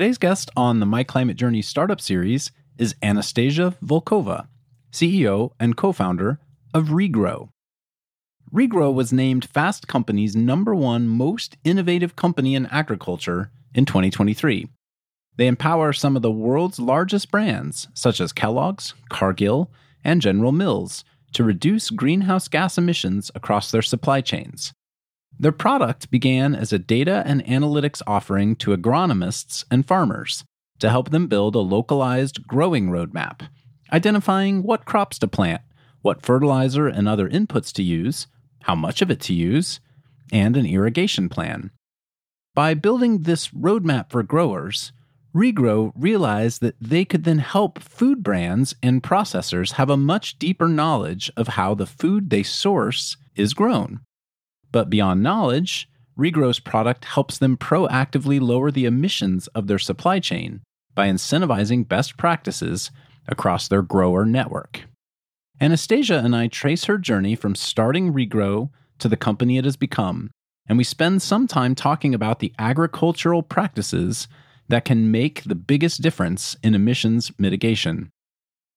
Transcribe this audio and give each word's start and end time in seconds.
today's 0.00 0.16
guest 0.16 0.50
on 0.56 0.80
the 0.80 0.86
My 0.86 1.04
Climate 1.04 1.36
Journey 1.36 1.60
Startup 1.60 2.00
Series 2.00 2.52
is 2.78 2.94
Anastasia 3.02 3.76
Volkova, 3.84 4.46
CEO 4.90 5.50
and 5.60 5.76
co 5.76 5.92
founder 5.92 6.40
of 6.72 6.86
Regrow. 6.86 7.50
Regrow 8.50 8.94
was 8.94 9.12
named 9.12 9.44
Fast 9.44 9.88
Company's 9.88 10.34
number 10.34 10.74
one 10.74 11.06
most 11.06 11.58
innovative 11.64 12.16
company 12.16 12.54
in 12.54 12.64
agriculture 12.68 13.50
in 13.74 13.84
2023. 13.84 14.70
They 15.36 15.46
empower 15.46 15.92
some 15.92 16.16
of 16.16 16.22
the 16.22 16.30
world's 16.30 16.80
largest 16.80 17.30
brands, 17.30 17.86
such 17.92 18.22
as 18.22 18.32
Kellogg's, 18.32 18.94
Cargill, 19.10 19.70
and 20.02 20.22
General 20.22 20.52
Mills, 20.52 21.04
to 21.34 21.44
reduce 21.44 21.90
greenhouse 21.90 22.48
gas 22.48 22.78
emissions 22.78 23.30
across 23.34 23.70
their 23.70 23.82
supply 23.82 24.22
chains. 24.22 24.72
Their 25.40 25.52
product 25.52 26.10
began 26.10 26.54
as 26.54 26.70
a 26.70 26.78
data 26.78 27.22
and 27.24 27.42
analytics 27.46 28.02
offering 28.06 28.56
to 28.56 28.76
agronomists 28.76 29.64
and 29.70 29.88
farmers 29.88 30.44
to 30.80 30.90
help 30.90 31.08
them 31.08 31.28
build 31.28 31.54
a 31.54 31.60
localized 31.60 32.46
growing 32.46 32.90
roadmap, 32.90 33.48
identifying 33.90 34.62
what 34.62 34.84
crops 34.84 35.18
to 35.20 35.26
plant, 35.26 35.62
what 36.02 36.20
fertilizer 36.20 36.88
and 36.88 37.08
other 37.08 37.26
inputs 37.26 37.72
to 37.72 37.82
use, 37.82 38.26
how 38.64 38.74
much 38.74 39.00
of 39.00 39.10
it 39.10 39.18
to 39.20 39.32
use, 39.32 39.80
and 40.30 40.58
an 40.58 40.66
irrigation 40.66 41.30
plan. 41.30 41.70
By 42.54 42.74
building 42.74 43.22
this 43.22 43.48
roadmap 43.48 44.10
for 44.10 44.22
growers, 44.22 44.92
Regrow 45.34 45.92
realized 45.94 46.60
that 46.60 46.76
they 46.82 47.06
could 47.06 47.24
then 47.24 47.38
help 47.38 47.78
food 47.78 48.22
brands 48.22 48.74
and 48.82 49.02
processors 49.02 49.72
have 49.72 49.88
a 49.88 49.96
much 49.96 50.38
deeper 50.38 50.68
knowledge 50.68 51.30
of 51.34 51.48
how 51.48 51.72
the 51.72 51.86
food 51.86 52.28
they 52.28 52.42
source 52.42 53.16
is 53.34 53.54
grown. 53.54 54.00
But 54.72 54.90
beyond 54.90 55.22
knowledge, 55.22 55.88
Regrow's 56.18 56.60
product 56.60 57.04
helps 57.04 57.38
them 57.38 57.56
proactively 57.56 58.40
lower 58.40 58.70
the 58.70 58.84
emissions 58.84 59.46
of 59.48 59.66
their 59.66 59.78
supply 59.78 60.20
chain 60.20 60.60
by 60.94 61.08
incentivizing 61.08 61.88
best 61.88 62.16
practices 62.16 62.90
across 63.26 63.68
their 63.68 63.82
grower 63.82 64.24
network. 64.24 64.82
Anastasia 65.60 66.18
and 66.18 66.34
I 66.34 66.48
trace 66.48 66.84
her 66.84 66.98
journey 66.98 67.34
from 67.34 67.54
starting 67.54 68.12
Regrow 68.12 68.70
to 68.98 69.08
the 69.08 69.16
company 69.16 69.58
it 69.58 69.64
has 69.64 69.76
become, 69.76 70.30
and 70.66 70.78
we 70.78 70.84
spend 70.84 71.22
some 71.22 71.46
time 71.46 71.74
talking 71.74 72.14
about 72.14 72.38
the 72.38 72.52
agricultural 72.58 73.42
practices 73.42 74.28
that 74.68 74.84
can 74.84 75.10
make 75.10 75.42
the 75.44 75.54
biggest 75.54 76.00
difference 76.00 76.56
in 76.62 76.74
emissions 76.74 77.32
mitigation. 77.38 78.10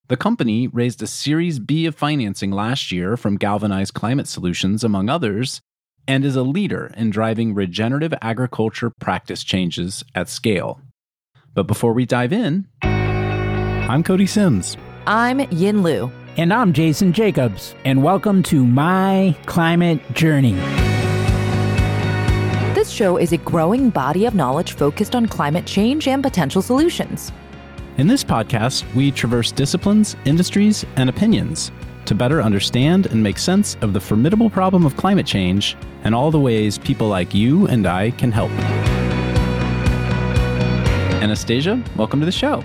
The 0.07 0.17
company 0.17 0.67
raised 0.67 1.01
a 1.01 1.07
Series 1.07 1.59
B 1.59 1.85
of 1.85 1.95
financing 1.95 2.51
last 2.51 2.91
year 2.91 3.15
from 3.15 3.37
Galvanized 3.37 3.93
Climate 3.93 4.27
Solutions, 4.27 4.83
among 4.83 5.09
others, 5.09 5.61
and 6.07 6.25
is 6.25 6.35
a 6.35 6.43
leader 6.43 6.91
in 6.97 7.09
driving 7.09 7.53
regenerative 7.53 8.13
agriculture 8.21 8.89
practice 8.89 9.43
changes 9.43 10.03
at 10.15 10.29
scale. 10.29 10.81
But 11.53 11.67
before 11.67 11.93
we 11.93 12.05
dive 12.05 12.33
in, 12.33 12.67
I'm 12.81 14.03
Cody 14.03 14.25
Sims. 14.25 14.75
I'm 15.07 15.39
Yin 15.51 15.83
Lu. 15.83 16.11
And 16.35 16.51
I'm 16.51 16.73
Jason 16.73 17.13
Jacobs, 17.13 17.75
and 17.85 18.01
welcome 18.01 18.41
to 18.43 18.65
My 18.65 19.35
Climate 19.45 20.01
Journey. 20.13 20.53
This 22.73 22.89
show 22.89 23.17
is 23.17 23.31
a 23.33 23.37
growing 23.37 23.91
body 23.91 24.25
of 24.25 24.33
knowledge 24.33 24.73
focused 24.73 25.15
on 25.15 25.27
climate 25.27 25.65
change 25.65 26.07
and 26.07 26.23
potential 26.23 26.63
solutions. 26.63 27.31
In 27.97 28.07
this 28.07 28.23
podcast, 28.23 28.91
we 28.95 29.11
traverse 29.11 29.51
disciplines, 29.51 30.15
industries, 30.25 30.83
and 30.95 31.07
opinions 31.07 31.71
to 32.05 32.15
better 32.15 32.41
understand 32.41 33.05
and 33.07 33.21
make 33.21 33.37
sense 33.37 33.75
of 33.81 33.93
the 33.93 33.99
formidable 33.99 34.49
problem 34.49 34.85
of 34.85 34.95
climate 34.97 35.25
change 35.25 35.75
and 36.03 36.13
all 36.13 36.31
the 36.31 36.39
ways 36.39 36.77
people 36.77 37.07
like 37.07 37.33
you 37.33 37.67
and 37.67 37.85
I 37.85 38.11
can 38.11 38.31
help. 38.31 38.51
Anastasia, 41.21 41.81
welcome 41.95 42.19
to 42.19 42.25
the 42.25 42.31
show. 42.31 42.63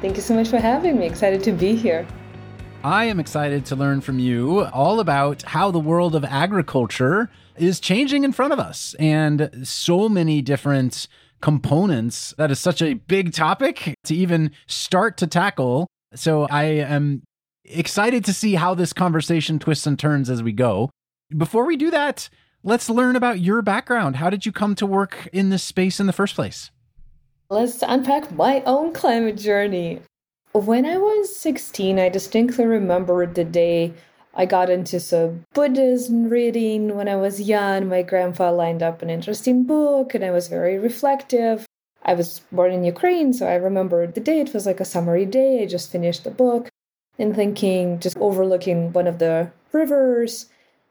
Thank 0.00 0.16
you 0.16 0.22
so 0.22 0.34
much 0.34 0.48
for 0.48 0.58
having 0.58 0.98
me. 0.98 1.06
Excited 1.06 1.42
to 1.44 1.52
be 1.52 1.74
here. 1.74 2.06
I 2.84 3.06
am 3.06 3.18
excited 3.18 3.64
to 3.66 3.76
learn 3.76 4.00
from 4.00 4.18
you 4.18 4.66
all 4.66 5.00
about 5.00 5.42
how 5.42 5.70
the 5.70 5.80
world 5.80 6.14
of 6.14 6.24
agriculture 6.24 7.30
is 7.56 7.80
changing 7.80 8.22
in 8.22 8.32
front 8.32 8.52
of 8.52 8.60
us 8.60 8.94
and 8.98 9.50
so 9.64 10.08
many 10.08 10.42
different 10.42 11.08
components. 11.40 12.34
That 12.38 12.50
is 12.50 12.60
such 12.60 12.82
a 12.82 12.94
big 12.94 13.32
topic 13.32 13.94
to 14.04 14.14
even 14.14 14.52
start 14.66 15.16
to 15.18 15.26
tackle. 15.26 15.88
So 16.14 16.46
I 16.50 16.64
am 16.64 17.22
excited 17.68 18.24
to 18.24 18.32
see 18.32 18.54
how 18.54 18.74
this 18.74 18.92
conversation 18.92 19.58
twists 19.58 19.86
and 19.86 19.98
turns 19.98 20.30
as 20.30 20.42
we 20.42 20.52
go. 20.52 20.90
Before 21.36 21.66
we 21.66 21.76
do 21.76 21.90
that, 21.90 22.28
let's 22.62 22.88
learn 22.88 23.16
about 23.16 23.40
your 23.40 23.62
background. 23.62 24.16
How 24.16 24.30
did 24.30 24.46
you 24.46 24.52
come 24.52 24.74
to 24.76 24.86
work 24.86 25.28
in 25.32 25.50
this 25.50 25.62
space 25.62 25.98
in 26.00 26.06
the 26.06 26.12
first 26.12 26.34
place? 26.34 26.70
Let's 27.48 27.82
unpack 27.82 28.32
my 28.32 28.62
own 28.66 28.92
climate 28.92 29.36
journey. 29.36 30.00
When 30.52 30.86
I 30.86 30.96
was 30.96 31.36
16, 31.36 31.98
I 31.98 32.08
distinctly 32.08 32.64
remember 32.64 33.26
the 33.26 33.44
day 33.44 33.92
I 34.34 34.46
got 34.46 34.70
into 34.70 35.00
some 35.00 35.44
Buddhism 35.54 36.28
reading 36.28 36.96
when 36.96 37.08
I 37.08 37.16
was 37.16 37.40
young. 37.40 37.88
My 37.88 38.02
grandpa 38.02 38.50
lined 38.50 38.82
up 38.82 39.02
an 39.02 39.10
interesting 39.10 39.64
book 39.64 40.14
and 40.14 40.24
I 40.24 40.30
was 40.30 40.48
very 40.48 40.78
reflective. 40.78 41.66
I 42.02 42.14
was 42.14 42.40
born 42.52 42.72
in 42.72 42.84
Ukraine, 42.84 43.32
so 43.32 43.46
I 43.46 43.54
remember 43.54 44.06
the 44.06 44.20
day. 44.20 44.40
It 44.40 44.54
was 44.54 44.66
like 44.66 44.80
a 44.80 44.84
summery 44.84 45.24
day. 45.24 45.62
I 45.62 45.66
just 45.66 45.90
finished 45.90 46.24
the 46.24 46.30
book 46.30 46.68
and 47.18 47.34
thinking, 47.34 47.98
just 48.00 48.16
overlooking 48.18 48.92
one 48.92 49.06
of 49.06 49.18
the 49.18 49.50
rivers, 49.72 50.46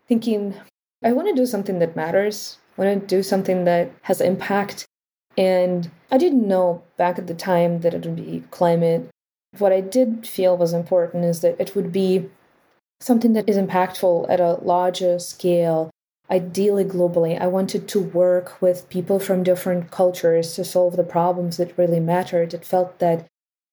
thinking, 0.07 0.55
I 1.03 1.13
want 1.13 1.27
to 1.27 1.35
do 1.35 1.45
something 1.45 1.79
that 1.79 1.95
matters. 1.95 2.57
I 2.77 2.83
want 2.83 3.01
to 3.01 3.15
do 3.15 3.23
something 3.23 3.65
that 3.65 3.91
has 4.03 4.21
impact. 4.21 4.85
And 5.37 5.91
I 6.11 6.17
didn't 6.17 6.47
know 6.47 6.83
back 6.97 7.19
at 7.19 7.27
the 7.27 7.33
time 7.33 7.81
that 7.81 7.93
it 7.93 8.05
would 8.05 8.15
be 8.15 8.43
climate 8.51 9.09
what 9.59 9.71
I 9.71 9.81
did 9.81 10.27
feel 10.27 10.57
was 10.57 10.73
important 10.73 11.25
is 11.25 11.41
that 11.41 11.59
it 11.59 11.75
would 11.75 11.91
be 11.91 12.29
something 12.99 13.33
that 13.33 13.49
is 13.49 13.57
impactful 13.57 14.29
at 14.29 14.39
a 14.39 14.53
larger 14.53 15.19
scale, 15.19 15.91
ideally 16.29 16.85
globally. 16.85 17.39
I 17.39 17.47
wanted 17.47 17.87
to 17.89 17.99
work 17.99 18.61
with 18.61 18.89
people 18.89 19.19
from 19.19 19.43
different 19.43 19.91
cultures 19.91 20.55
to 20.55 20.63
solve 20.63 20.95
the 20.95 21.03
problems 21.03 21.57
that 21.57 21.77
really 21.77 21.99
mattered. 21.99 22.53
It 22.53 22.65
felt 22.65 22.99
that 22.99 23.25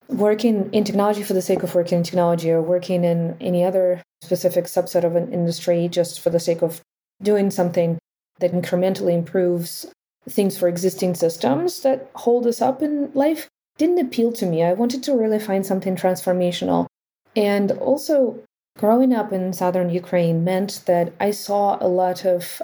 working 0.08 0.72
in 0.72 0.84
technology 0.84 1.22
for 1.22 1.32
the 1.32 1.42
sake 1.42 1.62
of 1.62 1.74
working 1.74 1.98
in 1.98 2.04
technology 2.04 2.50
or 2.50 2.60
working 2.60 3.04
in 3.04 3.36
any 3.40 3.64
other 3.64 4.02
specific 4.22 4.66
subset 4.66 5.04
of 5.04 5.16
an 5.16 5.32
industry 5.32 5.88
just 5.88 6.20
for 6.20 6.30
the 6.30 6.40
sake 6.40 6.62
of 6.62 6.80
doing 7.22 7.50
something 7.50 7.98
that 8.38 8.52
incrementally 8.52 9.14
improves 9.14 9.86
things 10.28 10.56
for 10.56 10.68
existing 10.68 11.14
systems 11.14 11.82
that 11.82 12.10
hold 12.14 12.46
us 12.46 12.60
up 12.60 12.82
in 12.82 13.10
life 13.14 13.48
didn't 13.78 13.98
appeal 13.98 14.32
to 14.32 14.46
me. 14.46 14.62
I 14.62 14.74
wanted 14.74 15.02
to 15.04 15.14
really 15.14 15.38
find 15.38 15.64
something 15.64 15.96
transformational. 15.96 16.86
And 17.34 17.72
also, 17.72 18.38
growing 18.78 19.12
up 19.12 19.32
in 19.32 19.52
southern 19.52 19.90
Ukraine 19.90 20.44
meant 20.44 20.82
that 20.86 21.12
I 21.18 21.30
saw 21.30 21.78
a 21.80 21.88
lot 21.88 22.24
of 22.24 22.62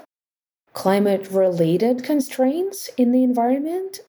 climate 0.73 1.29
related 1.31 2.03
constraints 2.03 2.89
in 2.95 3.11
the 3.11 3.23
environment. 3.23 4.01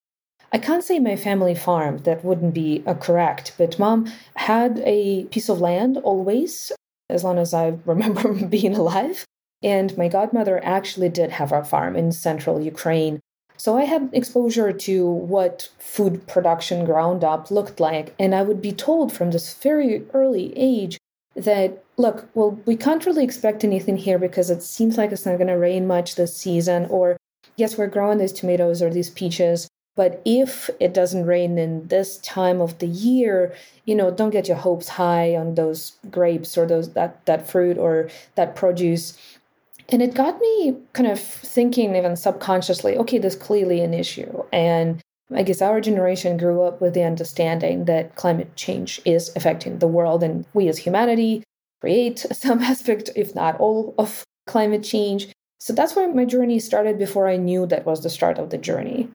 I 0.52 0.58
can't 0.58 0.82
say 0.82 0.98
my 0.98 1.14
family 1.16 1.54
farmed, 1.54 2.04
that 2.04 2.24
wouldn't 2.24 2.54
be 2.54 2.82
uh, 2.86 2.94
correct, 2.94 3.54
but 3.56 3.78
mom 3.78 4.12
had 4.34 4.82
a 4.84 5.24
piece 5.26 5.48
of 5.48 5.60
land 5.60 5.96
always, 5.98 6.72
as 7.08 7.22
long 7.22 7.38
as 7.38 7.54
I 7.54 7.78
remember 7.84 8.32
being 8.46 8.74
alive. 8.74 9.24
And 9.62 9.96
my 9.96 10.08
godmother 10.08 10.64
actually 10.64 11.08
did 11.08 11.30
have 11.32 11.52
a 11.52 11.62
farm 11.62 11.94
in 11.94 12.12
central 12.12 12.60
Ukraine. 12.60 13.20
So 13.56 13.76
I 13.76 13.84
had 13.84 14.08
exposure 14.12 14.72
to 14.72 15.06
what 15.06 15.68
food 15.78 16.26
production 16.26 16.86
ground 16.86 17.22
up 17.22 17.50
looked 17.50 17.78
like. 17.78 18.14
And 18.18 18.34
I 18.34 18.42
would 18.42 18.62
be 18.62 18.72
told 18.72 19.12
from 19.12 19.30
this 19.30 19.52
very 19.54 20.02
early 20.14 20.54
age 20.56 20.96
that, 21.36 21.84
look, 21.98 22.28
well, 22.34 22.58
we 22.64 22.74
can't 22.74 23.04
really 23.04 23.22
expect 23.22 23.62
anything 23.62 23.98
here 23.98 24.18
because 24.18 24.48
it 24.50 24.62
seems 24.62 24.96
like 24.96 25.12
it's 25.12 25.26
not 25.26 25.36
going 25.36 25.48
to 25.48 25.58
rain 25.58 25.86
much 25.86 26.14
this 26.14 26.34
season. 26.34 26.86
Or, 26.86 27.18
yes, 27.56 27.76
we're 27.76 27.86
growing 27.86 28.16
these 28.16 28.32
tomatoes 28.32 28.80
or 28.80 28.88
these 28.88 29.10
peaches. 29.10 29.68
But 30.00 30.22
if 30.24 30.70
it 30.80 30.94
doesn't 30.94 31.26
rain 31.26 31.58
in 31.58 31.86
this 31.88 32.16
time 32.38 32.62
of 32.62 32.78
the 32.78 32.86
year, 32.86 33.54
you 33.84 33.94
know, 33.94 34.10
don't 34.10 34.30
get 34.30 34.48
your 34.48 34.56
hopes 34.56 34.88
high 34.88 35.36
on 35.36 35.56
those 35.56 35.98
grapes 36.10 36.56
or 36.56 36.64
those 36.64 36.94
that 36.94 37.26
that 37.26 37.46
fruit 37.46 37.76
or 37.76 38.08
that 38.34 38.56
produce 38.56 39.18
and 39.90 40.00
it 40.00 40.14
got 40.14 40.40
me 40.40 40.78
kind 40.94 41.10
of 41.14 41.20
thinking, 41.20 41.94
even 41.96 42.16
subconsciously, 42.16 42.96
okay, 42.96 43.18
there's 43.18 43.36
clearly 43.36 43.82
an 43.82 43.92
issue. 43.92 44.42
And 44.54 45.02
I 45.34 45.42
guess 45.42 45.60
our 45.60 45.82
generation 45.82 46.38
grew 46.38 46.62
up 46.62 46.80
with 46.80 46.94
the 46.94 47.02
understanding 47.02 47.84
that 47.84 48.16
climate 48.16 48.56
change 48.56 49.02
is 49.04 49.30
affecting 49.36 49.80
the 49.80 49.94
world, 49.96 50.22
and 50.22 50.46
we 50.54 50.68
as 50.68 50.78
humanity 50.78 51.42
create 51.82 52.20
some 52.32 52.60
aspect, 52.60 53.10
if 53.16 53.34
not 53.34 53.60
all, 53.60 53.94
of 53.98 54.24
climate 54.46 54.82
change. 54.82 55.28
So 55.58 55.74
that's 55.74 55.94
where 55.94 56.08
my 56.14 56.24
journey 56.24 56.58
started 56.58 56.98
before 56.98 57.28
I 57.28 57.36
knew 57.36 57.66
that 57.66 57.84
was 57.84 58.02
the 58.02 58.08
start 58.08 58.38
of 58.38 58.48
the 58.48 58.56
journey. 58.70 59.10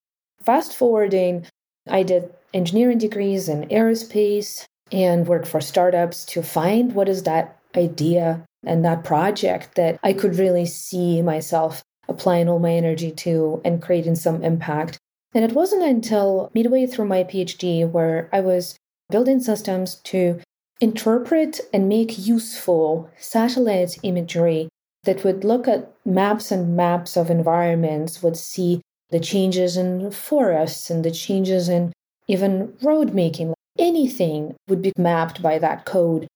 Fast 0.46 0.76
forwarding, 0.76 1.48
I 1.90 2.04
did 2.04 2.32
engineering 2.54 3.00
degrees 3.00 3.50
in 3.50 3.68
aerospace 3.70 4.66
and 4.92 5.28
worked 5.28 5.48
for 5.48 5.60
startups 5.60 6.24
to 6.26 6.44
find 6.44 6.94
what 6.94 7.10
is 7.10 7.24
that 7.24 7.58
idea 7.76 8.46
and 8.64 8.86
that 8.86 9.04
project 9.04 9.74
that 9.76 10.00
I 10.04 10.14
could 10.14 10.38
really 10.38 10.68
see 10.68 11.24
myself 11.24 11.82
applying 12.08 12.48
all 12.48 12.60
my 12.60 12.74
energy 12.74 13.10
to 13.12 13.60
and 13.66 13.82
creating 13.82 14.16
some 14.16 14.44
impact. 14.44 15.00
And 15.34 15.44
it 15.44 15.54
wasn't 15.54 15.84
until 15.84 16.52
midway 16.54 16.86
through 16.86 17.06
my 17.06 17.24
PhD 17.24 17.90
where 17.90 18.30
I 18.32 18.42
was 18.42 18.78
building 19.10 19.40
systems 19.40 19.96
to 20.06 20.42
interpret 20.80 21.60
and 21.74 21.90
make 21.90 22.20
useful 22.20 23.10
satellite 23.18 23.98
imagery 24.04 24.70
that 25.06 25.24
would 25.24 25.44
look 25.44 25.68
at 25.68 25.92
maps 26.06 26.52
and 26.52 26.76
maps 26.76 27.18
of 27.18 27.32
environments, 27.32 28.22
would 28.22 28.38
see 28.38 28.82
the 29.10 29.20
changes 29.20 29.78
in 29.78 30.12
forests 30.12 30.90
and 30.90 31.04
the 31.04 31.12
changes 31.12 31.70
in 31.70 31.94
even 32.28 32.74
road 32.82 33.14
making. 33.14 33.54
Anything 33.78 34.56
would 34.68 34.82
be 34.82 34.94
mapped 34.98 35.42
by 35.42 35.60
that 35.60 35.86
code. 35.86 36.28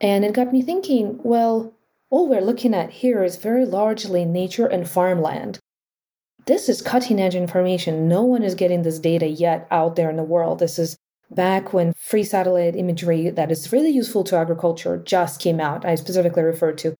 And 0.00 0.24
it 0.24 0.32
got 0.32 0.52
me 0.52 0.62
thinking 0.62 1.20
well, 1.22 1.72
all 2.10 2.28
we're 2.28 2.40
looking 2.40 2.74
at 2.74 2.90
here 2.90 3.24
is 3.24 3.36
very 3.36 3.64
largely 3.64 4.24
nature 4.24 4.66
and 4.66 4.88
farmland. 4.88 5.58
This 6.46 6.68
is 6.68 6.80
cutting 6.80 7.20
edge 7.20 7.34
information. 7.34 8.06
No 8.06 8.22
one 8.22 8.44
is 8.44 8.54
getting 8.54 8.82
this 8.82 9.00
data 9.00 9.26
yet 9.26 9.66
out 9.70 9.96
there 9.96 10.08
in 10.08 10.16
the 10.16 10.22
world. 10.22 10.60
This 10.60 10.78
is 10.78 10.96
back 11.30 11.72
when 11.72 11.92
free 11.98 12.22
satellite 12.22 12.76
imagery 12.76 13.30
that 13.30 13.50
is 13.50 13.72
really 13.72 13.90
useful 13.90 14.22
to 14.24 14.36
agriculture 14.36 15.02
just 15.04 15.40
came 15.40 15.58
out. 15.58 15.84
I 15.84 15.96
specifically 15.96 16.44
referred 16.44 16.78
to 16.78 16.94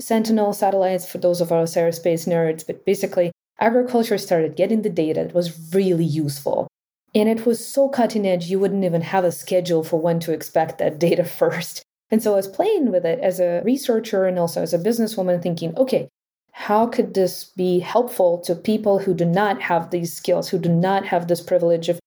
Sentinel 0.00 0.52
satellites 0.52 1.08
for 1.10 1.18
those 1.18 1.40
of 1.40 1.52
us 1.52 1.76
aerospace 1.76 2.26
nerds, 2.26 2.66
but 2.66 2.84
basically, 2.84 3.32
agriculture 3.60 4.18
started 4.18 4.56
getting 4.56 4.82
the 4.82 4.90
data. 4.90 5.20
It 5.20 5.34
was 5.34 5.72
really 5.74 6.04
useful. 6.04 6.68
And 7.14 7.28
it 7.28 7.46
was 7.46 7.64
so 7.64 7.88
cutting 7.88 8.26
edge, 8.26 8.46
you 8.46 8.58
wouldn't 8.58 8.84
even 8.84 9.02
have 9.02 9.24
a 9.24 9.32
schedule 9.32 9.82
for 9.82 10.00
when 10.00 10.20
to 10.20 10.32
expect 10.32 10.78
that 10.78 10.98
data 11.08 11.24
first. 11.24 11.82
And 12.10 12.22
so 12.22 12.32
I 12.32 12.36
was 12.36 12.48
playing 12.48 12.90
with 12.90 13.04
it 13.04 13.18
as 13.20 13.38
a 13.40 13.62
researcher 13.64 14.24
and 14.24 14.38
also 14.38 14.62
as 14.62 14.72
a 14.72 14.78
businesswoman, 14.78 15.42
thinking, 15.42 15.76
okay, 15.76 16.08
how 16.52 16.86
could 16.86 17.14
this 17.14 17.44
be 17.44 17.80
helpful 17.80 18.38
to 18.40 18.54
people 18.54 18.98
who 18.98 19.14
do 19.14 19.24
not 19.24 19.60
have 19.60 19.90
these 19.90 20.12
skills, 20.12 20.48
who 20.48 20.58
do 20.58 20.68
not 20.68 21.06
have 21.06 21.28
this 21.28 21.40
privilege 21.40 21.88
of 21.88 22.00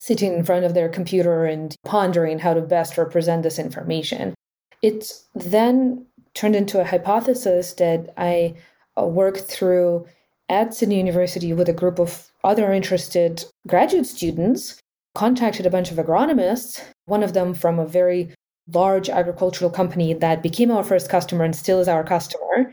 sitting 0.00 0.32
in 0.32 0.44
front 0.44 0.64
of 0.64 0.74
their 0.74 0.88
computer 0.88 1.44
and 1.44 1.74
pondering 1.84 2.38
how 2.38 2.54
to 2.54 2.60
best 2.60 2.96
represent 2.96 3.42
this 3.42 3.58
information? 3.58 4.34
It 4.80 5.12
then 5.34 6.06
turned 6.34 6.54
into 6.54 6.80
a 6.80 6.84
hypothesis 6.84 7.72
that 7.74 8.14
I 8.16 8.54
uh, 8.96 9.04
worked 9.04 9.40
through 9.40 10.06
at 10.48 10.74
Sydney 10.74 10.96
University 10.98 11.52
with 11.52 11.68
a 11.68 11.72
group 11.72 11.98
of 11.98 12.30
other 12.44 12.72
interested 12.72 13.44
graduate 13.66 14.06
students, 14.06 14.80
contacted 15.14 15.66
a 15.66 15.70
bunch 15.70 15.90
of 15.90 15.96
agronomists, 15.96 16.82
one 17.06 17.22
of 17.22 17.32
them 17.32 17.54
from 17.54 17.78
a 17.78 17.86
very 17.86 18.32
large 18.72 19.08
agricultural 19.08 19.70
company 19.70 20.14
that 20.14 20.42
became 20.42 20.70
our 20.70 20.84
first 20.84 21.08
customer 21.10 21.44
and 21.44 21.56
still 21.56 21.80
is 21.80 21.88
our 21.88 22.04
customer. 22.04 22.72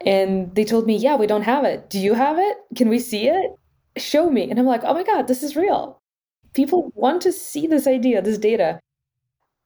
And 0.00 0.54
they 0.54 0.64
told 0.64 0.86
me, 0.86 0.96
Yeah, 0.96 1.16
we 1.16 1.26
don't 1.26 1.42
have 1.42 1.64
it. 1.64 1.88
Do 1.90 1.98
you 1.98 2.14
have 2.14 2.38
it? 2.38 2.56
Can 2.74 2.88
we 2.88 2.98
see 2.98 3.28
it? 3.28 3.52
Show 3.96 4.30
me. 4.30 4.50
And 4.50 4.58
I'm 4.58 4.66
like, 4.66 4.82
Oh 4.84 4.94
my 4.94 5.04
God, 5.04 5.28
this 5.28 5.42
is 5.42 5.56
real. 5.56 6.00
People 6.52 6.92
want 6.94 7.22
to 7.22 7.32
see 7.32 7.66
this 7.66 7.86
idea, 7.86 8.22
this 8.22 8.38
data. 8.38 8.80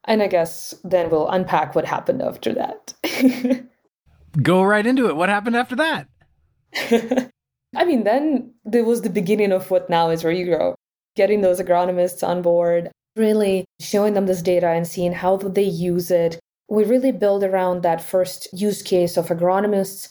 And 0.05 0.21
I 0.21 0.27
guess 0.27 0.73
then 0.83 1.09
we'll 1.09 1.29
unpack 1.29 1.75
what 1.75 1.85
happened 1.85 2.21
after 2.21 2.53
that. 2.53 2.93
Go 4.41 4.63
right 4.63 4.85
into 4.85 5.07
it. 5.07 5.15
What 5.15 5.29
happened 5.29 5.55
after 5.55 5.75
that? 5.75 6.07
I 7.75 7.85
mean, 7.85 8.03
then 8.03 8.53
there 8.65 8.83
was 8.83 9.01
the 9.01 9.09
beginning 9.09 9.51
of 9.51 9.69
what 9.69 9.89
now 9.89 10.09
is 10.09 10.23
Regrow, 10.23 10.73
getting 11.15 11.41
those 11.41 11.59
agronomists 11.59 12.27
on 12.27 12.41
board, 12.41 12.91
really 13.15 13.65
showing 13.79 14.13
them 14.13 14.25
this 14.25 14.41
data 14.41 14.67
and 14.67 14.87
seeing 14.87 15.13
how 15.13 15.37
they 15.37 15.63
use 15.63 16.09
it. 16.09 16.39
We 16.67 16.83
really 16.83 17.11
build 17.11 17.43
around 17.43 17.83
that 17.83 18.01
first 18.01 18.47
use 18.53 18.81
case 18.81 19.17
of 19.17 19.27
agronomists 19.27 20.09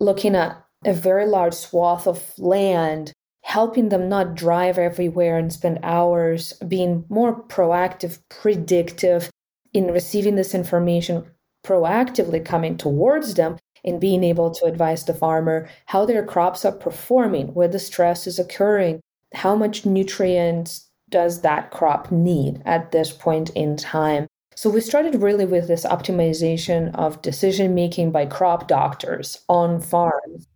looking 0.00 0.34
at 0.34 0.62
a 0.84 0.92
very 0.92 1.26
large 1.26 1.54
swath 1.54 2.06
of 2.06 2.32
land, 2.38 3.12
helping 3.42 3.88
them 3.88 4.08
not 4.08 4.34
drive 4.34 4.78
everywhere 4.78 5.38
and 5.38 5.52
spend 5.52 5.78
hours, 5.82 6.52
being 6.66 7.04
more 7.08 7.42
proactive, 7.44 8.18
predictive 8.28 9.30
in 9.72 9.90
receiving 9.90 10.36
this 10.36 10.54
information, 10.54 11.24
proactively 11.64 12.44
coming 12.44 12.76
towards 12.76 13.34
them 13.34 13.56
and 13.86 14.00
being 14.00 14.24
able 14.24 14.50
to 14.50 14.66
advise 14.66 15.04
the 15.04 15.14
farmer 15.14 15.68
how 15.86 16.04
their 16.04 16.24
crops 16.24 16.64
are 16.64 16.72
performing, 16.72 17.54
where 17.54 17.68
the 17.68 17.78
stress 17.78 18.26
is 18.26 18.38
occurring, 18.38 19.00
how 19.34 19.54
much 19.54 19.86
nutrients 19.86 20.88
does 21.08 21.42
that 21.42 21.70
crop 21.70 22.10
need 22.10 22.60
at 22.64 22.92
this 22.92 23.12
point 23.12 23.50
in 23.50 23.76
time? 23.76 24.26
So 24.56 24.70
we 24.70 24.80
started 24.80 25.20
really 25.22 25.44
with 25.44 25.68
this 25.68 25.84
optimization 25.84 26.94
of 26.94 27.20
decision 27.20 27.74
making 27.74 28.10
by 28.10 28.26
crop 28.26 28.68
doctors 28.68 29.42
on 29.48 29.80
farms. 29.80 30.48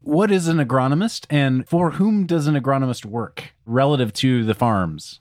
What 0.00 0.30
is 0.30 0.48
an 0.48 0.58
agronomist 0.58 1.26
and 1.28 1.68
for 1.68 1.90
whom 1.92 2.24
does 2.24 2.46
an 2.46 2.54
agronomist 2.54 3.04
work 3.04 3.52
relative 3.66 4.12
to 4.14 4.44
the 4.44 4.54
farms? 4.54 5.20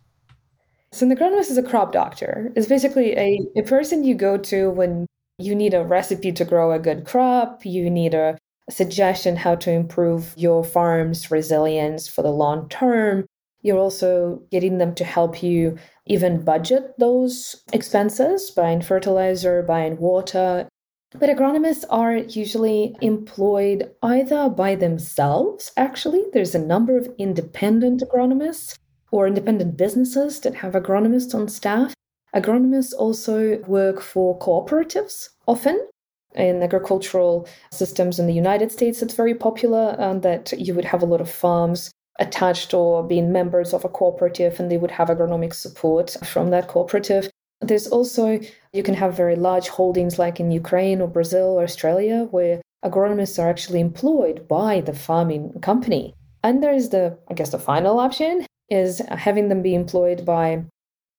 So 0.92 1.06
an 1.06 1.16
agronomist 1.16 1.50
is 1.50 1.58
a 1.58 1.64
crop 1.64 1.92
doctor. 1.92 2.54
It's 2.56 2.68
basically 2.68 3.18
a, 3.18 3.40
a 3.58 3.64
person 3.64 4.04
you 4.04 4.16
go 4.16 4.38
to 4.38 4.70
when 4.70 5.08
you 5.38 5.56
need 5.56 5.74
a 5.74 5.84
recipe 5.84 6.32
to 6.32 6.46
grow 6.46 6.72
a 6.72 6.80
good 6.80 7.06
crop, 7.06 7.66
you 7.66 7.90
need 7.90 8.14
a, 8.14 8.38
suggestion 8.70 9.38
how 9.38 9.56
to 9.56 9.72
improve 9.72 10.34
your 10.36 10.64
farm's 10.64 11.32
resilience 11.32 12.08
for 12.08 12.22
the 12.22 12.32
long 12.32 12.68
term, 12.70 13.26
you're 13.62 13.78
also 13.78 14.42
getting 14.52 14.78
them 14.78 14.94
to 14.96 15.04
help 15.04 15.42
you 15.42 15.78
even 16.06 16.44
budget 16.44 16.94
those 16.98 17.64
expenses, 17.74 18.52
buying 18.52 18.82
fertilizer, 18.82 19.64
buying 19.64 19.98
water. 19.98 20.68
But 21.12 21.30
agronomists 21.30 21.86
are 21.90 22.18
usually 22.18 22.96
employed 23.02 23.90
either 24.04 24.50
by 24.50 24.76
themselves, 24.76 25.72
actually, 25.78 26.26
there's 26.34 26.54
a 26.54 26.60
number 26.60 26.98
of 26.98 27.10
independent 27.18 28.02
agronomists 28.02 28.78
or 29.12 29.28
independent 29.28 29.78
businesses 29.78 30.42
that 30.42 30.56
have 30.56 30.74
agronomists 30.74 31.34
on 31.34 31.48
staff. 31.48 31.94
Agronomists 32.38 32.94
also 32.94 33.58
work 33.66 34.00
for 34.00 34.38
cooperatives 34.38 35.30
often. 35.48 35.88
In 36.36 36.62
agricultural 36.62 37.48
systems 37.72 38.20
in 38.20 38.28
the 38.28 38.34
United 38.34 38.72
States, 38.72 39.02
it's 39.02 39.16
very 39.16 39.34
popular 39.34 39.96
um, 39.98 40.22
that 40.22 40.54
you 40.56 40.76
would 40.76 40.86
have 40.86 41.02
a 41.02 41.08
lot 41.08 41.20
of 41.20 41.32
farms 41.32 41.90
attached 42.20 42.76
or 42.76 43.04
being 43.04 43.32
members 43.32 43.74
of 43.74 43.84
a 43.86 43.90
cooperative 43.90 44.60
and 44.60 44.70
they 44.70 44.78
would 44.78 44.92
have 44.92 45.08
agronomic 45.08 45.54
support 45.54 46.16
from 46.24 46.52
that 46.52 46.68
cooperative. 46.68 47.28
There's 47.62 47.88
also, 47.88 48.40
you 48.72 48.84
can 48.84 48.94
have 48.94 49.18
very 49.18 49.36
large 49.36 49.70
holdings 49.70 50.20
like 50.20 50.40
in 50.40 50.52
Ukraine 50.52 51.02
or 51.02 51.08
Brazil 51.08 51.58
or 51.58 51.64
Australia 51.64 52.28
where 52.30 52.62
agronomists 52.86 53.42
are 53.42 53.50
actually 53.50 53.80
employed 53.80 54.48
by 54.48 54.82
the 54.82 54.94
farming 54.94 55.60
company. 55.62 56.14
And 56.44 56.62
there's 56.62 56.90
the, 56.90 57.18
I 57.30 57.34
guess, 57.34 57.50
the 57.50 57.58
final 57.58 57.98
option 57.98 58.46
is 58.70 59.02
having 59.10 59.50
them 59.50 59.64
be 59.64 59.74
employed 59.74 60.24
by 60.24 60.66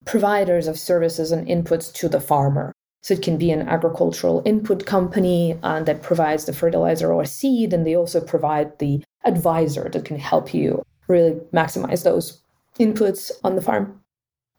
providers 0.09 0.67
of 0.67 0.79
services 0.79 1.31
and 1.31 1.47
inputs 1.47 1.93
to 1.93 2.09
the 2.09 2.21
farmer. 2.21 2.73
So 3.03 3.15
it 3.15 3.23
can 3.23 3.37
be 3.37 3.51
an 3.51 3.69
agricultural 3.69 4.43
input 4.45 4.87
company 4.87 5.57
uh, 5.63 5.83
that 5.83 6.03
provides 6.03 6.47
the 6.47 6.53
fertilizer 6.53 7.13
or 7.13 7.25
seed, 7.27 7.73
and 7.73 7.87
they 7.87 7.95
also 7.95 8.21
provide 8.21 8.79
the 8.79 9.05
advisor 9.25 9.89
that 9.93 10.07
can 10.07 10.19
help 10.19 10.53
you 10.55 10.83
really 11.09 11.35
maximize 11.53 12.05
those 12.05 12.41
inputs 12.81 13.31
on 13.45 13.55
the 13.55 13.63
farm. 13.63 14.01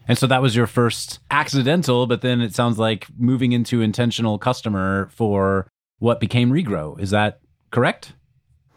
And 0.07 0.17
so 0.17 0.27
that 0.27 0.41
was 0.41 0.55
your 0.55 0.67
first 0.67 1.19
accidental, 1.31 2.07
but 2.07 2.21
then 2.21 2.41
it 2.41 2.55
sounds 2.55 2.77
like 2.79 3.07
moving 3.17 3.51
into 3.51 3.81
intentional 3.81 4.37
customer 4.37 5.09
for 5.11 5.67
what 5.97 6.19
became 6.19 6.51
Regrow. 6.51 6.99
Is 6.99 7.09
that 7.09 7.39
correct? 7.71 8.13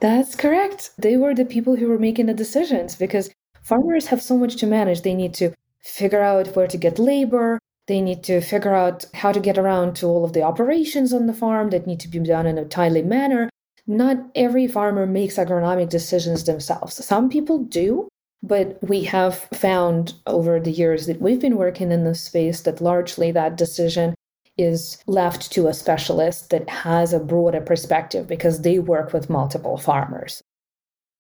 That's 0.01 0.35
correct. 0.35 0.91
They 0.99 1.17
were 1.17 1.35
the 1.35 1.45
people 1.45 1.77
who 1.77 1.89
were 1.89 1.99
making 1.99 2.27
the 2.27 2.35
decisions 2.35 2.97
because 2.97 3.31
farmers 3.63 4.07
have 4.07 4.21
so 4.21 4.37
much 4.37 4.57
to 4.57 4.67
manage. 4.67 5.03
They 5.03 5.15
need 5.15 5.35
to 5.35 5.55
figure 5.83 6.23
out 6.23 6.55
where 6.57 6.67
to 6.67 6.77
get 6.77 6.99
labor. 6.99 7.59
They 7.89 8.01
need 8.01 8.23
to 8.25 8.41
figure 8.41 8.75
out 8.75 9.07
how 9.15 9.33
to 9.33 9.41
get 9.41 9.59
around 9.59 9.97
to 9.97 10.07
all 10.07 10.25
of 10.25 10.33
the 10.33 10.43
operations 10.43 11.13
on 11.13 11.27
the 11.27 11.35
farm 11.35 11.71
that 11.71 11.87
need 11.87 12.01
to 12.01 12.09
be 12.09 12.21
done 12.21 12.47
in 12.47 12.59
a 12.59 12.65
timely 12.65 13.03
manner 13.03 13.49
not 13.87 14.17
every 14.35 14.67
farmer 14.67 15.07
makes 15.07 15.37
agronomic 15.37 15.89
decisions 15.89 16.45
themselves. 16.45 17.05
Some 17.05 17.29
people 17.29 17.59
do, 17.59 18.09
but 18.43 18.79
we 18.83 19.05
have 19.05 19.39
found 19.55 20.15
over 20.27 20.61
the 20.61 20.71
years 20.71 21.07
that 21.07 21.21
we've 21.21 21.41
been 21.41 21.57
working 21.57 21.91
in 21.91 22.05
this 22.05 22.23
space 22.23 22.63
that 22.63 22.81
largely 22.81 23.33
that 23.33 23.57
decision 23.57 24.15
is 24.59 25.03
left 25.07 25.51
to 25.53 25.67
a 25.67 25.75
specialist 25.75 26.51
that 26.51 26.69
has 26.69 27.13
a 27.13 27.19
broader 27.19 27.61
perspective 27.61 28.27
because 28.29 28.63
they 28.63 28.79
work 28.79 29.13
with 29.13 29.31
multiple 29.31 29.79
farmers. 29.79 30.43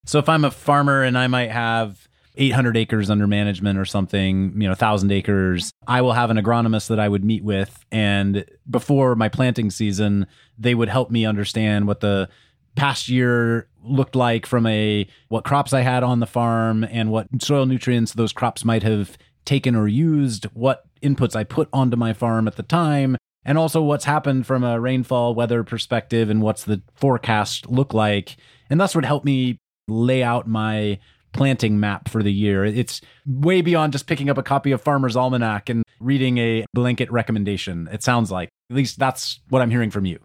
So 0.04 0.18
if 0.18 0.28
I'm 0.28 0.44
a 0.44 0.50
farmer 0.50 1.02
and 1.02 1.16
I 1.16 1.28
might 1.28 1.50
have 1.50 2.08
800 2.36 2.76
acres 2.76 3.10
under 3.10 3.26
management 3.26 3.78
or 3.78 3.84
something, 3.84 4.52
you 4.54 4.62
know, 4.62 4.70
1,000 4.70 5.12
acres, 5.12 5.70
I 5.86 6.00
will 6.00 6.12
have 6.12 6.30
an 6.30 6.38
agronomist 6.38 6.88
that 6.88 6.98
I 6.98 7.08
would 7.08 7.24
meet 7.24 7.44
with. 7.44 7.84
And 7.92 8.44
before 8.68 9.14
my 9.14 9.28
planting 9.28 9.70
season, 9.70 10.26
they 10.58 10.74
would 10.74 10.88
help 10.88 11.10
me 11.10 11.26
understand 11.26 11.86
what 11.86 12.00
the 12.00 12.28
past 12.74 13.08
year 13.08 13.68
looked 13.84 14.16
like 14.16 14.46
from 14.46 14.66
a 14.66 15.06
what 15.28 15.44
crops 15.44 15.72
I 15.72 15.82
had 15.82 16.02
on 16.02 16.20
the 16.20 16.26
farm 16.26 16.84
and 16.84 17.10
what 17.10 17.28
soil 17.40 17.66
nutrients 17.66 18.14
those 18.14 18.32
crops 18.32 18.64
might 18.64 18.82
have 18.82 19.18
taken 19.44 19.74
or 19.74 19.88
used, 19.88 20.44
what 20.54 20.84
inputs 21.02 21.36
I 21.36 21.44
put 21.44 21.68
onto 21.72 21.96
my 21.96 22.12
farm 22.12 22.46
at 22.46 22.56
the 22.56 22.62
time, 22.62 23.16
and 23.44 23.58
also 23.58 23.82
what's 23.82 24.04
happened 24.04 24.46
from 24.46 24.64
a 24.64 24.80
rainfall 24.80 25.34
weather 25.34 25.64
perspective 25.64 26.30
and 26.30 26.40
what's 26.40 26.64
the 26.64 26.80
forecast 26.94 27.68
look 27.68 27.92
like. 27.92 28.36
And 28.70 28.80
that's 28.80 28.94
what 28.94 29.04
helped 29.04 29.26
me 29.26 29.58
lay 29.88 30.22
out 30.22 30.46
my 30.46 30.98
planting 31.32 31.80
map 31.80 32.08
for 32.08 32.22
the 32.22 32.32
year. 32.32 32.64
It's 32.64 33.00
way 33.26 33.62
beyond 33.62 33.92
just 33.92 34.06
picking 34.06 34.30
up 34.30 34.38
a 34.38 34.42
copy 34.42 34.72
of 34.72 34.80
Farmer's 34.80 35.16
Almanac 35.16 35.68
and 35.68 35.82
reading 36.00 36.38
a 36.38 36.64
blanket 36.74 37.10
recommendation. 37.10 37.88
It 37.92 38.02
sounds 38.02 38.30
like, 38.30 38.48
at 38.70 38.76
least 38.76 38.98
that's 38.98 39.40
what 39.48 39.62
I'm 39.62 39.70
hearing 39.70 39.90
from 39.90 40.04
you. 40.04 40.18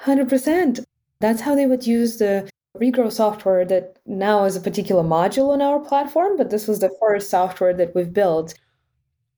100%. 0.00 0.84
That's 1.20 1.40
how 1.40 1.54
they 1.54 1.66
would 1.66 1.86
use 1.86 2.18
the 2.18 2.48
regrow 2.76 3.10
software 3.10 3.64
that 3.64 3.98
now 4.04 4.44
is 4.44 4.56
a 4.56 4.60
particular 4.60 5.02
module 5.02 5.50
on 5.50 5.62
our 5.62 5.80
platform, 5.80 6.36
but 6.36 6.50
this 6.50 6.68
was 6.68 6.80
the 6.80 6.94
first 7.00 7.30
software 7.30 7.72
that 7.74 7.94
we've 7.94 8.12
built. 8.12 8.54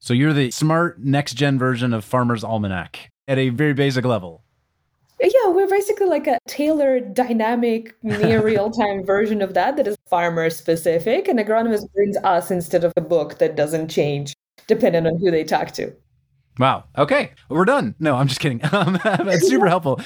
So 0.00 0.12
you're 0.14 0.32
the 0.32 0.50
smart 0.50 1.00
next 1.00 1.34
gen 1.34 1.58
version 1.58 1.92
of 1.92 2.04
Farmer's 2.04 2.44
Almanac 2.44 3.10
at 3.26 3.38
a 3.38 3.50
very 3.50 3.74
basic 3.74 4.04
level. 4.04 4.42
Yeah, 5.20 5.48
we're 5.48 5.68
basically 5.68 6.06
like 6.06 6.26
a 6.26 6.38
tailored, 6.46 7.14
dynamic, 7.14 7.96
near 8.02 8.42
real 8.42 8.70
time 8.70 9.04
version 9.04 9.42
of 9.42 9.54
that 9.54 9.76
that 9.76 9.86
is 9.86 9.96
farmer 10.08 10.48
specific. 10.50 11.26
And 11.28 11.38
agronomist 11.38 11.92
brings 11.92 12.16
us 12.18 12.50
instead 12.50 12.84
of 12.84 12.92
a 12.96 13.00
book 13.00 13.38
that 13.38 13.56
doesn't 13.56 13.88
change 13.88 14.34
depending 14.66 15.06
on 15.06 15.18
who 15.18 15.30
they 15.30 15.44
talk 15.44 15.72
to. 15.72 15.92
Wow. 16.58 16.84
Okay. 16.96 17.32
We're 17.48 17.64
done. 17.64 17.94
No, 17.98 18.16
I'm 18.16 18.28
just 18.28 18.40
kidding. 18.40 18.60
Um, 18.72 18.98
that's 19.02 19.48
super 19.48 19.66
helpful. 19.66 20.00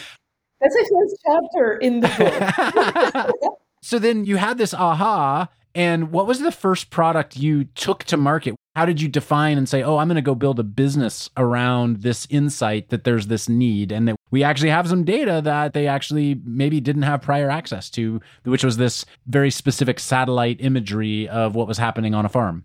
That's 0.61 0.77
a 0.77 0.79
first 0.79 1.17
chapter 1.27 1.73
in 1.75 2.01
the 2.01 3.35
book. 3.35 3.59
so 3.83 3.99
then 3.99 4.25
you 4.25 4.37
had 4.37 4.59
this 4.59 4.73
aha. 4.73 5.49
And 5.75 6.13
what 6.13 6.27
was 6.27 6.41
the 6.41 6.53
first 6.53 6.91
product 6.91 7.37
you 7.37 7.65
took 7.65 8.05
to 8.05 8.17
market? 8.17 8.55
How 8.77 8.87
did 8.87 9.01
you 9.01 9.09
define 9.09 9.59
and 9.59 9.69
say, 9.69 9.83
oh, 9.83 9.99
I'm 9.99 10.09
going 10.09 10.17
to 10.17 10.23
go 10.23 10.35
build 10.35 10.59
a 10.59 10.65
business 10.65 11.29
around 11.37 11.99
this 11.99 12.27
insight 12.31 12.89
that 12.89 13.05
there's 13.05 13.27
this 13.27 13.49
need 13.49 13.93
and 13.93 14.09
that 14.09 14.17
we 14.31 14.43
actually 14.43 14.71
have 14.71 14.89
some 14.89 15.05
data 15.05 15.41
that 15.45 15.75
they 15.75 15.87
actually 15.87 16.41
maybe 16.45 16.81
didn't 16.81 17.03
have 17.03 17.21
prior 17.21 17.51
access 17.51 17.91
to, 17.91 18.21
which 18.45 18.65
was 18.65 18.79
this 18.79 19.05
very 19.27 19.51
specific 19.51 20.01
satellite 20.01 20.59
imagery 20.61 21.29
of 21.29 21.55
what 21.55 21.69
was 21.69 21.79
happening 21.79 22.15
on 22.15 22.25
a 22.25 22.31
farm? 22.31 22.65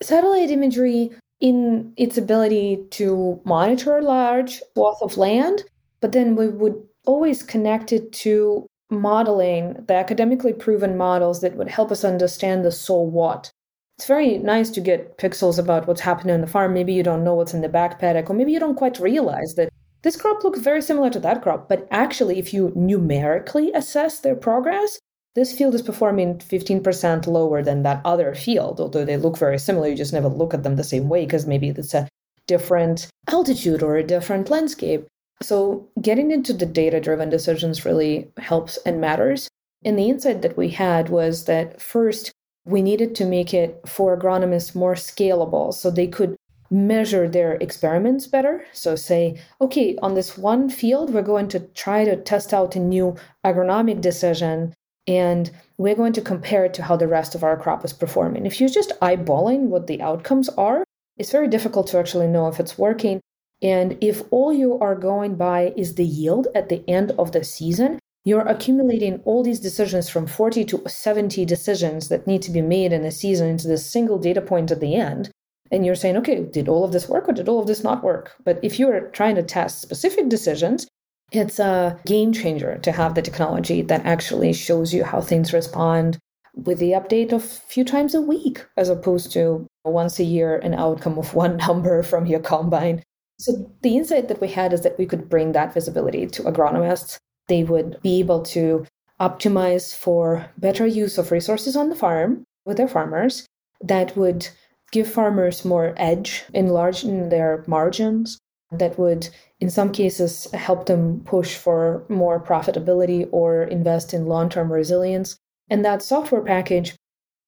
Satellite 0.00 0.50
imagery 0.50 1.10
in 1.40 1.92
its 1.96 2.16
ability 2.16 2.84
to 2.90 3.40
monitor 3.44 3.98
a 3.98 4.02
large 4.02 4.60
swath 4.74 5.02
of 5.02 5.16
land, 5.18 5.64
but 6.00 6.12
then 6.12 6.36
we 6.36 6.48
would 6.48 6.82
always 7.06 7.42
connect 7.42 7.92
it 7.92 8.12
to 8.12 8.66
modeling 8.90 9.84
the 9.86 9.94
academically 9.94 10.52
proven 10.52 10.96
models 10.96 11.40
that 11.40 11.56
would 11.56 11.68
help 11.68 11.90
us 11.90 12.04
understand 12.04 12.64
the 12.64 12.72
so 12.72 12.98
what. 13.00 13.50
It's 13.98 14.06
very 14.06 14.38
nice 14.38 14.70
to 14.70 14.80
get 14.80 15.18
pixels 15.18 15.58
about 15.58 15.88
what's 15.88 16.00
happening 16.00 16.34
on 16.34 16.40
the 16.40 16.46
farm. 16.46 16.72
Maybe 16.72 16.92
you 16.92 17.02
don't 17.02 17.24
know 17.24 17.34
what's 17.34 17.54
in 17.54 17.62
the 17.62 17.68
back 17.68 17.98
paddock, 17.98 18.30
or 18.30 18.34
maybe 18.34 18.52
you 18.52 18.60
don't 18.60 18.76
quite 18.76 19.00
realize 19.00 19.54
that 19.56 19.70
this 20.02 20.16
crop 20.16 20.44
looks 20.44 20.60
very 20.60 20.80
similar 20.80 21.10
to 21.10 21.18
that 21.20 21.42
crop. 21.42 21.68
But 21.68 21.88
actually, 21.90 22.38
if 22.38 22.54
you 22.54 22.72
numerically 22.76 23.72
assess 23.72 24.20
their 24.20 24.36
progress, 24.36 25.00
this 25.34 25.52
field 25.56 25.74
is 25.74 25.82
performing 25.82 26.38
15% 26.38 27.26
lower 27.26 27.62
than 27.62 27.82
that 27.82 28.00
other 28.04 28.34
field, 28.34 28.80
although 28.80 29.04
they 29.04 29.16
look 29.16 29.36
very 29.36 29.58
similar. 29.58 29.88
You 29.88 29.96
just 29.96 30.12
never 30.12 30.28
look 30.28 30.54
at 30.54 30.62
them 30.62 30.76
the 30.76 30.84
same 30.84 31.08
way 31.08 31.24
because 31.24 31.46
maybe 31.46 31.68
it's 31.68 31.94
a 31.94 32.08
different 32.46 33.08
altitude 33.28 33.82
or 33.82 33.96
a 33.96 34.02
different 34.02 34.50
landscape. 34.50 35.06
So, 35.42 35.88
getting 36.00 36.30
into 36.30 36.52
the 36.52 36.66
data 36.66 37.00
driven 37.00 37.30
decisions 37.30 37.84
really 37.84 38.30
helps 38.38 38.76
and 38.78 39.00
matters. 39.00 39.48
And 39.84 39.98
the 39.98 40.10
insight 40.10 40.42
that 40.42 40.56
we 40.56 40.70
had 40.70 41.08
was 41.08 41.44
that 41.44 41.80
first, 41.80 42.32
we 42.64 42.82
needed 42.82 43.14
to 43.16 43.24
make 43.24 43.54
it 43.54 43.80
for 43.86 44.18
agronomists 44.18 44.74
more 44.74 44.94
scalable 44.94 45.72
so 45.72 45.90
they 45.90 46.08
could 46.08 46.36
measure 46.70 47.28
their 47.28 47.54
experiments 47.54 48.26
better. 48.26 48.64
So, 48.72 48.96
say, 48.96 49.40
okay, 49.60 49.96
on 50.02 50.14
this 50.14 50.36
one 50.36 50.68
field, 50.68 51.14
we're 51.14 51.22
going 51.22 51.48
to 51.48 51.60
try 51.60 52.04
to 52.04 52.16
test 52.16 52.52
out 52.52 52.76
a 52.76 52.80
new 52.80 53.16
agronomic 53.44 54.00
decision 54.00 54.74
and 55.06 55.50
we're 55.78 55.94
going 55.94 56.12
to 56.12 56.20
compare 56.20 56.66
it 56.66 56.74
to 56.74 56.82
how 56.82 56.96
the 56.96 57.08
rest 57.08 57.34
of 57.34 57.42
our 57.42 57.56
crop 57.56 57.84
is 57.84 57.94
performing. 57.94 58.44
If 58.44 58.60
you're 58.60 58.68
just 58.68 58.92
eyeballing 59.00 59.68
what 59.68 59.86
the 59.86 60.02
outcomes 60.02 60.50
are, 60.50 60.84
it's 61.16 61.32
very 61.32 61.48
difficult 61.48 61.86
to 61.88 61.98
actually 61.98 62.26
know 62.26 62.48
if 62.48 62.60
it's 62.60 62.76
working. 62.76 63.20
And 63.62 63.98
if 64.00 64.22
all 64.30 64.52
you 64.52 64.78
are 64.78 64.94
going 64.94 65.34
by 65.34 65.72
is 65.76 65.94
the 65.94 66.04
yield 66.04 66.46
at 66.54 66.68
the 66.68 66.88
end 66.88 67.12
of 67.18 67.32
the 67.32 67.42
season, 67.42 67.98
you're 68.24 68.46
accumulating 68.46 69.20
all 69.24 69.42
these 69.42 69.60
decisions 69.60 70.08
from 70.08 70.26
40 70.26 70.64
to 70.66 70.82
70 70.86 71.44
decisions 71.44 72.08
that 72.08 72.26
need 72.26 72.42
to 72.42 72.50
be 72.50 72.60
made 72.60 72.92
in 72.92 73.04
a 73.04 73.10
season 73.10 73.48
into 73.48 73.66
this 73.66 73.90
single 73.90 74.18
data 74.18 74.40
point 74.40 74.70
at 74.70 74.80
the 74.80 74.94
end. 74.94 75.30
And 75.70 75.84
you're 75.84 75.94
saying, 75.94 76.16
okay, 76.18 76.44
did 76.44 76.68
all 76.68 76.84
of 76.84 76.92
this 76.92 77.08
work 77.08 77.28
or 77.28 77.32
did 77.32 77.48
all 77.48 77.60
of 77.60 77.66
this 77.66 77.82
not 77.82 78.04
work? 78.04 78.32
But 78.44 78.58
if 78.62 78.78
you're 78.78 79.08
trying 79.10 79.34
to 79.36 79.42
test 79.42 79.80
specific 79.80 80.28
decisions, 80.28 80.86
it's 81.32 81.58
a 81.58 81.98
game 82.06 82.32
changer 82.32 82.78
to 82.78 82.92
have 82.92 83.14
the 83.14 83.22
technology 83.22 83.82
that 83.82 84.06
actually 84.06 84.52
shows 84.52 84.94
you 84.94 85.04
how 85.04 85.20
things 85.20 85.52
respond 85.52 86.18
with 86.54 86.78
the 86.78 86.92
update 86.92 87.32
of 87.32 87.44
a 87.44 87.46
few 87.46 87.84
times 87.84 88.14
a 88.14 88.20
week, 88.20 88.66
as 88.76 88.88
opposed 88.88 89.32
to 89.32 89.66
once 89.84 90.18
a 90.18 90.24
year 90.24 90.56
an 90.58 90.74
outcome 90.74 91.18
of 91.18 91.34
one 91.44 91.56
number 91.56 92.02
from 92.02 92.26
your 92.26 92.40
combine 92.40 93.02
so 93.38 93.70
the 93.82 93.96
insight 93.96 94.28
that 94.28 94.40
we 94.40 94.48
had 94.48 94.72
is 94.72 94.82
that 94.82 94.98
we 94.98 95.06
could 95.06 95.28
bring 95.28 95.52
that 95.52 95.72
visibility 95.72 96.26
to 96.26 96.42
agronomists. 96.42 97.18
They 97.46 97.64
would 97.64 98.00
be 98.02 98.18
able 98.18 98.42
to 98.42 98.84
optimize 99.20 99.94
for 99.94 100.50
better 100.58 100.86
use 100.86 101.18
of 101.18 101.32
resources 101.32 101.76
on 101.76 101.88
the 101.88 101.96
farm 101.96 102.44
with 102.64 102.76
their 102.76 102.88
farmers 102.88 103.46
that 103.80 104.16
would 104.16 104.48
give 104.90 105.10
farmers 105.10 105.64
more 105.64 105.94
edge, 105.96 106.44
enlarging 106.54 107.28
their 107.28 107.64
margins, 107.66 108.38
that 108.72 108.98
would, 108.98 109.28
in 109.60 109.70
some 109.70 109.92
cases, 109.92 110.50
help 110.52 110.86
them 110.86 111.20
push 111.24 111.56
for 111.56 112.04
more 112.08 112.40
profitability 112.40 113.28
or 113.32 113.62
invest 113.64 114.12
in 114.12 114.26
long 114.26 114.48
term 114.48 114.72
resilience. 114.72 115.36
And 115.70 115.84
that 115.84 116.02
software 116.02 116.42
package 116.42 116.96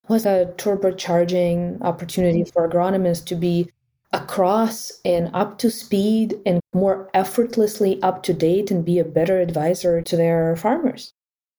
was 0.09 0.27
a 0.27 0.53
turbocharging 0.57 1.81
opportunity 1.83 2.45
for 2.45 2.69
agronomists 2.69 3.25
to 3.27 3.35
be 3.35 3.71
across 4.13 4.93
and 5.05 5.31
up 5.35 5.59
to 5.59 5.71
speed 5.71 6.39
and 6.45 6.61
more 6.75 7.09
effortlessly 7.15 8.03
up 8.03 8.23
to 8.25 8.33
date 8.33 8.71
and 8.71 8.85
be 8.85 8.99
a 8.99 9.05
better 9.05 9.41
advisor 9.41 10.03
to 10.03 10.17
their 10.17 10.57
farmers. 10.57 11.13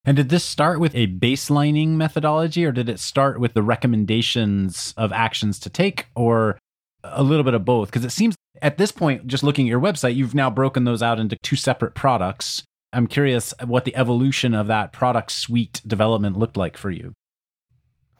And 0.04 0.16
did 0.16 0.28
this 0.28 0.44
start 0.44 0.80
with 0.80 0.94
a 0.94 1.06
baselining 1.06 1.90
methodology 1.90 2.64
or 2.64 2.72
did 2.72 2.88
it 2.88 2.98
start 2.98 3.38
with 3.38 3.54
the 3.54 3.62
recommendations 3.62 4.92
of 4.96 5.12
actions 5.12 5.58
to 5.60 5.70
take 5.70 6.06
or 6.14 6.58
a 7.04 7.22
little 7.22 7.44
bit 7.44 7.54
of 7.54 7.64
both? 7.64 7.88
Because 7.88 8.04
it 8.04 8.10
seems 8.10 8.34
at 8.60 8.78
this 8.78 8.92
point, 8.92 9.26
just 9.26 9.42
looking 9.42 9.66
at 9.66 9.70
your 9.70 9.80
website, 9.80 10.14
you've 10.14 10.34
now 10.34 10.50
broken 10.50 10.84
those 10.84 11.02
out 11.02 11.18
into 11.18 11.36
two 11.42 11.56
separate 11.56 11.94
products. 11.94 12.62
I'm 12.92 13.06
curious 13.06 13.54
what 13.64 13.84
the 13.84 13.96
evolution 13.96 14.54
of 14.54 14.66
that 14.66 14.92
product 14.92 15.32
suite 15.32 15.80
development 15.86 16.38
looked 16.38 16.56
like 16.56 16.76
for 16.76 16.90
you. 16.90 17.14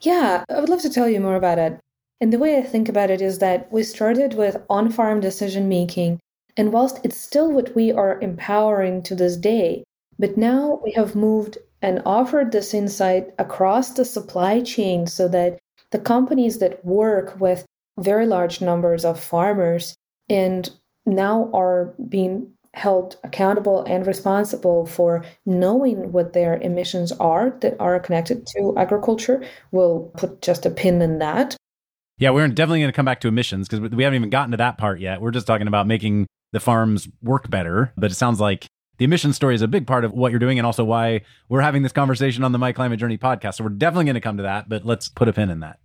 Yeah, 0.00 0.44
I 0.48 0.60
would 0.60 0.68
love 0.68 0.82
to 0.82 0.90
tell 0.90 1.08
you 1.08 1.20
more 1.20 1.36
about 1.36 1.58
it. 1.58 1.78
And 2.22 2.32
the 2.32 2.38
way 2.38 2.56
I 2.56 2.62
think 2.62 2.88
about 2.88 3.10
it 3.10 3.20
is 3.20 3.40
that 3.40 3.66
we 3.72 3.82
started 3.82 4.34
with 4.34 4.56
on 4.70 4.92
farm 4.92 5.18
decision 5.18 5.68
making. 5.68 6.20
And 6.56 6.72
whilst 6.72 7.00
it's 7.02 7.16
still 7.16 7.50
what 7.50 7.74
we 7.74 7.90
are 7.90 8.20
empowering 8.20 9.02
to 9.02 9.16
this 9.16 9.36
day, 9.36 9.82
but 10.20 10.36
now 10.36 10.80
we 10.84 10.92
have 10.92 11.16
moved 11.16 11.58
and 11.82 12.00
offered 12.06 12.52
this 12.52 12.74
insight 12.74 13.30
across 13.40 13.90
the 13.90 14.04
supply 14.04 14.60
chain 14.60 15.08
so 15.08 15.26
that 15.30 15.58
the 15.90 15.98
companies 15.98 16.60
that 16.60 16.84
work 16.84 17.40
with 17.40 17.66
very 17.98 18.26
large 18.26 18.60
numbers 18.60 19.04
of 19.04 19.18
farmers 19.18 19.96
and 20.28 20.70
now 21.04 21.50
are 21.52 21.92
being 22.08 22.52
held 22.74 23.16
accountable 23.24 23.82
and 23.82 24.06
responsible 24.06 24.86
for 24.86 25.24
knowing 25.44 26.12
what 26.12 26.34
their 26.34 26.54
emissions 26.58 27.10
are 27.18 27.50
that 27.62 27.74
are 27.80 27.98
connected 27.98 28.46
to 28.46 28.78
agriculture. 28.78 29.42
We'll 29.72 30.12
put 30.16 30.40
just 30.40 30.64
a 30.64 30.70
pin 30.70 31.02
in 31.02 31.18
that. 31.18 31.56
Yeah, 32.22 32.30
we're 32.30 32.46
definitely 32.46 32.78
going 32.78 32.92
to 32.92 32.94
come 32.94 33.04
back 33.04 33.20
to 33.22 33.28
emissions 33.28 33.66
because 33.66 33.90
we 33.90 34.04
haven't 34.04 34.18
even 34.18 34.30
gotten 34.30 34.52
to 34.52 34.56
that 34.58 34.78
part 34.78 35.00
yet. 35.00 35.20
We're 35.20 35.32
just 35.32 35.44
talking 35.44 35.66
about 35.66 35.88
making 35.88 36.28
the 36.52 36.60
farms 36.60 37.08
work 37.20 37.50
better. 37.50 37.92
But 37.96 38.12
it 38.12 38.14
sounds 38.14 38.38
like 38.38 38.64
the 38.98 39.04
emissions 39.06 39.34
story 39.34 39.56
is 39.56 39.62
a 39.62 39.66
big 39.66 39.88
part 39.88 40.04
of 40.04 40.12
what 40.12 40.30
you're 40.30 40.38
doing 40.38 40.56
and 40.56 40.64
also 40.64 40.84
why 40.84 41.22
we're 41.48 41.62
having 41.62 41.82
this 41.82 41.90
conversation 41.90 42.44
on 42.44 42.52
the 42.52 42.60
My 42.60 42.70
Climate 42.70 43.00
Journey 43.00 43.18
podcast. 43.18 43.54
So 43.54 43.64
we're 43.64 43.70
definitely 43.70 44.04
going 44.04 44.14
to 44.14 44.20
come 44.20 44.36
to 44.36 44.44
that, 44.44 44.68
but 44.68 44.84
let's 44.84 45.08
put 45.08 45.26
a 45.26 45.32
pin 45.32 45.50
in 45.50 45.58
that. 45.60 45.80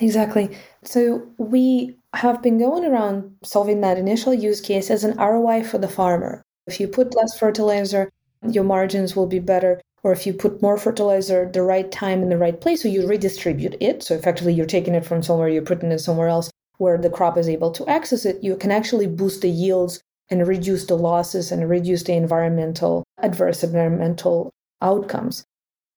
Exactly. 0.00 0.58
So 0.82 1.24
we 1.38 1.96
have 2.14 2.42
been 2.42 2.58
going 2.58 2.84
around 2.84 3.36
solving 3.44 3.80
that 3.82 3.96
initial 3.96 4.34
use 4.34 4.60
case 4.60 4.90
as 4.90 5.04
an 5.04 5.16
ROI 5.18 5.62
for 5.62 5.78
the 5.78 5.86
farmer. 5.86 6.42
If 6.66 6.80
you 6.80 6.88
put 6.88 7.14
less 7.14 7.38
fertilizer, 7.38 8.10
your 8.44 8.64
margins 8.64 9.14
will 9.14 9.28
be 9.28 9.38
better 9.38 9.80
or 10.02 10.12
if 10.12 10.26
you 10.26 10.32
put 10.32 10.62
more 10.62 10.78
fertilizer 10.78 11.50
the 11.52 11.62
right 11.62 11.90
time 11.90 12.22
in 12.22 12.28
the 12.28 12.38
right 12.38 12.60
place, 12.60 12.82
so 12.82 12.88
you 12.88 13.06
redistribute 13.06 13.76
it. 13.80 14.02
So 14.02 14.14
effectively, 14.14 14.52
you're 14.54 14.66
taking 14.66 14.94
it 14.94 15.04
from 15.04 15.22
somewhere, 15.22 15.48
you're 15.48 15.62
putting 15.62 15.92
it 15.92 15.98
somewhere 15.98 16.28
else 16.28 16.50
where 16.78 16.96
the 16.96 17.10
crop 17.10 17.36
is 17.36 17.48
able 17.48 17.70
to 17.72 17.86
access 17.86 18.24
it. 18.24 18.42
You 18.42 18.56
can 18.56 18.70
actually 18.70 19.06
boost 19.06 19.42
the 19.42 19.50
yields 19.50 20.00
and 20.30 20.46
reduce 20.46 20.86
the 20.86 20.96
losses 20.96 21.52
and 21.52 21.68
reduce 21.68 22.04
the 22.04 22.14
environmental 22.14 23.04
adverse 23.18 23.62
environmental 23.62 24.50
outcomes. 24.80 25.44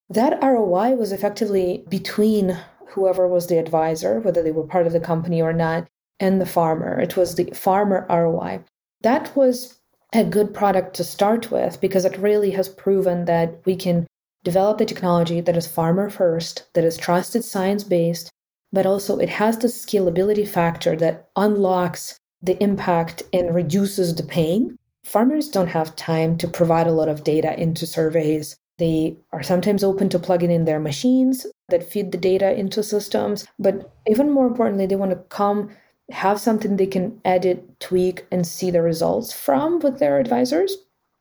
That 0.10 0.44
ROI 0.44 0.96
was 0.96 1.14
effectively 1.14 1.86
between 1.88 2.58
whoever 2.90 3.28
was 3.28 3.48
the 3.48 3.58
advisor, 3.58 4.20
whether 4.20 4.44
they 4.44 4.52
were 4.52 4.68
part 4.68 4.86
of 4.86 4.94
the 4.94 5.00
company 5.00 5.42
or 5.42 5.54
not, 5.54 5.88
and 6.20 6.42
the 6.42 6.46
farmer. 6.46 7.00
It 7.00 7.16
was 7.16 7.36
the 7.36 7.46
farmer 7.54 8.06
ROI. 8.10 8.64
That 9.02 9.36
was 9.36 9.80
a 10.13 10.24
good 10.24 10.53
product 10.53 10.96
to 10.96 11.03
start 11.03 11.51
with 11.51 11.82
because 11.82 12.05
it 12.05 12.17
really 12.17 12.51
has 12.51 12.70
proven 12.70 13.25
that 13.25 13.60
we 13.65 13.75
can 13.75 14.05
develop 14.43 14.77
the 14.77 14.86
technology 14.86 15.41
that 15.41 15.58
is 15.58 15.67
farmer 15.67 16.10
first, 16.10 16.67
that 16.74 16.84
is 16.84 16.98
trusted 16.98 17.43
science 17.43 17.84
based, 17.84 18.29
but 18.72 18.86
also 18.86 19.17
it 19.17 19.29
has 19.29 19.58
the 19.58 19.67
scalability 19.67 20.48
factor 20.48 20.96
that 20.96 21.29
unlocks 21.36 22.17
the 22.41 22.62
impact 22.62 23.24
and 23.32 23.55
reduces 23.55 24.13
the 24.15 24.24
pain. 24.24 24.77
Farmers 25.05 25.48
don't 25.48 25.67
have 25.67 25.96
time 25.96 26.38
to 26.38 26.48
provide 26.48 26.88
a 26.88 26.91
lot 26.91 27.10
of 27.10 27.24
data 27.24 27.60
into 27.60 27.88
surveys. 27.88 28.55
They 28.77 29.17
are 29.32 29.43
sometimes 29.43 29.84
open 29.84 30.10
to 30.10 30.20
plugging 30.20 30.51
in 30.51 30.65
their 30.65 30.79
machines 30.79 31.46
that 31.70 31.89
feed 31.89 32.12
the 32.12 32.17
data 32.17 32.53
into 32.58 32.84
systems. 32.84 33.46
But 33.60 33.91
even 34.08 34.32
more 34.32 34.48
importantly, 34.48 34.86
they 34.86 34.96
want 34.96 35.12
to 35.12 35.17
come 35.29 35.70
have 36.12 36.40
something 36.40 36.76
they 36.76 36.88
can 36.88 37.20
edit, 37.26 37.80
tweak, 37.80 38.26
and 38.32 38.46
see 38.46 38.72
the 38.72 38.82
results 38.82 39.34
from 39.34 39.80
with 39.80 40.00
their 40.00 40.20
advisors. 40.20 40.76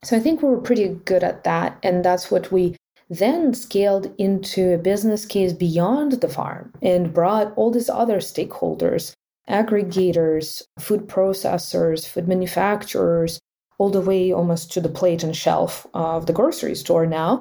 So 0.04 0.16
I 0.16 0.20
think 0.20 0.42
we 0.42 0.48
were 0.48 0.60
pretty 0.60 0.88
good 0.88 1.22
at 1.22 1.44
that. 1.44 1.78
And 1.82 2.04
that's 2.04 2.30
what 2.30 2.50
we 2.50 2.76
then 3.08 3.54
scaled 3.54 4.12
into 4.18 4.74
a 4.74 4.78
business 4.78 5.26
case 5.26 5.52
beyond 5.52 6.12
the 6.12 6.28
farm 6.28 6.72
and 6.82 7.12
brought 7.12 7.52
all 7.56 7.70
these 7.70 7.90
other 7.90 8.18
stakeholders, 8.18 9.12
aggregators, 9.48 10.62
food 10.78 11.08
processors, 11.08 12.08
food 12.08 12.26
manufacturers, 12.26 13.38
all 13.78 13.90
the 13.90 14.00
way 14.00 14.32
almost 14.32 14.72
to 14.72 14.80
the 14.80 14.88
plate 14.88 15.22
and 15.22 15.36
shelf 15.36 15.86
of 15.94 16.26
the 16.26 16.32
grocery 16.32 16.74
store 16.74 17.06
now. 17.06 17.40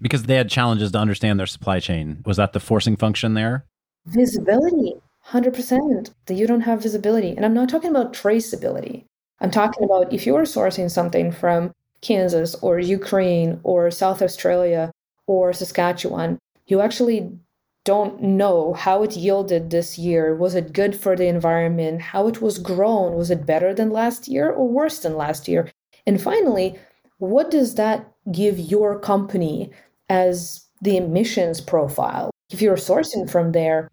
Because 0.00 0.24
they 0.24 0.36
had 0.36 0.48
challenges 0.48 0.92
to 0.92 0.98
understand 0.98 1.40
their 1.40 1.46
supply 1.46 1.80
chain. 1.80 2.22
Was 2.24 2.36
that 2.36 2.52
the 2.52 2.60
forcing 2.60 2.96
function 2.96 3.34
there? 3.34 3.66
Visibility, 4.06 4.94
100%. 5.30 6.10
That 6.26 6.34
you 6.34 6.46
don't 6.46 6.62
have 6.62 6.82
visibility. 6.82 7.34
And 7.36 7.44
I'm 7.44 7.54
not 7.54 7.68
talking 7.68 7.90
about 7.90 8.12
traceability. 8.12 9.04
I'm 9.40 9.50
talking 9.50 9.84
about 9.84 10.12
if 10.12 10.26
you're 10.26 10.42
sourcing 10.42 10.90
something 10.90 11.30
from 11.30 11.72
Kansas 12.00 12.54
or 12.56 12.78
Ukraine 12.78 13.60
or 13.62 13.90
South 13.90 14.22
Australia 14.22 14.90
or 15.26 15.52
Saskatchewan, 15.52 16.38
you 16.66 16.80
actually 16.80 17.38
don't 17.84 18.20
know 18.22 18.74
how 18.74 19.02
it 19.02 19.16
yielded 19.16 19.70
this 19.70 19.96
year. 19.98 20.34
Was 20.34 20.54
it 20.54 20.72
good 20.72 20.94
for 20.94 21.16
the 21.16 21.26
environment? 21.26 22.02
How 22.02 22.28
it 22.28 22.42
was 22.42 22.58
grown? 22.58 23.14
Was 23.14 23.30
it 23.30 23.46
better 23.46 23.72
than 23.72 23.90
last 23.90 24.28
year 24.28 24.50
or 24.50 24.68
worse 24.68 24.98
than 24.98 25.16
last 25.16 25.48
year? 25.48 25.70
And 26.06 26.20
finally, 26.20 26.78
what 27.18 27.50
does 27.50 27.76
that 27.76 28.12
give 28.30 28.58
your 28.58 28.98
company 28.98 29.70
as 30.08 30.66
the 30.82 30.96
emissions 30.96 31.60
profile? 31.60 32.30
If 32.50 32.60
you're 32.62 32.76
sourcing 32.76 33.30
from 33.30 33.52
there, 33.52 33.90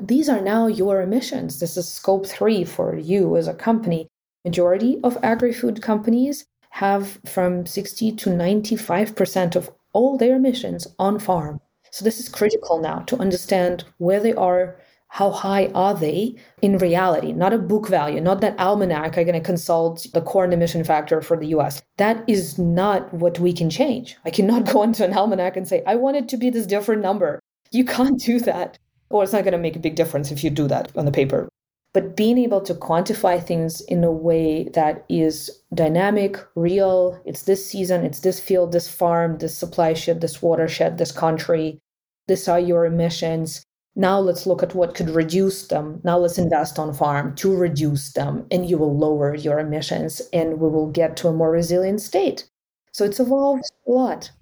these 0.00 0.28
are 0.28 0.40
now 0.40 0.66
your 0.66 1.00
emissions. 1.02 1.60
This 1.60 1.76
is 1.76 1.88
scope 1.88 2.26
three 2.26 2.64
for 2.64 2.96
you 2.96 3.36
as 3.36 3.46
a 3.46 3.54
company. 3.54 4.08
Majority 4.44 4.98
of 5.04 5.16
agri-food 5.22 5.80
companies 5.82 6.44
have 6.70 7.20
from 7.24 7.64
60 7.64 8.12
to 8.12 8.30
95% 8.30 9.56
of 9.56 9.70
all 9.92 10.18
their 10.18 10.36
emissions 10.36 10.88
on 10.98 11.18
farm. 11.18 11.60
So 11.92 12.04
this 12.04 12.18
is 12.18 12.28
critical 12.28 12.80
now 12.80 12.98
to 13.06 13.16
understand 13.18 13.84
where 13.98 14.18
they 14.18 14.34
are, 14.34 14.76
how 15.06 15.30
high 15.30 15.66
are 15.76 15.94
they 15.94 16.34
in 16.60 16.78
reality, 16.78 17.32
not 17.32 17.52
a 17.52 17.58
book 17.58 17.86
value, 17.86 18.20
not 18.20 18.40
that 18.40 18.58
almanac 18.58 19.16
I'm 19.16 19.26
going 19.26 19.40
to 19.40 19.46
consult 19.46 20.08
the 20.12 20.20
corn 20.20 20.52
emission 20.52 20.82
factor 20.82 21.22
for 21.22 21.36
the 21.36 21.46
US. 21.58 21.80
That 21.98 22.24
is 22.26 22.58
not 22.58 23.14
what 23.14 23.38
we 23.38 23.52
can 23.52 23.70
change. 23.70 24.16
I 24.24 24.30
cannot 24.30 24.64
go 24.72 24.82
into 24.82 25.04
an 25.04 25.14
almanac 25.14 25.56
and 25.56 25.68
say, 25.68 25.84
I 25.86 25.94
want 25.94 26.16
it 26.16 26.28
to 26.30 26.36
be 26.36 26.50
this 26.50 26.66
different 26.66 27.00
number. 27.00 27.38
You 27.70 27.84
can't 27.84 28.18
do 28.18 28.40
that. 28.40 28.78
Or 29.14 29.22
it's 29.22 29.32
not 29.32 29.44
going 29.44 29.52
to 29.52 29.66
make 29.66 29.76
a 29.76 29.86
big 29.86 29.94
difference 29.94 30.30
if 30.30 30.44
you 30.44 30.50
do 30.50 30.66
that 30.68 30.90
on 30.96 31.06
the 31.06 31.12
paper 31.12 31.48
but 31.94 32.16
being 32.16 32.38
able 32.38 32.60
to 32.60 32.74
quantify 32.74 33.42
things 33.42 33.80
in 33.82 34.02
a 34.02 34.10
way 34.10 34.64
that 34.74 35.04
is 35.08 35.62
dynamic, 35.72 36.36
real, 36.56 37.18
it's 37.24 37.44
this 37.44 37.64
season, 37.64 38.04
it's 38.04 38.20
this 38.20 38.40
field, 38.40 38.72
this 38.72 38.90
farm, 38.90 39.38
this 39.38 39.56
supply 39.56 39.94
shed, 39.94 40.20
this 40.20 40.42
watershed, 40.42 40.98
this 40.98 41.12
country, 41.12 41.78
this 42.26 42.48
are 42.48 42.58
your 42.58 42.84
emissions. 42.84 43.62
Now 43.94 44.18
let's 44.18 44.44
look 44.44 44.60
at 44.60 44.74
what 44.74 44.96
could 44.96 45.08
reduce 45.08 45.68
them. 45.68 46.00
Now 46.02 46.18
let's 46.18 46.36
invest 46.36 46.80
on 46.80 46.92
farm 46.92 47.36
to 47.36 47.54
reduce 47.54 48.12
them, 48.12 48.44
and 48.50 48.68
you 48.68 48.76
will 48.76 48.98
lower 48.98 49.36
your 49.36 49.60
emissions 49.60 50.20
and 50.32 50.58
we 50.58 50.68
will 50.68 50.90
get 50.90 51.16
to 51.18 51.28
a 51.28 51.32
more 51.32 51.52
resilient 51.52 52.00
state. 52.00 52.50
So 52.90 53.04
it's 53.04 53.20
evolved 53.20 53.62
a 53.86 53.90
lot. 53.92 54.32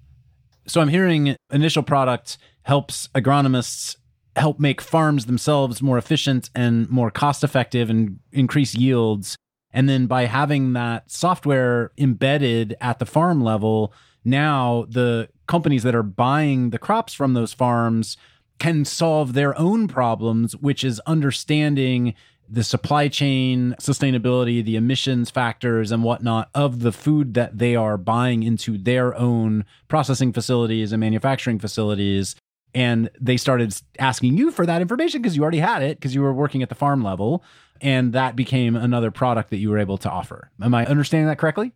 So 0.65 0.81
I'm 0.81 0.87
hearing 0.87 1.35
initial 1.51 1.83
product 1.83 2.39
helps 2.63 3.09
agronomists 3.09 3.97
help 4.35 4.59
make 4.59 4.81
farms 4.81 5.25
themselves 5.25 5.81
more 5.81 5.97
efficient 5.97 6.49
and 6.55 6.89
more 6.89 7.11
cost 7.11 7.43
effective 7.43 7.89
and 7.89 8.19
increase 8.31 8.75
yields. 8.75 9.37
And 9.71 9.89
then 9.89 10.07
by 10.07 10.25
having 10.25 10.73
that 10.73 11.09
software 11.09 11.91
embedded 11.97 12.75
at 12.79 12.99
the 12.99 13.05
farm 13.05 13.43
level, 13.43 13.93
now 14.23 14.85
the 14.89 15.29
companies 15.47 15.83
that 15.83 15.95
are 15.95 16.03
buying 16.03 16.69
the 16.69 16.79
crops 16.79 17.13
from 17.13 17.33
those 17.33 17.53
farms 17.53 18.17
can 18.59 18.85
solve 18.85 19.33
their 19.33 19.57
own 19.59 19.87
problems, 19.87 20.55
which 20.55 20.83
is 20.83 20.99
understanding 21.01 22.13
the 22.49 22.63
supply 22.63 23.07
chain 23.07 23.75
sustainability, 23.79 24.63
the 24.63 24.75
emissions 24.75 25.31
factors, 25.31 25.91
and 25.91 26.03
whatnot 26.03 26.49
of 26.53 26.81
the 26.81 26.91
food 26.91 27.33
that 27.33 27.57
they 27.57 27.75
are 27.75 27.97
buying 27.97 28.43
into 28.43 28.77
their 28.77 29.15
own 29.15 29.65
processing 29.87 30.31
facilities 30.31 30.91
and 30.91 30.99
manufacturing 30.99 31.57
facilities 31.57 32.35
and 32.75 33.09
they 33.19 33.37
started 33.37 33.75
asking 33.99 34.37
you 34.37 34.51
for 34.51 34.65
that 34.65 34.81
information 34.81 35.21
because 35.21 35.35
you 35.35 35.43
already 35.43 35.59
had 35.59 35.83
it 35.83 35.99
because 35.99 36.15
you 36.15 36.21
were 36.21 36.33
working 36.33 36.63
at 36.63 36.69
the 36.69 36.75
farm 36.75 37.03
level. 37.03 37.43
And 37.81 38.13
that 38.13 38.35
became 38.35 38.75
another 38.75 39.11
product 39.11 39.49
that 39.49 39.57
you 39.57 39.69
were 39.69 39.77
able 39.77 39.97
to 39.99 40.09
offer. 40.09 40.51
Am 40.61 40.73
i 40.73 40.85
understanding 40.85 41.27
that 41.27 41.37
correctly? 41.37 41.73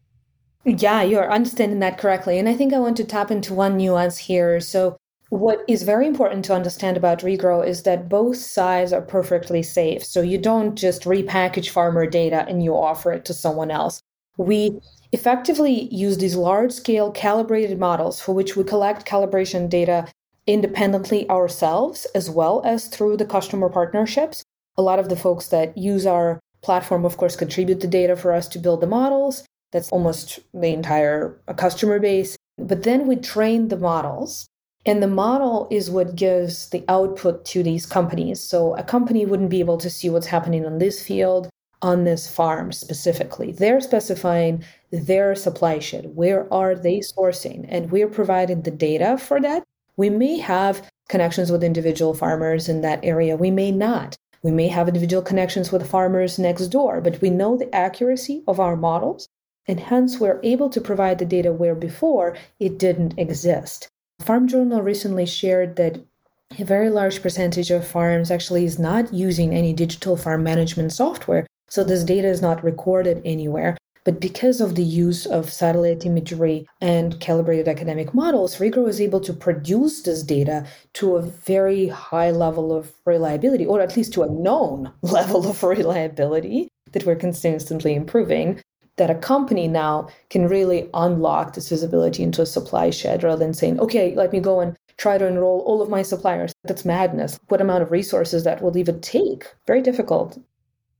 Yeah 0.65 1.01
you're 1.01 1.31
understanding 1.31 1.79
that 1.79 1.97
correctly. 1.97 2.39
And 2.39 2.49
i 2.49 2.53
think 2.53 2.73
i 2.73 2.79
want 2.79 2.97
to 2.97 3.03
tap 3.03 3.31
into 3.31 3.53
one 3.53 3.77
nuance 3.77 4.17
here. 4.17 4.59
So 4.59 4.97
what 5.29 5.63
is 5.67 5.83
very 5.83 6.07
important 6.07 6.45
to 6.45 6.53
understand 6.53 6.95
about 6.95 7.19
regrow 7.19 7.65
is 7.65 7.83
that 7.83 8.07
both 8.07 8.37
sides 8.37 8.93
are 8.93 9.01
perfectly 9.01 9.61
safe. 9.61 10.03
So 10.03 10.21
you 10.21 10.37
don't 10.37 10.75
just 10.75 11.03
repackage 11.03 11.69
farmer 11.69 12.07
data 12.07 12.45
and 12.47 12.63
you 12.63 12.73
offer 12.73 13.11
it 13.11 13.25
to 13.25 13.33
someone 13.33 13.69
else. 13.69 14.01
We 14.37 14.79
effectively 15.11 15.93
use 15.93 16.17
these 16.17 16.35
large 16.35 16.71
scale 16.71 17.11
calibrated 17.11 17.77
models 17.79 18.21
for 18.21 18.33
which 18.33 18.55
we 18.55 18.63
collect 18.63 19.05
calibration 19.05 19.69
data 19.69 20.07
independently 20.47 21.29
ourselves 21.29 22.07
as 22.15 22.29
well 22.29 22.61
as 22.65 22.87
through 22.87 23.17
the 23.17 23.25
customer 23.25 23.69
partnerships. 23.69 24.43
A 24.77 24.81
lot 24.81 24.97
of 24.99 25.09
the 25.09 25.15
folks 25.15 25.47
that 25.49 25.77
use 25.77 26.05
our 26.05 26.39
platform, 26.63 27.05
of 27.05 27.17
course, 27.17 27.35
contribute 27.35 27.81
the 27.81 27.87
data 27.87 28.15
for 28.15 28.31
us 28.31 28.47
to 28.49 28.59
build 28.59 28.81
the 28.81 28.87
models. 28.87 29.43
That's 29.71 29.89
almost 29.89 30.39
the 30.53 30.73
entire 30.73 31.39
customer 31.57 31.99
base. 31.99 32.37
But 32.57 32.83
then 32.83 33.05
we 33.05 33.17
train 33.17 33.67
the 33.67 33.77
models, 33.77 34.47
and 34.85 35.03
the 35.03 35.07
model 35.07 35.67
is 35.69 35.91
what 35.91 36.15
gives 36.15 36.69
the 36.69 36.83
output 36.87 37.45
to 37.45 37.61
these 37.61 37.85
companies. 37.85 38.41
So 38.41 38.75
a 38.75 38.83
company 38.83 39.25
wouldn't 39.25 39.49
be 39.49 39.59
able 39.59 39.77
to 39.77 39.89
see 39.89 40.09
what's 40.09 40.27
happening 40.27 40.65
on 40.65 40.77
this 40.79 41.03
field, 41.03 41.49
on 41.81 42.05
this 42.05 42.27
farm 42.27 42.71
specifically. 42.71 43.51
They're 43.51 43.81
specifying 43.81 44.63
their 44.91 45.35
supply 45.35 45.79
chain. 45.79 46.15
Where 46.15 46.51
are 46.51 46.73
they 46.73 46.99
sourcing? 46.99 47.65
And 47.69 47.91
we're 47.91 48.07
providing 48.07 48.61
the 48.61 48.71
data 48.71 49.17
for 49.17 49.39
that 49.41 49.63
we 49.97 50.09
may 50.09 50.37
have 50.37 50.89
connections 51.09 51.51
with 51.51 51.63
individual 51.63 52.13
farmers 52.13 52.69
in 52.69 52.81
that 52.81 52.99
area. 53.03 53.35
We 53.35 53.51
may 53.51 53.71
not. 53.71 54.15
We 54.43 54.51
may 54.51 54.67
have 54.67 54.87
individual 54.87 55.23
connections 55.23 55.71
with 55.71 55.89
farmers 55.89 56.37
next 56.37 56.67
door, 56.67 57.01
but 57.01 57.19
we 57.21 57.29
know 57.29 57.57
the 57.57 57.73
accuracy 57.73 58.43
of 58.47 58.59
our 58.59 58.75
models, 58.75 59.27
and 59.67 59.79
hence 59.79 60.19
we're 60.19 60.39
able 60.43 60.69
to 60.69 60.79
provide 60.79 61.19
the 61.19 61.25
data 61.25 61.51
where 61.51 61.75
before 61.75 62.37
it 62.59 62.77
didn't 62.77 63.17
exist. 63.17 63.89
Farm 64.21 64.47
Journal 64.47 64.81
recently 64.81 65.25
shared 65.25 65.75
that 65.75 65.99
a 66.57 66.63
very 66.63 66.89
large 66.89 67.21
percentage 67.21 67.71
of 67.71 67.87
farms 67.87 68.31
actually 68.31 68.65
is 68.65 68.79
not 68.79 69.13
using 69.13 69.53
any 69.53 69.73
digital 69.73 70.15
farm 70.15 70.43
management 70.43 70.93
software, 70.93 71.45
so 71.67 71.83
this 71.83 72.03
data 72.03 72.27
is 72.27 72.41
not 72.41 72.63
recorded 72.63 73.21
anywhere. 73.25 73.76
But 74.07 74.21
because 74.21 74.61
of 74.61 74.75
the 74.75 74.85
use 74.85 75.25
of 75.25 75.51
satellite 75.51 76.05
imagery 76.05 76.65
and 76.79 77.19
calibrated 77.19 77.67
academic 77.67 78.13
models, 78.13 78.55
Regrow 78.55 78.85
was 78.85 79.01
able 79.01 79.19
to 79.19 79.33
produce 79.33 80.01
this 80.01 80.23
data 80.23 80.65
to 80.93 81.17
a 81.17 81.21
very 81.21 81.89
high 81.89 82.31
level 82.31 82.71
of 82.71 82.93
reliability, 83.03 83.65
or 83.65 83.81
at 83.81 83.97
least 83.97 84.13
to 84.13 84.23
a 84.23 84.29
known 84.29 84.93
level 85.01 85.45
of 85.45 85.61
reliability 85.61 86.69
that 86.93 87.05
we're 87.05 87.17
consistently 87.17 87.95
improving. 87.95 88.61
That 88.95 89.09
a 89.09 89.15
company 89.15 89.67
now 89.67 90.07
can 90.29 90.47
really 90.47 90.89
unlock 90.93 91.53
this 91.53 91.67
visibility 91.67 92.23
into 92.23 92.41
a 92.41 92.45
supply 92.45 92.91
shed 92.91 93.23
rather 93.23 93.43
than 93.43 93.53
saying, 93.53 93.77
okay, 93.81 94.15
let 94.15 94.31
me 94.31 94.39
go 94.39 94.61
and 94.61 94.77
try 94.95 95.17
to 95.17 95.27
enroll 95.27 95.59
all 95.65 95.81
of 95.81 95.89
my 95.89 96.01
suppliers. 96.01 96.53
That's 96.63 96.85
madness. 96.85 97.41
What 97.49 97.59
amount 97.59 97.83
of 97.83 97.91
resources 97.91 98.45
that 98.45 98.61
will 98.61 98.77
even 98.77 99.01
take? 99.01 99.47
Very 99.67 99.81
difficult. 99.81 100.39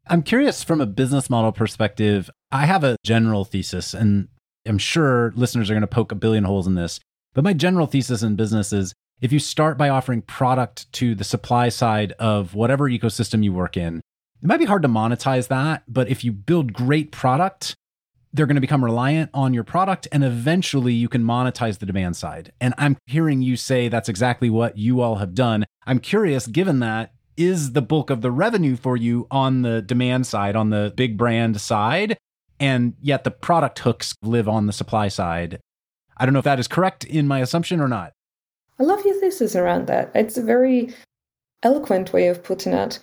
I'm 0.10 0.24
curious 0.24 0.64
from 0.64 0.82
a 0.82 0.86
business 0.86 1.30
model 1.30 1.52
perspective. 1.52 2.30
I 2.52 2.66
have 2.66 2.84
a 2.84 2.98
general 3.04 3.46
thesis, 3.46 3.94
and 3.94 4.28
I'm 4.66 4.78
sure 4.78 5.34
listeners 5.36 5.70
are 5.70 5.74
going 5.74 5.82
to 5.82 5.88
poke 5.88 6.12
a 6.12 6.16
billion 6.16 6.44
holes 6.44 6.68
in 6.68 6.76
this. 6.76 7.00
But 7.34 7.44
my 7.44 7.54
general 7.54 7.88
thesis 7.88 8.24
in 8.24 8.36
business 8.36 8.74
is 8.74 8.94
if 9.22 9.32
you 9.32 9.40
start 9.40 9.78
by 9.78 9.90
offering 9.90 10.22
product 10.22 10.92
to 10.94 11.16
the 11.16 11.24
supply 11.24 11.70
side 11.70 12.14
of 12.14 12.56
whatever 12.56 12.90
ecosystem 12.90 13.44
you 13.44 13.54
work 13.54 13.78
in, 13.78 14.02
it 14.42 14.48
might 14.48 14.60
be 14.60 14.66
hard 14.66 14.84
to 14.84 14.88
monetize 14.88 15.48
that. 15.48 15.84
But 15.88 16.10
if 16.10 16.24
you 16.24 16.32
build 16.32 16.74
great 16.74 17.12
product, 17.12 17.76
they're 18.34 18.46
going 18.46 18.56
to 18.56 18.62
become 18.62 18.84
reliant 18.84 19.32
on 19.34 19.54
your 19.54 19.64
product 19.64 20.08
and 20.12 20.24
eventually 20.24 20.94
you 20.94 21.10
can 21.10 21.24
monetize 21.24 21.80
the 21.80 21.86
demand 21.86 22.16
side. 22.16 22.52
And 22.62 22.74
I'm 22.78 22.98
hearing 23.08 23.42
you 23.42 23.56
say 23.56 23.88
that's 23.88 24.10
exactly 24.10 24.50
what 24.50 24.78
you 24.78 25.02
all 25.02 25.16
have 25.16 25.34
done. 25.34 25.66
I'm 25.88 26.00
curious, 26.00 26.46
given 26.46 26.80
that, 26.80 27.14
is 27.38 27.74
the 27.74 27.82
bulk 27.82 28.10
of 28.10 28.22
the 28.22 28.32
revenue 28.32 28.76
for 28.76 28.98
you 28.98 29.28
on 29.32 29.62
the 29.62 29.82
demand 29.82 30.28
side, 30.28 30.56
on 30.56 30.72
the 30.72 30.92
big 30.96 31.18
brand 31.18 31.62
side, 31.62 32.18
and 32.60 32.96
yet 33.02 33.24
the 33.24 33.32
product 33.32 33.80
hooks 33.80 34.16
live 34.22 34.50
on 34.50 34.66
the 34.66 34.74
supply 34.74 35.08
side. 35.08 35.60
I 36.18 36.26
don't 36.26 36.34
know 36.34 36.40
if 36.40 36.46
that 36.46 36.60
is 36.60 36.68
correct 36.68 37.04
in 37.06 37.28
my 37.28 37.40
assumption 37.40 37.80
or 37.80 37.88
not. 37.88 38.12
I 38.80 38.84
love 38.84 39.06
your 39.06 39.20
thesis 39.20 39.56
around 39.56 39.88
that. 39.88 40.12
It's 40.16 40.38
a 40.38 40.44
very 40.44 40.94
eloquent 41.64 42.14
way 42.14 42.28
of 42.28 42.44
putting 42.44 42.74
it. 42.74 43.00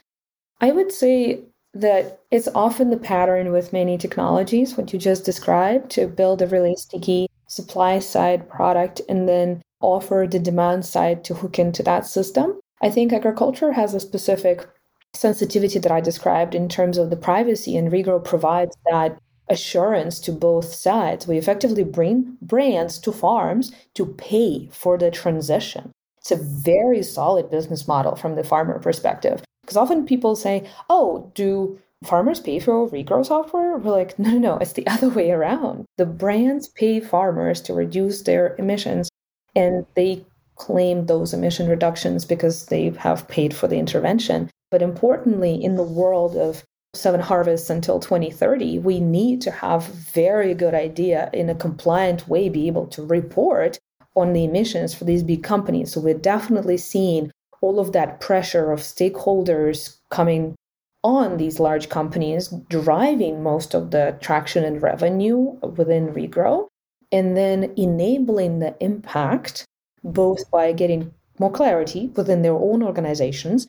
I 0.60 0.72
would 0.72 0.92
say 0.92 1.40
that 1.72 2.20
it's 2.30 2.48
often 2.54 2.90
the 2.90 2.96
pattern 2.96 3.50
with 3.50 3.72
many 3.72 3.98
technologies, 3.98 4.76
what 4.76 4.92
you 4.92 4.98
just 4.98 5.24
described, 5.24 5.90
to 5.92 6.06
build 6.06 6.42
a 6.42 6.46
really 6.46 6.76
sticky 6.76 7.26
supply 7.48 7.98
side 7.98 8.48
product 8.48 9.00
and 9.08 9.28
then 9.28 9.62
offer 9.80 10.26
the 10.28 10.38
demand 10.38 10.86
side 10.86 11.24
to 11.24 11.34
hook 11.34 11.58
into 11.58 11.82
that 11.82 12.06
system. 12.06 12.58
I 12.84 12.90
think 12.90 13.14
agriculture 13.14 13.72
has 13.72 13.94
a 13.94 13.98
specific 13.98 14.68
sensitivity 15.14 15.78
that 15.78 15.90
I 15.90 16.02
described 16.02 16.54
in 16.54 16.68
terms 16.68 16.98
of 16.98 17.08
the 17.08 17.16
privacy, 17.16 17.78
and 17.78 17.90
Regrow 17.90 18.22
provides 18.22 18.76
that 18.90 19.18
assurance 19.48 20.20
to 20.20 20.32
both 20.32 20.66
sides. 20.66 21.26
We 21.26 21.38
effectively 21.38 21.82
bring 21.82 22.36
brands 22.42 22.98
to 22.98 23.10
farms 23.10 23.72
to 23.94 24.04
pay 24.04 24.68
for 24.70 24.98
the 24.98 25.10
transition. 25.10 25.92
It's 26.18 26.30
a 26.30 26.36
very 26.36 27.02
solid 27.02 27.50
business 27.50 27.88
model 27.88 28.16
from 28.16 28.34
the 28.34 28.44
farmer 28.44 28.78
perspective. 28.78 29.42
Because 29.62 29.78
often 29.78 30.04
people 30.04 30.36
say, 30.36 30.68
oh, 30.90 31.32
do 31.34 31.78
farmers 32.04 32.38
pay 32.38 32.58
for 32.58 32.86
regrow 32.86 33.24
software? 33.24 33.78
We're 33.78 33.92
like, 33.92 34.18
no, 34.18 34.32
no, 34.32 34.38
no, 34.38 34.56
it's 34.58 34.74
the 34.74 34.86
other 34.94 35.08
way 35.08 35.30
around. 35.30 35.86
The 35.96 36.04
brands 36.04 36.68
pay 36.68 37.00
farmers 37.00 37.62
to 37.62 37.72
reduce 37.72 38.20
their 38.20 38.54
emissions 38.56 39.08
and 39.56 39.86
they 39.94 40.26
claim 40.56 41.06
those 41.06 41.32
emission 41.32 41.68
reductions 41.68 42.24
because 42.24 42.66
they 42.66 42.90
have 42.90 43.28
paid 43.28 43.54
for 43.54 43.68
the 43.68 43.78
intervention. 43.78 44.50
But 44.70 44.82
importantly, 44.82 45.62
in 45.62 45.76
the 45.76 45.82
world 45.82 46.36
of 46.36 46.64
seven 46.94 47.20
harvests 47.20 47.70
until 47.70 47.98
2030, 47.98 48.78
we 48.78 49.00
need 49.00 49.40
to 49.42 49.50
have 49.50 49.84
very 49.86 50.54
good 50.54 50.74
idea 50.74 51.30
in 51.32 51.50
a 51.50 51.54
compliant 51.54 52.28
way, 52.28 52.48
be 52.48 52.66
able 52.66 52.86
to 52.88 53.04
report 53.04 53.78
on 54.16 54.32
the 54.32 54.44
emissions 54.44 54.94
for 54.94 55.04
these 55.04 55.22
big 55.22 55.42
companies. 55.42 55.92
So 55.92 56.00
we're 56.00 56.14
definitely 56.14 56.76
seeing 56.76 57.30
all 57.60 57.80
of 57.80 57.92
that 57.92 58.20
pressure 58.20 58.70
of 58.70 58.80
stakeholders 58.80 59.96
coming 60.10 60.54
on 61.02 61.36
these 61.36 61.60
large 61.60 61.88
companies 61.88 62.48
driving 62.68 63.42
most 63.42 63.74
of 63.74 63.90
the 63.90 64.16
traction 64.20 64.64
and 64.64 64.80
revenue 64.82 65.58
within 65.76 66.08
regrow 66.08 66.66
and 67.12 67.36
then 67.36 67.72
enabling 67.76 68.58
the 68.58 68.74
impact 68.80 69.64
both 70.04 70.50
by 70.50 70.72
getting 70.72 71.12
more 71.38 71.50
clarity 71.50 72.10
within 72.14 72.42
their 72.42 72.54
own 72.54 72.82
organizations 72.82 73.66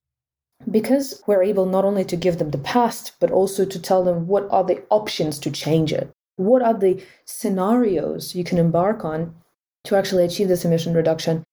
because 0.69 1.23
we're 1.25 1.43
able 1.43 1.65
not 1.65 1.85
only 1.85 2.05
to 2.05 2.15
give 2.15 2.37
them 2.37 2.51
the 2.51 2.57
past 2.57 3.13
but 3.19 3.31
also 3.31 3.65
to 3.65 3.79
tell 3.79 4.03
them 4.03 4.27
what 4.27 4.47
are 4.51 4.63
the 4.63 4.81
options 4.89 5.39
to 5.39 5.49
change 5.49 5.91
it 5.91 6.11
what 6.35 6.61
are 6.61 6.73
the 6.73 7.01
scenarios 7.25 8.35
you 8.35 8.43
can 8.43 8.57
embark 8.57 9.03
on 9.05 9.33
to 9.85 9.95
actually 9.95 10.23
achieve 10.23 10.47
this 10.47 10.65
emission 10.65 10.93
reduction 10.93 11.43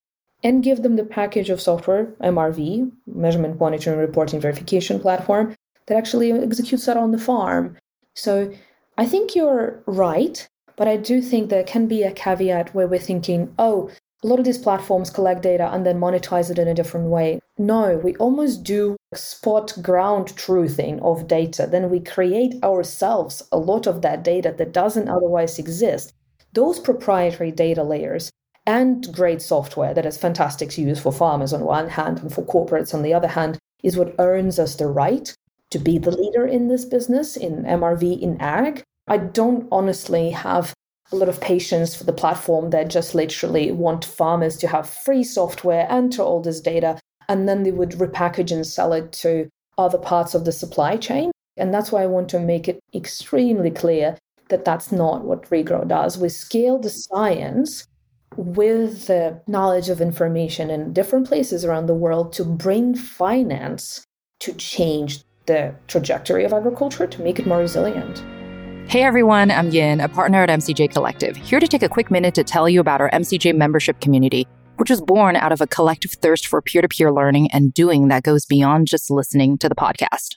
and 0.42 0.62
give 0.62 0.82
them 0.82 0.96
the 0.96 1.04
package 1.04 1.50
of 1.50 1.60
software, 1.60 2.06
MRV, 2.20 2.90
measurement 3.06 3.60
monitoring 3.60 3.98
reporting 3.98 4.40
verification 4.40 4.98
platform, 4.98 5.54
that 5.86 5.96
actually 5.96 6.32
executes 6.32 6.86
that 6.86 6.96
on 6.96 7.12
the 7.12 7.18
farm. 7.18 7.76
So 8.14 8.52
I 8.98 9.06
think 9.06 9.34
you're 9.34 9.82
right, 9.86 10.46
but 10.76 10.88
I 10.88 10.96
do 10.96 11.20
think 11.22 11.48
there 11.48 11.62
can 11.62 11.86
be 11.86 12.02
a 12.02 12.12
caveat 12.12 12.74
where 12.74 12.88
we're 12.88 12.98
thinking, 12.98 13.54
oh, 13.58 13.90
a 14.22 14.28
lot 14.28 14.38
of 14.38 14.44
these 14.44 14.58
platforms 14.58 15.11
collect 15.11 15.42
data 15.42 15.68
and 15.72 15.85
then 15.85 15.98
monetize 15.98 16.50
it 16.50 16.58
in 16.58 16.68
a 16.68 16.74
different 16.74 17.06
way. 17.06 17.40
No, 17.58 17.98
we 17.98 18.14
almost 18.16 18.62
do 18.62 18.96
spot 19.14 19.74
ground 19.82 20.28
truthing 20.37 21.02
of 21.02 21.26
data. 21.26 21.66
Then 21.68 21.90
we 21.90 21.98
create 21.98 22.62
ourselves 22.62 23.42
a 23.50 23.58
lot 23.58 23.87
of 23.87 24.02
that 24.02 24.22
data 24.22 24.54
that 24.56 24.72
doesn't 24.72 25.08
otherwise 25.08 25.58
exist. 25.58 26.12
Those 26.52 26.78
proprietary 26.78 27.50
data 27.50 27.82
layers 27.82 28.30
and 28.64 29.12
great 29.12 29.42
software 29.42 29.92
that 29.92 30.06
is 30.06 30.16
fantastic 30.16 30.70
to 30.70 30.82
use 30.82 31.00
for 31.00 31.12
farmers 31.12 31.52
on 31.52 31.62
one 31.62 31.88
hand 31.88 32.20
and 32.20 32.32
for 32.32 32.42
corporates 32.44 32.94
on 32.94 33.02
the 33.02 33.12
other 33.12 33.28
hand 33.28 33.58
is 33.82 33.96
what 33.96 34.14
earns 34.20 34.58
us 34.58 34.76
the 34.76 34.87
right 34.87 35.35
to 35.70 35.78
be 35.78 35.98
the 35.98 36.12
leader 36.12 36.46
in 36.46 36.68
this 36.68 36.85
business 36.85 37.37
in 37.37 37.64
MRV 37.64 38.20
in 38.20 38.40
ag. 38.40 38.85
I 39.08 39.16
don't 39.16 39.66
honestly 39.72 40.30
have 40.30 40.74
a 41.12 41.16
lot 41.16 41.29
of 41.29 41.40
patience 41.40 41.94
for 41.94 42.05
the 42.05 42.12
platform 42.12 42.70
that 42.70 42.90
just 42.90 43.14
literally 43.14 43.70
want 43.70 44.05
farmers 44.05 44.57
to 44.59 44.68
have 44.68 44.88
free 44.88 45.25
software, 45.25 45.87
enter 45.90 46.22
all 46.22 46.40
this 46.40 46.61
data, 46.61 46.98
and 47.29 47.48
then 47.48 47.62
they 47.62 47.72
would 47.72 47.90
repackage 47.90 48.53
and 48.53 48.66
sell 48.66 48.92
it 48.92 49.12
to 49.12 49.48
other 49.79 49.98
parts 49.98 50.35
of 50.35 50.44
the 50.44 50.53
supply 50.53 50.96
chain. 50.96 51.31
And 51.57 51.72
that's 51.72 51.92
why 51.92 52.03
I 52.03 52.07
want 52.07 52.29
to 52.31 52.40
make 52.40 52.68
it 52.68 52.81
extremely 52.94 53.70
clear 53.70 54.16
that 54.48 54.64
that's 54.64 54.92
not 54.92 55.25
what 55.25 55.48
Regrow 55.51 55.87
does. 55.87 56.18
We 56.18 56.29
scale 56.29 56.79
the 56.79 56.90
science 56.90 57.87
with 58.37 59.07
the 59.07 59.40
knowledge 59.46 59.88
of 59.88 60.01
information 60.01 60.70
in 60.70 60.92
different 60.92 61.29
places 61.29 61.64
around 61.64 61.87
the 61.87 61.94
world 61.94 62.33
to 62.35 62.44
bring 62.44 62.94
finance 62.94 64.05
to 64.40 64.53
change 64.55 65.22
the 65.46 65.75
trajectory 65.88 66.44
of 66.44 66.53
agriculture 66.53 67.07
to 67.07 67.22
make 67.22 67.38
it 67.38 67.46
more 67.46 67.59
resilient. 67.59 68.22
Hey 68.88 69.04
everyone, 69.04 69.50
I'm 69.50 69.70
Yin, 69.70 70.00
a 70.00 70.08
partner 70.08 70.42
at 70.42 70.50
MCJ 70.50 70.92
Collective, 70.92 71.36
here 71.36 71.60
to 71.60 71.66
take 71.66 71.82
a 71.82 71.88
quick 71.88 72.10
minute 72.10 72.34
to 72.34 72.44
tell 72.44 72.68
you 72.68 72.78
about 72.78 73.00
our 73.00 73.08
MCJ 73.10 73.56
membership 73.56 74.00
community, 74.00 74.46
which 74.76 74.90
was 74.90 75.00
born 75.00 75.34
out 75.34 75.50
of 75.50 75.62
a 75.62 75.66
collective 75.66 76.10
thirst 76.10 76.46
for 76.46 76.60
peer 76.60 76.82
to 76.82 76.88
peer 76.88 77.10
learning 77.10 77.50
and 77.52 77.72
doing 77.72 78.08
that 78.08 78.22
goes 78.22 78.44
beyond 78.44 78.88
just 78.88 79.10
listening 79.10 79.56
to 79.58 79.68
the 79.68 79.74
podcast. 79.74 80.36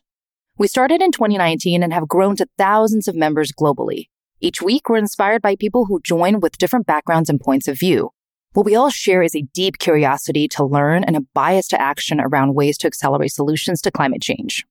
We 0.58 0.67
started 0.67 1.01
in 1.01 1.12
2019 1.12 1.84
and 1.84 1.91
have 1.91 2.08
grown 2.08 2.38
to 2.38 2.47
thousands 2.58 3.10
of 3.10 3.15
members 3.15 3.51
globally. 3.51 4.08
Each 4.39 4.62
week, 4.62 4.88
we're 4.88 4.97
inspired 4.97 5.41
by 5.41 5.58
people 5.58 5.86
who 5.86 5.99
join 6.01 6.39
with 6.39 6.58
different 6.58 6.86
backgrounds 6.86 7.29
and 7.29 7.41
points 7.41 7.67
of 7.67 7.77
view. 7.77 8.12
What 8.53 8.65
we 8.65 8.75
all 8.75 8.89
share 8.89 9.21
is 9.21 9.36
a 9.36 9.47
deep 9.53 9.79
curiosity 9.79 10.47
to 10.49 10.63
learn 10.63 11.03
and 11.03 11.17
a 11.17 11.25
bias 11.34 11.67
to 11.69 11.81
action 11.81 12.21
around 12.21 12.55
ways 12.55 12.77
to 12.77 12.88
accelerate 12.88 13.34
solutions 13.34 13.81
to 13.81 13.91
climate 13.91 14.21
change. 14.21 14.65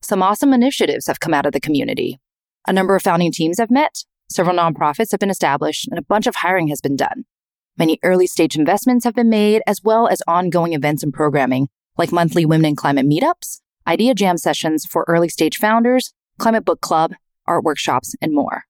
Some 0.00 0.22
awesome 0.22 0.54
initiatives 0.54 1.06
have 1.06 1.20
come 1.20 1.34
out 1.34 1.44
of 1.44 1.52
the 1.52 1.60
community. 1.60 2.18
A 2.68 2.72
number 2.72 2.96
of 2.96 3.02
founding 3.02 3.30
teams 3.30 3.58
have 3.58 3.70
met, 3.70 4.04
several 4.28 4.56
nonprofits 4.56 5.12
have 5.12 5.20
been 5.20 5.30
established, 5.30 5.86
and 5.88 5.98
a 5.98 6.02
bunch 6.02 6.26
of 6.26 6.36
hiring 6.36 6.66
has 6.68 6.80
been 6.80 6.96
done. 6.96 7.24
Many 7.78 8.00
early 8.02 8.26
stage 8.26 8.56
investments 8.56 9.04
have 9.04 9.14
been 9.14 9.28
made, 9.28 9.62
as 9.68 9.82
well 9.84 10.08
as 10.08 10.22
ongoing 10.26 10.72
events 10.72 11.04
and 11.04 11.12
programming, 11.12 11.68
like 11.96 12.10
monthly 12.10 12.44
Women 12.44 12.70
in 12.70 12.76
Climate 12.76 13.06
meetups, 13.06 13.60
idea 13.86 14.14
jam 14.14 14.36
sessions 14.36 14.84
for 14.84 15.04
early 15.06 15.28
stage 15.28 15.58
founders, 15.58 16.12
climate 16.38 16.64
book 16.64 16.80
club, 16.80 17.12
art 17.46 17.62
workshops, 17.62 18.14
and 18.20 18.34
more. 18.34 18.64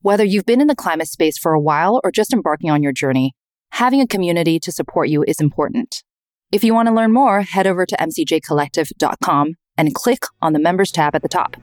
Whether 0.00 0.24
you've 0.24 0.46
been 0.46 0.60
in 0.60 0.68
the 0.68 0.76
climate 0.76 1.08
space 1.08 1.36
for 1.36 1.54
a 1.54 1.60
while 1.60 2.00
or 2.04 2.12
just 2.12 2.32
embarking 2.32 2.70
on 2.70 2.82
your 2.82 2.92
journey, 2.92 3.34
having 3.72 4.00
a 4.00 4.06
community 4.06 4.60
to 4.60 4.70
support 4.70 5.08
you 5.08 5.24
is 5.26 5.40
important. 5.40 6.04
If 6.52 6.62
you 6.62 6.72
want 6.72 6.86
to 6.88 6.94
learn 6.94 7.12
more, 7.12 7.40
head 7.40 7.66
over 7.66 7.84
to 7.84 7.96
mcjcollective.com 7.96 9.54
and 9.76 9.94
click 9.94 10.20
on 10.40 10.52
the 10.52 10.60
members 10.60 10.92
tab 10.92 11.16
at 11.16 11.22
the 11.22 11.28
top. 11.28 11.56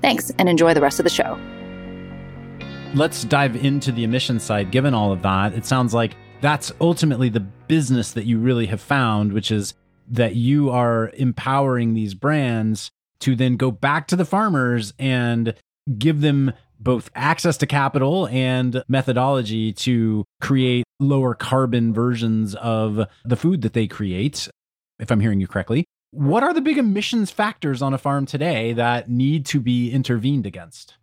Thanks 0.00 0.30
and 0.38 0.48
enjoy 0.48 0.74
the 0.74 0.80
rest 0.80 1.00
of 1.00 1.04
the 1.04 1.10
show. 1.10 1.38
Let's 2.94 3.24
dive 3.24 3.56
into 3.56 3.92
the 3.92 4.04
emission 4.04 4.40
side. 4.40 4.70
Given 4.70 4.94
all 4.94 5.12
of 5.12 5.22
that, 5.22 5.52
it 5.52 5.66
sounds 5.66 5.92
like 5.92 6.16
that's 6.40 6.72
ultimately 6.80 7.28
the 7.28 7.40
business 7.40 8.12
that 8.12 8.24
you 8.24 8.38
really 8.38 8.66
have 8.66 8.80
found, 8.80 9.32
which 9.32 9.50
is 9.50 9.74
that 10.10 10.36
you 10.36 10.70
are 10.70 11.10
empowering 11.14 11.94
these 11.94 12.14
brands 12.14 12.90
to 13.20 13.36
then 13.36 13.56
go 13.56 13.70
back 13.70 14.06
to 14.08 14.16
the 14.16 14.24
farmers 14.24 14.94
and 14.98 15.54
give 15.98 16.20
them 16.20 16.52
both 16.80 17.10
access 17.14 17.56
to 17.58 17.66
capital 17.66 18.28
and 18.28 18.84
methodology 18.88 19.72
to 19.72 20.24
create 20.40 20.84
lower 21.00 21.34
carbon 21.34 21.92
versions 21.92 22.54
of 22.54 23.00
the 23.24 23.36
food 23.36 23.62
that 23.62 23.72
they 23.72 23.86
create, 23.86 24.48
if 24.98 25.10
I'm 25.10 25.20
hearing 25.20 25.40
you 25.40 25.48
correctly. 25.48 25.84
What 26.10 26.42
are 26.42 26.54
the 26.54 26.60
big 26.60 26.78
emissions 26.78 27.30
factors 27.30 27.82
on 27.82 27.94
a 27.94 27.98
farm 27.98 28.26
today 28.26 28.72
that 28.72 29.10
need 29.10 29.44
to 29.46 29.60
be 29.60 29.90
intervened 29.90 30.46
against? 30.46 30.96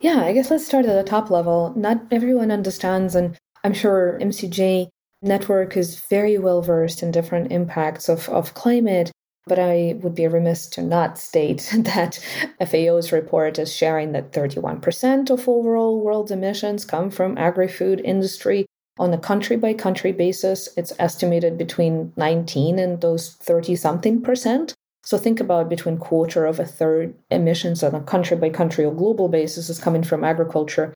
Yeah, 0.00 0.22
I 0.24 0.32
guess 0.32 0.50
let's 0.50 0.66
start 0.66 0.86
at 0.86 0.94
the 0.94 1.08
top 1.08 1.30
level. 1.30 1.72
Not 1.76 2.02
everyone 2.10 2.50
understands, 2.50 3.14
and 3.14 3.36
I'm 3.64 3.74
sure 3.74 4.18
MCJ 4.20 4.88
network 5.22 5.76
is 5.76 6.00
very 6.00 6.38
well 6.38 6.62
versed 6.62 7.02
in 7.02 7.10
different 7.10 7.52
impacts 7.52 8.08
of, 8.08 8.28
of 8.28 8.54
climate 8.54 9.10
but 9.46 9.58
I 9.58 9.96
would 10.00 10.14
be 10.14 10.28
remiss 10.28 10.68
to 10.70 10.82
not 10.82 11.18
state 11.18 11.68
that 11.74 12.20
FAO's 12.64 13.10
report 13.10 13.58
is 13.58 13.74
sharing 13.74 14.12
that 14.12 14.32
31% 14.32 15.28
of 15.28 15.48
overall 15.48 16.00
world 16.00 16.30
emissions 16.30 16.84
come 16.84 17.10
from 17.10 17.36
agri-food 17.36 18.00
industry. 18.04 18.66
On 19.00 19.14
a 19.14 19.18
country 19.18 19.56
by 19.56 19.72
country 19.72 20.12
basis, 20.12 20.68
it's 20.76 20.92
estimated 20.98 21.56
between 21.56 22.12
19 22.18 22.78
and 22.78 23.00
those 23.00 23.32
30 23.36 23.74
something 23.74 24.20
percent. 24.20 24.74
So 25.02 25.16
think 25.16 25.40
about 25.40 25.70
between 25.70 25.96
quarter 25.96 26.44
of 26.44 26.60
a 26.60 26.66
third 26.66 27.14
emissions 27.30 27.82
on 27.82 27.94
a 27.94 28.02
country 28.02 28.36
by 28.36 28.50
country 28.50 28.84
or 28.84 28.92
global 28.94 29.28
basis 29.28 29.70
is 29.70 29.78
coming 29.78 30.02
from 30.02 30.22
agriculture. 30.22 30.92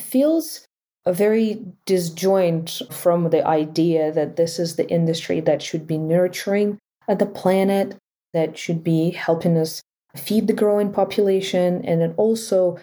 feels 0.00 0.66
very 1.06 1.64
disjoint 1.86 2.82
from 2.90 3.30
the 3.30 3.46
idea 3.46 4.10
that 4.10 4.34
this 4.34 4.58
is 4.58 4.74
the 4.74 4.88
industry 4.88 5.38
that 5.38 5.62
should 5.62 5.86
be 5.86 5.98
nurturing 5.98 6.78
the 7.06 7.26
planet, 7.26 7.94
that 8.32 8.58
should 8.58 8.82
be 8.82 9.10
helping 9.10 9.56
us 9.56 9.80
feed 10.16 10.48
the 10.48 10.52
growing 10.52 10.90
population, 10.90 11.84
and 11.84 12.02
it 12.02 12.14
also 12.16 12.78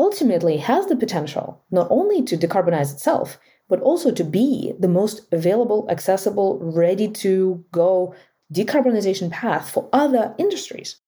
ultimately 0.00 0.56
has 0.56 0.86
the 0.86 0.96
potential 0.96 1.62
not 1.70 1.86
only 1.90 2.22
to 2.22 2.36
decarbonize 2.36 2.92
itself, 2.92 3.38
but 3.68 3.80
also 3.80 4.10
to 4.10 4.24
be 4.24 4.72
the 4.78 4.88
most 4.88 5.22
available, 5.32 5.86
accessible, 5.90 6.58
ready 6.60 7.08
to 7.08 7.64
go 7.72 8.14
decarbonization 8.52 9.30
path 9.30 9.70
for 9.70 9.88
other 9.92 10.34
industries. 10.38 11.00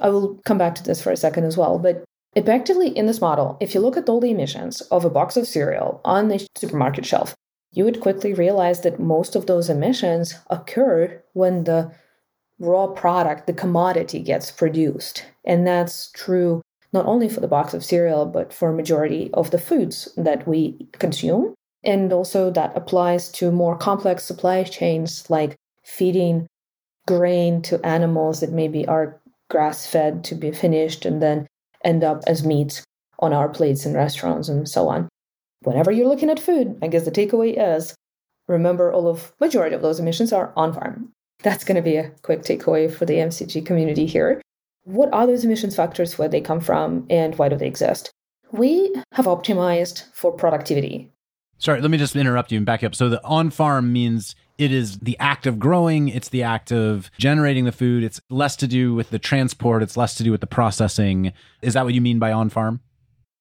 I 0.00 0.08
will 0.08 0.40
come 0.44 0.58
back 0.58 0.74
to 0.76 0.82
this 0.82 1.02
for 1.02 1.10
a 1.10 1.16
second 1.16 1.44
as 1.44 1.56
well, 1.56 1.78
but 1.78 2.04
Effectively, 2.36 2.88
in 2.88 3.06
this 3.06 3.20
model, 3.20 3.56
if 3.60 3.74
you 3.74 3.80
look 3.80 3.96
at 3.96 4.08
all 4.08 4.20
the 4.20 4.30
emissions 4.30 4.80
of 4.82 5.04
a 5.04 5.10
box 5.10 5.36
of 5.36 5.46
cereal 5.46 6.00
on 6.04 6.28
the 6.28 6.46
supermarket 6.56 7.06
shelf, 7.06 7.34
you 7.72 7.84
would 7.84 8.00
quickly 8.00 8.34
realize 8.34 8.80
that 8.80 8.98
most 8.98 9.36
of 9.36 9.46
those 9.46 9.70
emissions 9.70 10.34
occur 10.50 11.22
when 11.32 11.64
the 11.64 11.92
raw 12.58 12.88
product, 12.88 13.46
the 13.46 13.52
commodity, 13.52 14.20
gets 14.20 14.50
produced. 14.50 15.24
And 15.44 15.66
that's 15.66 16.10
true 16.12 16.62
not 16.92 17.06
only 17.06 17.28
for 17.28 17.40
the 17.40 17.48
box 17.48 17.74
of 17.74 17.84
cereal, 17.84 18.26
but 18.26 18.52
for 18.52 18.70
a 18.70 18.76
majority 18.76 19.30
of 19.34 19.50
the 19.50 19.58
foods 19.58 20.08
that 20.16 20.46
we 20.46 20.88
consume. 20.92 21.54
And 21.84 22.12
also, 22.12 22.50
that 22.50 22.76
applies 22.76 23.30
to 23.32 23.50
more 23.50 23.76
complex 23.76 24.24
supply 24.24 24.62
chains 24.64 25.28
like 25.28 25.56
feeding 25.84 26.46
grain 27.06 27.60
to 27.62 27.84
animals 27.84 28.40
that 28.40 28.52
maybe 28.52 28.86
are 28.86 29.20
grass 29.50 29.86
fed 29.86 30.24
to 30.24 30.34
be 30.34 30.50
finished 30.50 31.04
and 31.04 31.22
then 31.22 31.46
end 31.84 32.02
up 32.02 32.22
as 32.26 32.44
meat 32.44 32.82
on 33.18 33.32
our 33.32 33.48
plates 33.48 33.84
in 33.84 33.94
restaurants 33.94 34.48
and 34.48 34.68
so 34.68 34.88
on. 34.88 35.08
Whenever 35.62 35.92
you're 35.92 36.08
looking 36.08 36.30
at 36.30 36.40
food, 36.40 36.78
I 36.82 36.88
guess 36.88 37.04
the 37.04 37.10
takeaway 37.10 37.54
is 37.56 37.94
remember 38.48 38.92
all 38.92 39.08
of 39.08 39.32
majority 39.40 39.74
of 39.74 39.82
those 39.82 40.00
emissions 40.00 40.32
are 40.32 40.52
on 40.56 40.72
farm. 40.72 41.12
That's 41.42 41.64
going 41.64 41.76
to 41.76 41.82
be 41.82 41.96
a 41.96 42.10
quick 42.22 42.42
takeaway 42.42 42.92
for 42.92 43.04
the 43.04 43.14
MCJ 43.14 43.66
community 43.66 44.06
here. 44.06 44.40
What 44.84 45.12
are 45.12 45.26
those 45.26 45.44
emissions 45.44 45.76
factors, 45.76 46.18
where 46.18 46.28
they 46.28 46.40
come 46.40 46.60
from, 46.60 47.06
and 47.08 47.36
why 47.36 47.48
do 47.48 47.56
they 47.56 47.66
exist? 47.66 48.10
We 48.52 48.94
have 49.12 49.24
optimized 49.24 50.04
for 50.12 50.32
productivity. 50.32 51.10
Sorry, 51.64 51.80
let 51.80 51.90
me 51.90 51.96
just 51.96 52.14
interrupt 52.14 52.52
you 52.52 52.58
and 52.58 52.66
back 52.66 52.84
up. 52.84 52.94
So 52.94 53.08
the 53.08 53.24
on 53.24 53.48
farm 53.48 53.90
means 53.90 54.34
it 54.58 54.70
is 54.70 54.98
the 54.98 55.18
act 55.18 55.46
of 55.46 55.58
growing, 55.58 56.08
it's 56.08 56.28
the 56.28 56.42
act 56.42 56.70
of 56.70 57.10
generating 57.16 57.64
the 57.64 57.72
food. 57.72 58.04
It's 58.04 58.20
less 58.28 58.54
to 58.56 58.66
do 58.66 58.94
with 58.94 59.08
the 59.08 59.18
transport, 59.18 59.82
it's 59.82 59.96
less 59.96 60.14
to 60.16 60.22
do 60.22 60.30
with 60.30 60.42
the 60.42 60.46
processing. 60.46 61.32
Is 61.62 61.72
that 61.72 61.86
what 61.86 61.94
you 61.94 62.02
mean 62.02 62.18
by 62.18 62.32
on 62.32 62.50
farm? 62.50 62.80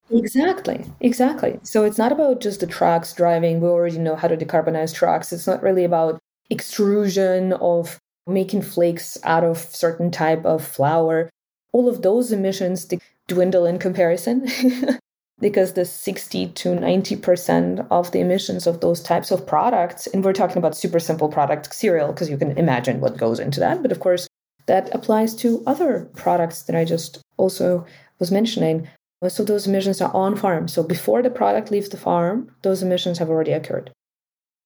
Exactly, 0.09 0.85
exactly. 1.01 1.59
So 1.63 1.83
it's 1.83 1.97
not 1.97 2.13
about 2.13 2.39
just 2.39 2.61
the 2.61 2.67
trucks 2.67 3.11
driving. 3.11 3.59
We 3.59 3.67
already 3.67 3.97
know 3.97 4.15
how 4.15 4.29
to 4.29 4.37
decarbonize 4.37 4.95
trucks. 4.95 5.33
It's 5.33 5.45
not 5.45 5.61
really 5.61 5.83
about 5.83 6.17
extrusion 6.49 7.51
of 7.51 7.99
making 8.25 8.61
flakes 8.61 9.17
out 9.23 9.43
of 9.43 9.57
certain 9.57 10.11
type 10.11 10.45
of 10.45 10.65
flour. 10.65 11.29
All 11.73 11.89
of 11.89 12.03
those 12.03 12.31
emissions 12.31 12.87
dwindle 13.27 13.65
in 13.65 13.79
comparison. 13.79 14.47
because 15.43 15.73
the 15.73 15.83
60 15.83 16.47
to 16.47 16.69
90% 16.69 17.85
of 17.91 18.11
the 18.13 18.21
emissions 18.21 18.65
of 18.65 18.79
those 18.79 19.01
types 19.01 19.29
of 19.29 19.45
products, 19.45 20.07
and 20.07 20.23
we're 20.23 20.31
talking 20.31 20.57
about 20.57 20.75
super 20.75 21.01
simple 21.01 21.27
product 21.27 21.75
cereal, 21.75 22.13
because 22.13 22.29
you 22.29 22.37
can 22.37 22.57
imagine 22.57 23.01
what 23.01 23.17
goes 23.17 23.41
into 23.41 23.59
that. 23.59 23.81
But 23.81 23.91
of 23.91 23.99
course, 23.99 24.25
that 24.67 24.89
applies 24.95 25.35
to 25.35 25.61
other 25.67 26.09
products 26.15 26.63
that 26.63 26.77
I 26.77 26.85
just 26.85 27.21
also 27.35 27.85
was 28.19 28.31
mentioning. 28.31 28.87
Most 29.21 29.37
of 29.37 29.47
those 29.47 29.67
emissions 29.67 29.99
are 29.99 30.13
on 30.15 30.37
farm. 30.37 30.69
So 30.69 30.81
before 30.81 31.21
the 31.21 31.29
product 31.29 31.71
leaves 31.71 31.89
the 31.89 31.97
farm, 31.97 32.49
those 32.61 32.81
emissions 32.81 33.19
have 33.19 33.29
already 33.29 33.51
occurred. 33.51 33.91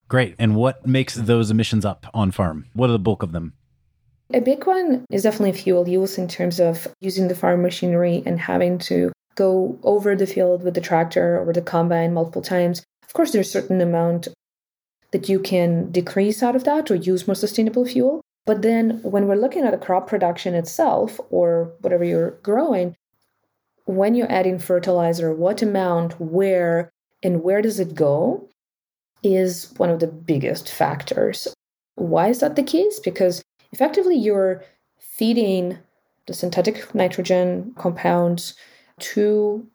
Great. 0.07 0.35
And 0.37 0.55
what 0.55 0.85
makes 0.85 1.15
those 1.15 1.49
emissions 1.49 1.85
up 1.85 2.05
on 2.13 2.29
farm? 2.29 2.67
What 2.73 2.91
are 2.91 2.93
the 2.93 2.99
bulk 2.99 3.23
of 3.23 3.31
them? 3.31 3.53
A 4.31 4.41
big 4.41 4.67
one 4.67 5.05
is 5.09 5.23
definitely 5.23 5.59
fuel 5.59 5.89
use 5.89 6.19
in 6.19 6.27
terms 6.27 6.59
of 6.59 6.87
using 7.01 7.29
the 7.29 7.35
farm 7.35 7.63
machinery 7.63 8.21
and 8.27 8.39
having 8.39 8.77
to 8.79 9.11
go 9.37 9.79
over 9.83 10.15
the 10.15 10.27
field 10.27 10.63
with 10.63 10.73
the 10.73 10.81
tractor 10.81 11.39
or 11.39 11.53
the 11.53 11.61
combine 11.61 12.13
multiple 12.13 12.41
times. 12.41 12.83
Of 13.03 13.13
course, 13.13 13.31
there's 13.31 13.47
a 13.47 13.51
certain 13.51 13.79
amount 13.79 14.27
that 15.11 15.29
you 15.29 15.39
can 15.39 15.89
decrease 15.91 16.43
out 16.43 16.55
of 16.55 16.65
that 16.65 16.91
or 16.91 16.95
use 16.95 17.27
more 17.27 17.35
sustainable 17.35 17.85
fuel. 17.85 18.19
But 18.45 18.61
then 18.61 18.99
when 19.03 19.27
we're 19.27 19.35
looking 19.35 19.63
at 19.63 19.71
the 19.71 19.77
crop 19.77 20.07
production 20.07 20.53
itself 20.55 21.19
or 21.29 21.71
whatever 21.81 22.03
you're 22.03 22.31
growing, 22.43 22.95
when 23.85 24.15
you're 24.15 24.31
adding 24.31 24.59
fertilizer, 24.59 25.33
what 25.33 25.61
amount, 25.61 26.19
where, 26.19 26.89
and 27.23 27.43
where 27.43 27.61
does 27.61 27.79
it 27.79 27.95
go 27.95 28.49
is 29.23 29.73
one 29.77 29.89
of 29.89 29.99
the 29.99 30.07
biggest 30.07 30.69
factors. 30.69 31.47
Why 31.95 32.27
is 32.27 32.39
that 32.39 32.55
the 32.55 32.63
case? 32.63 32.99
Because 32.99 33.43
effectively 33.71 34.15
you're 34.15 34.63
feeding 34.99 35.77
the 36.25 36.33
synthetic 36.33 36.93
nitrogen 36.93 37.73
compounds 37.77 38.55
to 38.99 39.67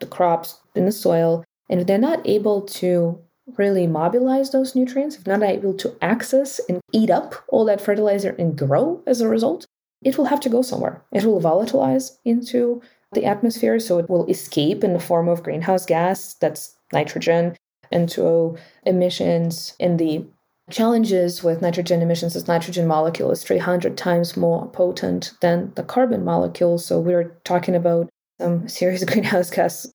the 0.00 0.06
crops 0.06 0.60
in 0.74 0.84
the 0.84 0.92
soil, 0.92 1.44
and 1.70 1.80
if 1.80 1.86
they're 1.86 1.98
not 1.98 2.26
able 2.26 2.62
to 2.62 3.18
really 3.56 3.86
mobilize 3.86 4.50
those 4.50 4.74
nutrients, 4.74 5.16
if 5.16 5.26
not 5.26 5.42
able 5.42 5.74
to 5.74 5.96
access 6.00 6.60
and 6.68 6.80
eat 6.92 7.10
up 7.10 7.34
all 7.48 7.64
that 7.64 7.80
fertilizer 7.80 8.34
and 8.38 8.56
grow 8.56 9.02
as 9.06 9.20
a 9.20 9.28
result, 9.28 9.66
it 10.02 10.18
will 10.18 10.26
have 10.26 10.40
to 10.40 10.48
go 10.48 10.62
somewhere. 10.62 11.02
It 11.12 11.24
will 11.24 11.40
volatilize 11.40 12.18
into 12.24 12.82
the 13.12 13.24
atmosphere, 13.24 13.78
so 13.78 13.98
it 13.98 14.08
will 14.08 14.26
escape 14.26 14.82
in 14.82 14.92
the 14.92 15.00
form 15.00 15.28
of 15.28 15.42
greenhouse 15.42 15.86
gas, 15.86 16.34
that's 16.34 16.76
nitrogen, 16.92 17.56
into 17.90 18.56
emissions 18.84 19.74
in 19.78 19.98
the 19.98 20.24
challenges 20.70 21.42
with 21.42 21.60
nitrogen 21.60 22.00
emissions 22.00 22.34
is 22.34 22.48
nitrogen 22.48 22.86
molecule 22.86 23.30
is 23.30 23.42
300 23.42 23.96
times 23.96 24.36
more 24.36 24.66
potent 24.68 25.32
than 25.40 25.72
the 25.74 25.82
carbon 25.82 26.24
molecule 26.24 26.78
so 26.78 26.98
we're 26.98 27.36
talking 27.44 27.74
about 27.74 28.08
Um, 28.42 28.58
some 28.60 28.68
serious 28.68 29.04
greenhouse 29.04 29.50
gas. 29.50 29.90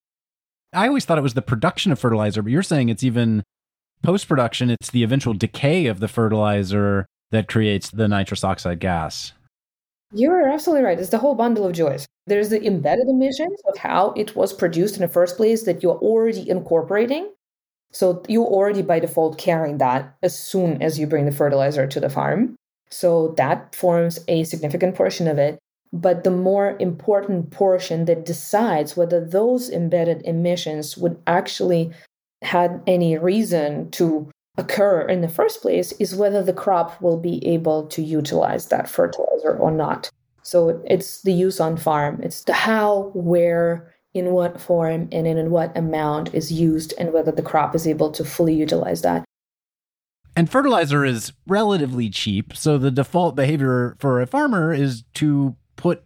I 0.74 0.88
always 0.88 1.06
thought 1.06 1.18
it 1.18 1.22
was 1.22 1.34
the 1.34 1.42
production 1.42 1.92
of 1.92 2.00
fertilizer, 2.00 2.42
but 2.42 2.52
you're 2.52 2.64
saying 2.64 2.90
it's 2.90 3.04
even 3.04 3.44
post 4.04 4.28
production, 4.28 4.70
it's 4.70 4.92
the 4.92 5.04
eventual 5.04 5.34
decay 5.34 5.88
of 5.88 6.00
the 6.00 6.08
fertilizer 6.08 7.08
that 7.32 7.48
creates 7.48 7.90
the 7.90 8.08
nitrous 8.08 8.44
oxide 8.44 8.80
gas. 8.80 9.34
You're 10.14 10.48
absolutely 10.48 10.86
right. 10.86 11.00
It's 11.00 11.10
the 11.10 11.18
whole 11.18 11.36
bundle 11.36 11.66
of 11.66 11.74
joys. 11.74 12.06
There's 12.28 12.50
the 12.50 12.66
embedded 12.66 13.10
emissions 13.10 13.60
of 13.68 13.78
how 13.78 14.12
it 14.12 14.36
was 14.36 14.54
produced 14.54 14.96
in 14.96 15.02
the 15.02 15.08
first 15.08 15.36
place 15.36 15.64
that 15.64 15.84
you're 15.84 15.98
already 15.98 16.50
incorporating. 16.50 17.32
So 17.92 18.24
you're 18.28 18.46
already 18.46 18.82
by 18.82 19.00
default 19.00 19.38
carrying 19.38 19.80
that 19.80 20.16
as 20.24 20.38
soon 20.38 20.82
as 20.82 21.00
you 21.00 21.08
bring 21.08 21.26
the 21.26 21.32
fertilizer 21.32 21.88
to 21.88 22.00
the 22.00 22.10
farm. 22.10 22.56
So 22.90 23.34
that 23.38 23.76
forms 23.76 24.20
a 24.28 24.44
significant 24.46 24.96
portion 24.96 25.28
of 25.28 25.38
it. 25.38 25.60
But 25.94 26.24
the 26.24 26.32
more 26.32 26.76
important 26.80 27.52
portion 27.52 28.06
that 28.06 28.26
decides 28.26 28.98
whether 28.98 29.24
those 29.24 29.70
embedded 29.70 30.22
emissions 30.26 30.98
would 30.98 31.18
actually 31.28 31.92
had 32.42 32.82
any 32.86 33.18
reason 33.18 33.90
to 33.92 34.30
occur 34.58 35.02
in 35.02 35.22
the 35.22 35.30
first 35.30 35.62
place 35.62 35.92
is 35.94 36.16
whether 36.16 36.44
the 36.44 36.54
crop 36.54 37.02
will 37.02 37.18
be 37.18 37.46
able 37.46 37.88
to 37.88 38.02
utilize 38.02 38.68
that 38.68 38.90
fertilizer 38.90 39.56
or 39.58 39.72
not. 39.72 40.10
So 40.44 40.82
it's 40.86 41.22
the 41.22 41.34
use 41.34 41.60
on 41.60 41.78
farm, 41.78 42.22
it's 42.24 42.44
the 42.44 42.54
how, 42.54 43.12
where, 43.14 43.94
in 44.14 44.32
what 44.32 44.60
form, 44.60 45.10
and 45.12 45.28
in 45.28 45.52
what 45.52 45.78
amount 45.78 46.34
is 46.34 46.52
used, 46.52 46.94
and 46.98 47.14
whether 47.14 47.32
the 47.32 47.42
crop 47.42 47.76
is 47.76 47.86
able 47.86 48.12
to 48.12 48.24
fully 48.24 48.54
utilize 48.54 49.02
that. 49.02 49.26
And 50.36 50.50
fertilizer 50.50 51.04
is 51.04 51.34
relatively 51.48 52.10
cheap. 52.10 52.56
So 52.56 52.78
the 52.78 52.92
default 52.92 53.36
behavior 53.36 53.96
for 54.00 54.22
a 54.22 54.28
farmer 54.28 54.74
is 54.74 55.04
to 55.16 55.56
put 55.78 56.04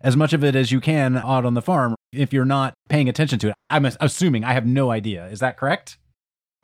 as 0.00 0.16
much 0.16 0.32
of 0.32 0.44
it 0.44 0.54
as 0.54 0.70
you 0.70 0.80
can 0.80 1.16
out 1.16 1.44
on 1.44 1.54
the 1.54 1.62
farm 1.62 1.96
if 2.12 2.32
you're 2.32 2.44
not 2.44 2.74
paying 2.88 3.08
attention 3.08 3.38
to 3.40 3.48
it. 3.48 3.54
I'm 3.70 3.86
assuming 4.00 4.44
I 4.44 4.52
have 4.52 4.66
no 4.66 4.90
idea. 4.90 5.26
Is 5.26 5.40
that 5.40 5.56
correct? 5.56 5.98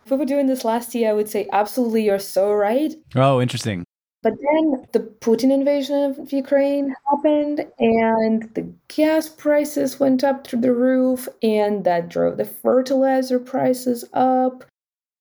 If 0.04 0.10
we 0.10 0.18
were 0.18 0.24
doing 0.24 0.46
this 0.46 0.64
last 0.64 0.94
year, 0.94 1.10
I 1.10 1.14
would 1.14 1.28
say 1.28 1.48
absolutely 1.52 2.04
you're 2.04 2.18
so 2.18 2.52
right. 2.52 2.94
Oh, 3.16 3.40
interesting. 3.40 3.84
But 4.22 4.34
then 4.34 4.86
the 4.92 5.00
Putin 5.00 5.50
invasion 5.50 6.16
of 6.20 6.30
Ukraine 6.30 6.94
happened, 7.08 7.66
and 7.78 8.54
the 8.54 8.70
gas 8.88 9.30
prices 9.30 9.98
went 9.98 10.22
up 10.22 10.46
through 10.46 10.60
the 10.60 10.74
roof, 10.74 11.26
and 11.42 11.84
that 11.84 12.10
drove 12.10 12.36
the 12.36 12.44
fertilizer 12.44 13.38
prices 13.38 14.04
up. 14.12 14.64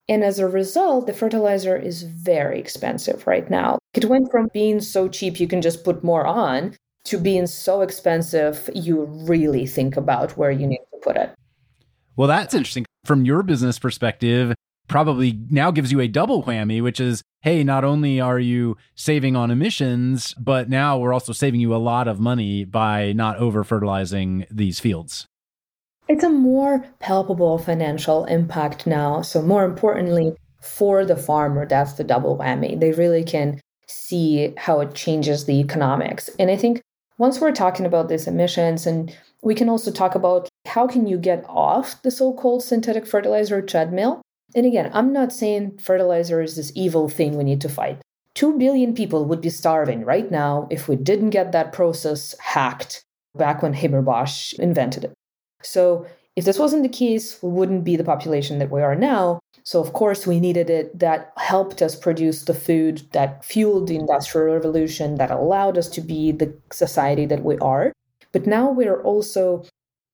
And 0.10 0.23
as 0.23 0.39
a 0.39 0.47
result, 0.47 1.08
the 1.08 1.13
fertilizer 1.13 1.78
is 1.78 2.04
very 2.04 2.60
expensive 2.60 3.25
right 3.25 3.49
now. 3.49 3.78
It 3.93 4.06
went 4.06 4.32
from 4.32 4.49
being 4.54 4.82
so 4.82 5.08
cheap 5.08 5.39
you 5.39 5.47
can 5.47 5.62
just 5.62 5.86
put 5.86 6.04
more 6.04 6.25
on 6.28 6.75
to 7.05 7.17
being 7.17 7.47
so 7.47 7.81
expensive, 7.81 8.69
you 8.75 9.03
really 9.03 9.65
think 9.65 9.97
about 9.97 10.38
where 10.38 10.51
you 10.51 10.67
need 10.67 10.81
to 10.91 10.99
put 11.01 11.15
it. 11.15 11.31
Well, 12.15 12.27
that's 12.27 12.53
interesting. 12.53 12.85
From 13.05 13.25
your 13.25 13.43
business 13.43 13.79
perspective, 13.79 14.53
probably 14.88 15.39
now 15.49 15.71
gives 15.71 15.91
you 15.91 16.01
a 16.01 16.07
double 16.07 16.43
whammy, 16.43 16.81
which 16.81 16.99
is 16.99 17.21
hey, 17.41 17.63
not 17.63 17.85
only 17.85 18.19
are 18.19 18.39
you 18.39 18.75
saving 18.95 19.35
on 19.35 19.49
emissions, 19.49 20.33
but 20.33 20.69
now 20.69 20.97
we're 20.97 21.13
also 21.13 21.31
saving 21.31 21.62
you 21.62 21.73
a 21.73 21.77
lot 21.77 22.05
of 22.07 22.19
money 22.19 22.65
by 22.65 23.13
not 23.13 23.38
over 23.38 23.63
fertilizing 23.63 24.45
these 24.51 24.79
fields. 24.81 25.25
it's 26.09 26.23
a 26.23 26.29
more 26.29 26.85
palpable 26.99 27.57
financial 27.57 28.25
impact 28.25 28.85
now. 28.85 29.21
So, 29.21 29.41
more 29.41 29.63
importantly, 29.63 30.35
for 30.59 31.05
the 31.05 31.15
farmer, 31.15 31.65
that's 31.65 31.93
the 31.93 32.03
double 32.03 32.38
whammy. 32.38 32.77
They 32.77 32.91
really 32.91 33.23
can 33.23 33.62
see 33.88 34.53
how 34.57 34.81
it 34.81 34.93
changes 34.93 35.45
the 35.45 35.59
economics. 35.59 36.29
And 36.39 36.51
I 36.51 36.57
think 36.57 36.81
once 37.19 37.39
we're 37.39 37.51
talking 37.51 37.86
about 37.86 38.10
these 38.10 38.25
emissions, 38.27 38.88
and 38.88 39.15
we 39.43 39.53
can 39.53 39.69
also 39.69 39.91
talk 39.91 40.15
about 40.15 40.49
how 40.65 40.88
can 40.88 41.05
you 41.05 41.17
get 41.17 41.45
off 41.47 42.01
the 42.01 42.10
so-called 42.10 42.63
synthetic 42.63 43.05
fertilizer 43.05 43.62
treadmill. 43.62 44.21
And 44.55 44.65
again, 44.65 44.89
I'm 44.93 45.13
not 45.13 45.32
saying 45.32 45.77
fertilizer 45.77 46.41
is 46.41 46.55
this 46.55 46.71
evil 46.73 47.08
thing 47.08 47.38
we 47.38 47.43
need 47.43 47.62
to 47.62 47.69
fight. 47.69 48.01
2 48.36 48.58
billion 48.58 48.95
people 48.95 49.25
would 49.25 49.41
be 49.41 49.49
starving 49.49 50.05
right 50.05 50.32
now 50.32 50.67
if 50.71 50.88
we 50.88 50.95
didn't 50.95 51.32
get 51.32 51.51
that 51.51 51.73
process 51.73 52.34
hacked 52.39 53.03
back 53.36 53.62
when 53.62 53.73
Haber-Bosch 53.73 54.53
invented 54.53 55.03
it. 55.03 55.13
So 55.62 56.08
if 56.36 56.45
this 56.45 56.58
wasn't 56.58 56.84
the 56.84 56.89
case, 56.89 57.43
we 57.43 57.49
wouldn't 57.49 57.84
be 57.84 57.97
the 57.97 58.03
population 58.03 58.60
that 58.60 58.71
we 58.71 58.82
are 58.82 58.95
now. 58.95 59.39
So, 59.69 59.79
of 59.79 59.93
course, 59.93 60.25
we 60.25 60.39
needed 60.39 60.67
it. 60.71 60.97
That 60.97 61.32
helped 61.38 61.84
us 61.84 61.95
produce 61.95 62.45
the 62.45 62.55
food 62.55 63.03
that 63.12 63.45
fueled 63.45 63.88
the 63.88 63.97
Industrial 63.97 64.55
Revolution, 64.55 65.17
that 65.17 65.29
allowed 65.29 65.77
us 65.77 65.88
to 65.89 66.01
be 66.01 66.32
the 66.32 66.51
society 66.71 67.27
that 67.27 67.43
we 67.43 67.55
are. 67.60 67.93
But 68.32 68.47
now 68.47 68.71
we're 68.71 68.99
also 69.03 69.63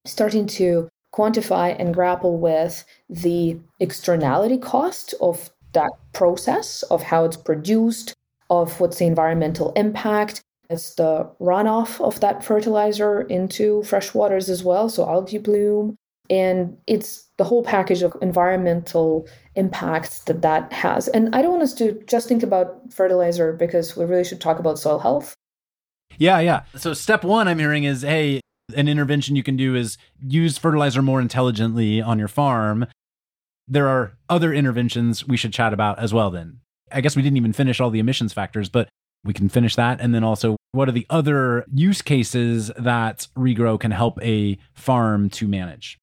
starting 0.04 0.46
to 0.60 0.90
quantify 1.14 1.74
and 1.78 1.94
grapple 1.94 2.36
with 2.36 2.84
the 3.08 3.58
externality 3.80 4.58
cost 4.58 5.14
of 5.22 5.48
that 5.72 5.92
process, 6.12 6.82
of 6.90 7.02
how 7.04 7.24
it's 7.24 7.38
produced, 7.38 8.12
of 8.50 8.78
what's 8.78 8.98
the 8.98 9.06
environmental 9.06 9.72
impact. 9.72 10.42
It's 10.68 10.96
the 10.96 11.30
runoff 11.40 11.98
of 12.06 12.20
that 12.20 12.44
fertilizer 12.44 13.22
into 13.22 13.82
fresh 13.84 14.12
waters 14.12 14.50
as 14.50 14.62
well, 14.62 14.90
so 14.90 15.08
algae 15.08 15.38
bloom. 15.38 15.96
And 16.28 16.76
it's 16.86 17.24
the 17.38 17.44
whole 17.44 17.62
package 17.62 18.02
of 18.02 18.16
environmental 18.20 19.28
impacts 19.56 20.20
that 20.20 20.42
that 20.42 20.72
has. 20.72 21.08
And 21.08 21.34
I 21.34 21.42
don't 21.42 21.52
want 21.52 21.62
us 21.62 21.74
to 21.74 22.00
just 22.06 22.28
think 22.28 22.42
about 22.42 22.92
fertilizer 22.92 23.52
because 23.52 23.96
we 23.96 24.04
really 24.04 24.24
should 24.24 24.40
talk 24.40 24.58
about 24.58 24.78
soil 24.78 24.98
health. 24.98 25.34
Yeah, 26.18 26.38
yeah. 26.40 26.62
So 26.76 26.94
step 26.94 27.24
one 27.24 27.48
I'm 27.48 27.58
hearing 27.58 27.84
is 27.84 28.02
hey, 28.02 28.40
an 28.74 28.88
intervention 28.88 29.36
you 29.36 29.42
can 29.42 29.56
do 29.56 29.74
is 29.74 29.98
use 30.26 30.58
fertilizer 30.58 31.02
more 31.02 31.20
intelligently 31.20 32.00
on 32.00 32.18
your 32.18 32.28
farm. 32.28 32.86
There 33.68 33.88
are 33.88 34.16
other 34.28 34.52
interventions 34.52 35.26
we 35.26 35.36
should 35.36 35.52
chat 35.52 35.72
about 35.72 35.98
as 35.98 36.14
well 36.14 36.30
then. 36.30 36.60
I 36.92 37.00
guess 37.00 37.16
we 37.16 37.22
didn't 37.22 37.36
even 37.36 37.52
finish 37.52 37.80
all 37.80 37.90
the 37.90 37.98
emissions 37.98 38.32
factors, 38.32 38.68
but 38.68 38.88
we 39.24 39.34
can 39.34 39.48
finish 39.48 39.74
that. 39.74 40.00
And 40.00 40.14
then 40.14 40.22
also, 40.22 40.56
what 40.72 40.88
are 40.88 40.92
the 40.92 41.06
other 41.10 41.64
use 41.72 42.00
cases 42.00 42.70
that 42.78 43.26
Regrow 43.36 43.78
can 43.78 43.90
help 43.90 44.22
a 44.22 44.56
farm 44.74 45.28
to 45.30 45.48
manage? 45.48 45.98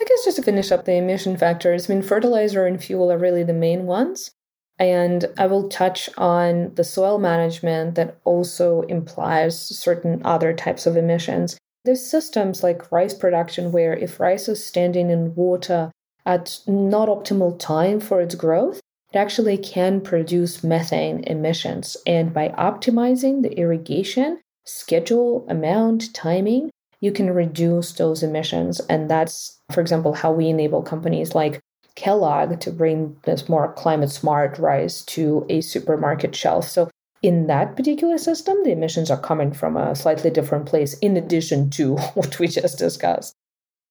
I 0.00 0.04
guess 0.04 0.24
just 0.24 0.36
to 0.36 0.42
finish 0.42 0.72
up 0.72 0.84
the 0.84 0.94
emission 0.94 1.36
factors, 1.36 1.90
I 1.90 1.94
mean, 1.94 2.02
fertilizer 2.02 2.66
and 2.66 2.82
fuel 2.82 3.12
are 3.12 3.18
really 3.18 3.42
the 3.42 3.52
main 3.52 3.86
ones. 3.86 4.30
And 4.78 5.26
I 5.36 5.46
will 5.46 5.68
touch 5.68 6.08
on 6.16 6.74
the 6.74 6.84
soil 6.84 7.18
management 7.18 7.96
that 7.96 8.16
also 8.24 8.80
implies 8.82 9.60
certain 9.60 10.22
other 10.24 10.54
types 10.54 10.86
of 10.86 10.96
emissions. 10.96 11.58
There's 11.84 12.04
systems 12.04 12.62
like 12.62 12.90
rice 12.90 13.12
production 13.12 13.72
where 13.72 13.94
if 13.94 14.18
rice 14.18 14.48
is 14.48 14.64
standing 14.64 15.10
in 15.10 15.34
water 15.34 15.92
at 16.24 16.60
not 16.66 17.08
optimal 17.08 17.58
time 17.58 18.00
for 18.00 18.22
its 18.22 18.34
growth, 18.34 18.80
it 19.12 19.18
actually 19.18 19.58
can 19.58 20.00
produce 20.00 20.64
methane 20.64 21.24
emissions. 21.24 21.96
And 22.06 22.32
by 22.32 22.48
optimizing 22.50 23.42
the 23.42 23.52
irrigation, 23.58 24.40
schedule, 24.64 25.44
amount, 25.48 26.14
timing, 26.14 26.70
you 27.00 27.12
can 27.12 27.30
reduce 27.30 27.92
those 27.92 28.22
emissions. 28.22 28.80
And 28.88 29.10
that's, 29.10 29.59
for 29.70 29.80
example, 29.80 30.12
how 30.12 30.32
we 30.32 30.48
enable 30.48 30.82
companies 30.82 31.34
like 31.34 31.60
Kellogg 31.94 32.60
to 32.60 32.70
bring 32.70 33.16
this 33.24 33.48
more 33.48 33.72
climate 33.74 34.10
smart 34.10 34.58
rice 34.58 35.02
to 35.02 35.44
a 35.48 35.60
supermarket 35.60 36.34
shelf. 36.34 36.68
So 36.68 36.90
in 37.22 37.46
that 37.48 37.76
particular 37.76 38.18
system, 38.18 38.56
the 38.64 38.72
emissions 38.72 39.10
are 39.10 39.20
coming 39.20 39.52
from 39.52 39.76
a 39.76 39.94
slightly 39.94 40.30
different 40.30 40.66
place 40.66 40.94
in 40.98 41.16
addition 41.16 41.70
to 41.70 41.96
what 42.14 42.38
we 42.38 42.48
just 42.48 42.78
discussed. 42.78 43.34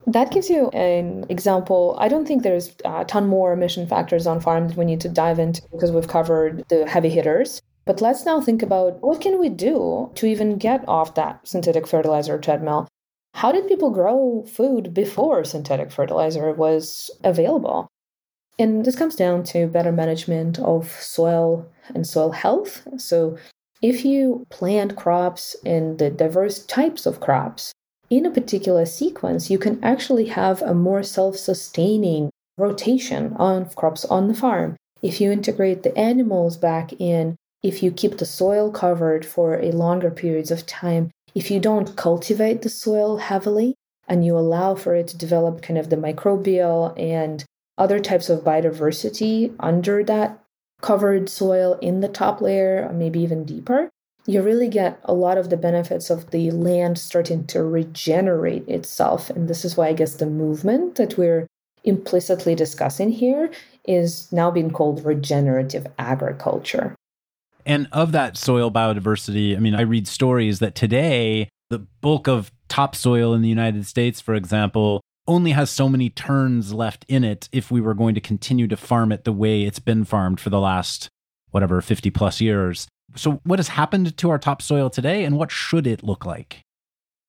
That 0.07 0.31
gives 0.31 0.49
you 0.49 0.69
an 0.69 1.25
example. 1.29 1.95
I 1.99 2.07
don't 2.07 2.25
think 2.25 2.41
there's 2.41 2.75
a 2.85 3.05
ton 3.05 3.27
more 3.27 3.53
emission 3.53 3.85
factors 3.85 4.25
on 4.25 4.39
farms 4.39 4.75
we 4.75 4.85
need 4.85 5.01
to 5.01 5.09
dive 5.09 5.39
into 5.39 5.61
because 5.71 5.91
we've 5.91 6.07
covered 6.07 6.63
the 6.69 6.87
heavy 6.87 7.09
hitters. 7.09 7.61
But 7.85 8.01
let's 8.01 8.25
now 8.25 8.39
think 8.39 8.63
about 8.63 9.01
what 9.01 9.19
can 9.19 9.39
we 9.39 9.49
do 9.49 10.11
to 10.15 10.25
even 10.25 10.57
get 10.57 10.87
off 10.87 11.15
that 11.15 11.47
synthetic 11.47 11.87
fertilizer 11.87 12.37
treadmill? 12.37 12.87
How 13.33 13.51
did 13.51 13.67
people 13.67 13.91
grow 13.91 14.45
food 14.47 14.93
before 14.93 15.43
synthetic 15.43 15.91
fertilizer 15.91 16.51
was 16.51 17.09
available? 17.23 17.87
And 18.57 18.83
this 18.83 18.95
comes 18.95 19.15
down 19.15 19.43
to 19.45 19.67
better 19.67 19.91
management 19.91 20.59
of 20.59 20.91
soil 21.01 21.65
and 21.95 22.05
soil 22.05 22.31
health. 22.31 22.85
So, 22.97 23.37
if 23.81 24.03
you 24.03 24.45
plant 24.49 24.97
crops 24.97 25.55
and 25.65 25.97
the 25.97 26.09
diverse 26.09 26.65
types 26.65 27.05
of 27.05 27.21
crops 27.21 27.71
in 28.09 28.25
a 28.25 28.31
particular 28.31 28.85
sequence, 28.85 29.49
you 29.49 29.57
can 29.57 29.81
actually 29.83 30.25
have 30.25 30.61
a 30.61 30.73
more 30.73 31.03
self 31.03 31.37
sustaining 31.37 32.29
rotation 32.57 33.33
on 33.37 33.69
crops 33.69 34.03
on 34.05 34.27
the 34.27 34.33
farm. 34.33 34.75
If 35.01 35.21
you 35.21 35.31
integrate 35.31 35.83
the 35.83 35.97
animals 35.97 36.57
back 36.57 36.91
in, 36.99 37.37
if 37.63 37.81
you 37.81 37.91
keep 37.91 38.17
the 38.17 38.25
soil 38.25 38.69
covered 38.71 39.25
for 39.25 39.59
a 39.59 39.71
longer 39.71 40.11
periods 40.11 40.51
of 40.51 40.65
time, 40.65 41.11
if 41.35 41.51
you 41.51 41.59
don't 41.59 41.95
cultivate 41.95 42.61
the 42.61 42.69
soil 42.69 43.17
heavily 43.17 43.75
and 44.07 44.25
you 44.25 44.37
allow 44.37 44.75
for 44.75 44.95
it 44.95 45.07
to 45.09 45.17
develop 45.17 45.61
kind 45.61 45.77
of 45.77 45.89
the 45.89 45.95
microbial 45.95 46.93
and 46.99 47.45
other 47.77 47.99
types 47.99 48.29
of 48.29 48.43
biodiversity 48.43 49.53
under 49.59 50.03
that 50.03 50.43
covered 50.81 51.29
soil 51.29 51.77
in 51.81 51.99
the 51.99 52.07
top 52.07 52.41
layer, 52.41 52.89
maybe 52.93 53.19
even 53.19 53.45
deeper, 53.45 53.89
you 54.25 54.41
really 54.41 54.67
get 54.67 54.99
a 55.03 55.13
lot 55.13 55.37
of 55.37 55.49
the 55.49 55.57
benefits 55.57 56.09
of 56.09 56.31
the 56.31 56.51
land 56.51 56.97
starting 56.97 57.45
to 57.47 57.63
regenerate 57.63 58.67
itself. 58.67 59.29
And 59.29 59.47
this 59.47 59.65
is 59.65 59.75
why 59.75 59.87
I 59.87 59.93
guess 59.93 60.15
the 60.15 60.25
movement 60.25 60.95
that 60.95 61.17
we're 61.17 61.47
implicitly 61.83 62.55
discussing 62.55 63.11
here 63.11 63.49
is 63.85 64.31
now 64.31 64.51
being 64.51 64.71
called 64.71 65.05
regenerative 65.05 65.87
agriculture. 65.97 66.95
And 67.65 67.87
of 67.91 68.11
that 68.13 68.37
soil 68.37 68.71
biodiversity, 68.71 69.55
I 69.55 69.59
mean, 69.59 69.75
I 69.75 69.81
read 69.81 70.07
stories 70.07 70.59
that 70.59 70.75
today, 70.75 71.49
the 71.69 71.79
bulk 72.01 72.27
of 72.27 72.51
topsoil 72.67 73.33
in 73.33 73.41
the 73.41 73.49
United 73.49 73.85
States, 73.85 74.21
for 74.21 74.33
example, 74.33 75.01
only 75.27 75.51
has 75.51 75.69
so 75.69 75.87
many 75.87 76.09
turns 76.09 76.73
left 76.73 77.05
in 77.07 77.23
it 77.23 77.47
if 77.51 77.69
we 77.69 77.81
were 77.81 77.93
going 77.93 78.15
to 78.15 78.21
continue 78.21 78.67
to 78.67 78.77
farm 78.77 79.11
it 79.11 79.23
the 79.23 79.31
way 79.31 79.63
it's 79.63 79.79
been 79.79 80.03
farmed 80.03 80.39
for 80.39 80.49
the 80.49 80.59
last, 80.59 81.07
whatever, 81.51 81.81
50 81.81 82.09
plus 82.09 82.41
years. 82.41 82.87
So, 83.15 83.39
what 83.43 83.59
has 83.59 83.69
happened 83.69 84.17
to 84.17 84.29
our 84.29 84.39
topsoil 84.39 84.89
today 84.89 85.23
and 85.23 85.37
what 85.37 85.51
should 85.51 85.85
it 85.85 86.03
look 86.03 86.25
like? 86.25 86.61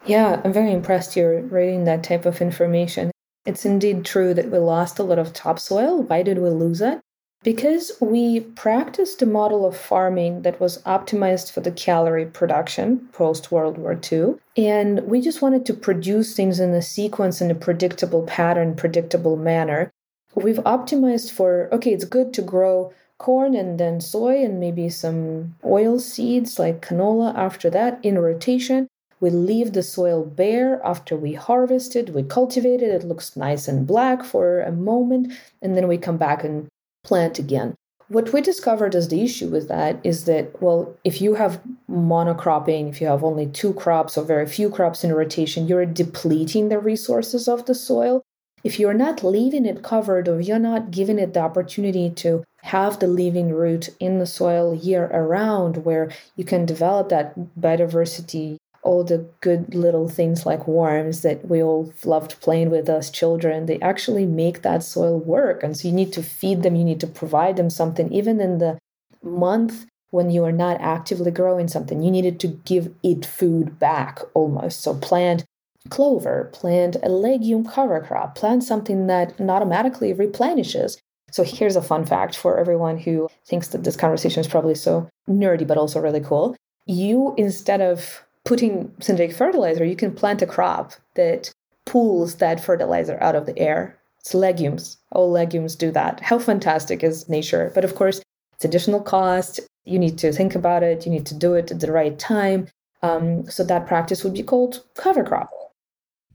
Yeah, 0.06 0.40
I'm 0.44 0.52
very 0.52 0.72
impressed 0.72 1.16
you're 1.16 1.42
reading 1.42 1.84
that 1.84 2.02
type 2.02 2.24
of 2.24 2.40
information. 2.40 3.10
It's 3.44 3.64
indeed 3.64 4.04
true 4.04 4.32
that 4.34 4.50
we 4.50 4.58
lost 4.58 4.98
a 4.98 5.02
lot 5.02 5.18
of 5.18 5.32
topsoil. 5.32 6.02
Why 6.02 6.22
did 6.22 6.38
we 6.38 6.48
lose 6.50 6.80
it? 6.80 7.00
Because 7.42 7.90
we 8.00 8.40
practiced 8.40 9.22
a 9.22 9.26
model 9.26 9.64
of 9.64 9.74
farming 9.74 10.42
that 10.42 10.61
was 10.61 10.83
optimized 10.83 11.50
for 11.50 11.62
the 11.62 11.72
calorie 11.72 12.26
production 12.26 13.09
post 13.12 13.50
World 13.50 13.79
War 13.79 13.98
II. 14.12 14.35
And 14.59 15.00
we 15.07 15.22
just 15.22 15.40
wanted 15.40 15.64
to 15.64 15.72
produce 15.72 16.35
things 16.35 16.61
in 16.61 16.74
a 16.74 16.83
sequence 16.83 17.40
in 17.40 17.50
a 17.50 17.55
predictable 17.55 18.24
pattern, 18.24 18.76
predictable 18.76 19.38
manner. 19.38 19.90
We've 20.35 20.57
optimized 20.57 21.31
for 21.31 21.70
okay, 21.72 21.94
it's 21.94 22.05
good 22.05 22.35
to 22.35 22.42
grow 22.42 22.92
corn 23.16 23.55
and 23.55 23.81
then 23.81 24.03
soy 24.03 24.44
and 24.44 24.61
maybe 24.61 24.90
some 24.90 25.57
oil 25.64 25.98
seeds 25.98 26.59
like 26.59 26.87
canola 26.87 27.35
after 27.35 27.70
that 27.70 28.05
in 28.05 28.18
rotation. 28.18 28.87
We 29.18 29.31
leave 29.31 29.72
the 29.72 29.83
soil 29.83 30.26
bare 30.26 30.85
after 30.85 31.16
we 31.16 31.33
harvest 31.35 31.96
it, 31.96 32.11
we 32.11 32.22
cultivate 32.22 32.83
it, 32.83 32.90
it 32.90 33.05
looks 33.05 33.35
nice 33.35 33.66
and 33.66 33.87
black 33.87 34.24
for 34.24 34.61
a 34.61 34.72
moment, 34.72 35.33
and 35.62 35.76
then 35.76 35.88
we 35.88 35.98
come 35.98 36.16
back 36.16 36.44
and 36.44 36.68
plant 37.11 37.40
again. 37.40 37.75
What 38.07 38.33
we 38.33 38.40
discovered 38.40 38.94
as 38.94 39.09
the 39.09 39.23
issue 39.23 39.49
with 39.49 39.66
that 39.66 39.98
is 40.04 40.27
that, 40.27 40.63
well, 40.63 40.96
if 41.02 41.21
you 41.21 41.35
have 41.35 41.61
monocropping, 41.88 42.88
if 42.88 43.00
you 43.00 43.08
have 43.08 43.25
only 43.25 43.46
two 43.46 43.73
crops 43.75 44.17
or 44.17 44.25
very 44.25 44.46
few 44.46 44.71
crops 44.71 45.02
in 45.02 45.13
rotation, 45.13 45.67
you're 45.67 45.87
depleting 45.87 46.69
the 46.69 46.79
resources 46.79 47.48
of 47.48 47.67
the 47.67 47.75
soil. 47.75 48.23
If 48.63 48.79
you're 48.79 49.02
not 49.06 49.25
leaving 49.25 49.67
it 49.67 49.83
covered 49.83 50.29
or 50.29 50.40
you're 50.40 50.69
not 50.71 50.92
giving 50.92 51.19
it 51.19 51.35
the 51.35 51.40
opportunity 51.40 52.11
to 52.23 52.44
have 52.63 53.00
the 53.00 53.08
living 53.08 53.50
root 53.52 53.88
in 53.98 54.21
the 54.21 54.27
soil 54.27 54.73
year 54.73 55.11
around, 55.13 55.85
where 55.85 56.13
you 56.37 56.44
can 56.44 56.65
develop 56.65 57.08
that 57.08 57.35
biodiversity 57.58 58.58
all 58.83 59.04
the 59.04 59.26
good 59.40 59.74
little 59.74 60.08
things 60.08 60.46
like 60.46 60.66
worms 60.66 61.22
that 61.22 61.48
we 61.48 61.62
all 61.62 61.92
loved 62.04 62.40
playing 62.40 62.70
with 62.70 62.88
as 62.88 63.10
children, 63.10 63.66
they 63.66 63.78
actually 63.81 64.26
make 64.26 64.62
that 64.62 64.83
soil 64.83 65.18
work. 65.18 65.62
And 65.62 65.76
so 65.76 65.88
you 65.88 65.94
need 65.94 66.12
to 66.14 66.22
feed 66.22 66.62
them, 66.62 66.76
you 66.76 66.85
need 66.85 67.00
to 67.00 67.06
provide 67.06 67.56
them 67.56 67.70
something, 67.70 68.12
even 68.12 68.40
in 68.40 68.58
the 68.58 68.78
month 69.22 69.87
when 70.10 70.31
you 70.31 70.44
are 70.44 70.52
not 70.52 70.81
actively 70.81 71.31
growing 71.31 71.68
something, 71.68 72.02
you 72.02 72.10
needed 72.10 72.40
to 72.40 72.48
give 72.48 72.92
it 73.02 73.24
food 73.24 73.78
back 73.78 74.20
almost. 74.35 74.83
So 74.83 74.94
plant 74.94 75.44
clover, 75.88 76.50
plant 76.52 76.96
a 77.02 77.08
legume 77.08 77.64
cover 77.64 78.00
crop, 78.00 78.35
plant 78.35 78.64
something 78.64 79.06
that 79.06 79.40
automatically 79.40 80.12
replenishes. 80.12 80.98
So 81.31 81.44
here's 81.44 81.76
a 81.76 81.83
fun 81.83 82.04
fact 82.04 82.37
for 82.37 82.58
everyone 82.58 82.98
who 82.98 83.28
thinks 83.46 83.68
that 83.68 83.85
this 83.85 83.96
conversation 83.96 84.40
is 84.40 84.48
probably 84.48 84.74
so 84.74 85.08
nerdy, 85.28 85.66
but 85.66 85.78
also 85.78 86.00
really 86.00 86.20
cool. 86.20 86.56
You, 86.87 87.35
instead 87.38 87.81
of 87.81 88.24
putting 88.44 88.92
synthetic 89.00 89.34
fertilizer, 89.34 89.84
you 89.84 89.96
can 89.96 90.14
plant 90.14 90.42
a 90.42 90.46
crop 90.46 90.92
that 91.14 91.52
pulls 91.86 92.36
that 92.36 92.62
fertilizer 92.62 93.18
out 93.20 93.34
of 93.34 93.46
the 93.46 93.58
air. 93.58 93.98
It's 94.20 94.34
legumes. 94.34 94.98
All 95.12 95.30
legumes 95.30 95.76
do 95.76 95.90
that. 95.92 96.20
How 96.20 96.38
fantastic 96.38 97.02
is 97.02 97.28
nature? 97.28 97.72
But 97.74 97.84
of 97.84 97.94
course, 97.94 98.20
it's 98.54 98.64
additional 98.64 99.00
cost. 99.00 99.60
You 99.84 99.98
need 99.98 100.18
to 100.18 100.32
think 100.32 100.54
about 100.54 100.82
it. 100.82 101.06
You 101.06 101.12
need 101.12 101.26
to 101.26 101.34
do 101.34 101.54
it 101.54 101.70
at 101.70 101.80
the 101.80 101.90
right 101.90 102.18
time. 102.18 102.68
Um, 103.02 103.48
so 103.50 103.64
that 103.64 103.86
practice 103.86 104.22
would 104.22 104.34
be 104.34 104.42
called 104.42 104.84
cover 104.94 105.24
crop. 105.24 105.50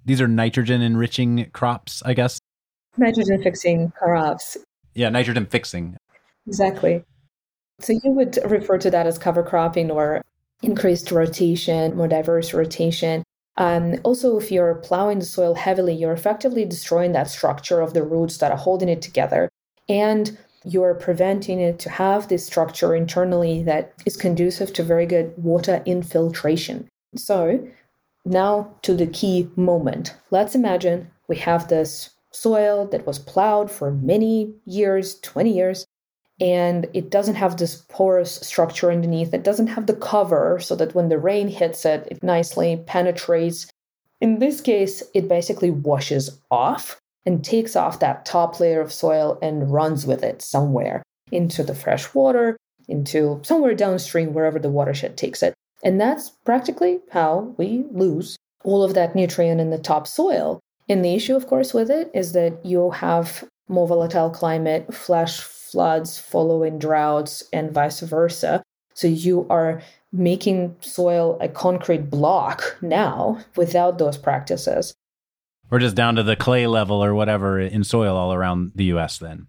These 0.03 0.21
are 0.21 0.27
nitrogen 0.27 0.81
enriching 0.81 1.49
crops, 1.51 2.01
I 2.05 2.13
guess. 2.13 2.39
Nitrogen 2.97 3.41
fixing 3.43 3.91
crops. 3.91 4.57
Yeah, 4.93 5.09
nitrogen 5.09 5.45
fixing. 5.45 5.97
Exactly. 6.47 7.03
So 7.79 7.93
you 8.03 8.11
would 8.11 8.39
refer 8.45 8.77
to 8.77 8.89
that 8.89 9.05
as 9.05 9.17
cover 9.17 9.43
cropping 9.43 9.91
or 9.91 10.21
increased 10.61 11.11
rotation, 11.11 11.95
more 11.95 12.07
diverse 12.07 12.53
rotation. 12.53 13.23
Um, 13.57 13.95
also, 14.03 14.37
if 14.37 14.51
you're 14.51 14.75
plowing 14.75 15.19
the 15.19 15.25
soil 15.25 15.55
heavily, 15.55 15.93
you're 15.93 16.13
effectively 16.13 16.65
destroying 16.65 17.13
that 17.13 17.29
structure 17.29 17.81
of 17.81 17.93
the 17.93 18.03
roots 18.03 18.37
that 18.37 18.51
are 18.51 18.57
holding 18.57 18.89
it 18.89 19.01
together. 19.01 19.49
And 19.87 20.37
you're 20.65 20.95
preventing 20.95 21.59
it 21.59 21.79
to 21.79 21.89
have 21.89 22.27
this 22.27 22.45
structure 22.45 22.95
internally 22.95 23.63
that 23.63 23.93
is 24.05 24.17
conducive 24.17 24.73
to 24.73 24.83
very 24.83 25.05
good 25.05 25.33
water 25.37 25.81
infiltration. 25.85 26.89
So, 27.15 27.65
now 28.25 28.75
to 28.81 28.95
the 28.95 29.07
key 29.07 29.49
moment. 29.55 30.15
Let's 30.31 30.55
imagine 30.55 31.11
we 31.27 31.37
have 31.37 31.67
this 31.67 32.09
soil 32.31 32.87
that 32.87 33.05
was 33.05 33.19
plowed 33.19 33.71
for 33.71 33.91
many 33.91 34.53
years 34.65 35.19
20 35.21 35.53
years 35.55 35.85
and 36.39 36.87
it 36.93 37.09
doesn't 37.09 37.35
have 37.35 37.57
this 37.57 37.83
porous 37.87 38.35
structure 38.35 38.91
underneath. 38.91 39.33
It 39.33 39.43
doesn't 39.43 39.67
have 39.67 39.87
the 39.87 39.95
cover 39.95 40.59
so 40.59 40.75
that 40.75 40.93
when 40.93 41.09
the 41.09 41.17
rain 41.17 41.47
hits 41.47 41.85
it, 41.85 42.07
it 42.11 42.23
nicely 42.23 42.83
penetrates. 42.85 43.67
In 44.19 44.39
this 44.39 44.61
case, 44.61 45.01
it 45.13 45.27
basically 45.27 45.71
washes 45.71 46.39
off 46.51 46.99
and 47.25 47.43
takes 47.43 47.75
off 47.75 47.99
that 47.99 48.25
top 48.25 48.59
layer 48.59 48.81
of 48.81 48.91
soil 48.91 49.39
and 49.41 49.71
runs 49.71 50.05
with 50.05 50.23
it 50.23 50.41
somewhere 50.41 51.01
into 51.31 51.63
the 51.63 51.75
fresh 51.75 52.13
water, 52.13 52.57
into 52.87 53.41
somewhere 53.43 53.73
downstream, 53.73 54.33
wherever 54.33 54.59
the 54.59 54.69
watershed 54.69 55.17
takes 55.17 55.41
it. 55.41 55.53
And 55.83 55.99
that's 55.99 56.29
practically 56.45 56.99
how 57.11 57.55
we 57.57 57.85
lose 57.91 58.37
all 58.63 58.83
of 58.83 58.93
that 58.95 59.15
nutrient 59.15 59.61
in 59.61 59.69
the 59.69 59.77
top 59.77 60.07
soil. 60.07 60.59
And 60.89 61.03
the 61.03 61.15
issue, 61.15 61.35
of 61.35 61.47
course, 61.47 61.73
with 61.73 61.89
it 61.89 62.11
is 62.13 62.33
that 62.33 62.65
you 62.65 62.91
have 62.91 63.43
more 63.67 63.87
volatile 63.87 64.29
climate, 64.29 64.93
flash 64.93 65.39
floods 65.75 66.17
following 66.17 66.79
droughts, 66.79 67.43
and 67.51 67.69
vice 67.69 67.99
versa. 67.99 68.63
So 68.93 69.07
you 69.07 69.45
are 69.49 69.81
making 70.13 70.77
soil 70.79 71.37
a 71.41 71.49
concrete 71.49 72.09
block 72.09 72.77
now 72.81 73.39
without 73.57 73.97
those 73.97 74.17
practices. 74.17 74.93
We're 75.69 75.79
just 75.79 75.97
down 75.97 76.15
to 76.15 76.23
the 76.23 76.37
clay 76.37 76.65
level 76.65 77.03
or 77.03 77.13
whatever 77.13 77.59
in 77.59 77.83
soil 77.83 78.15
all 78.15 78.33
around 78.33 78.71
the 78.73 78.85
US 78.85 79.19
then. 79.19 79.47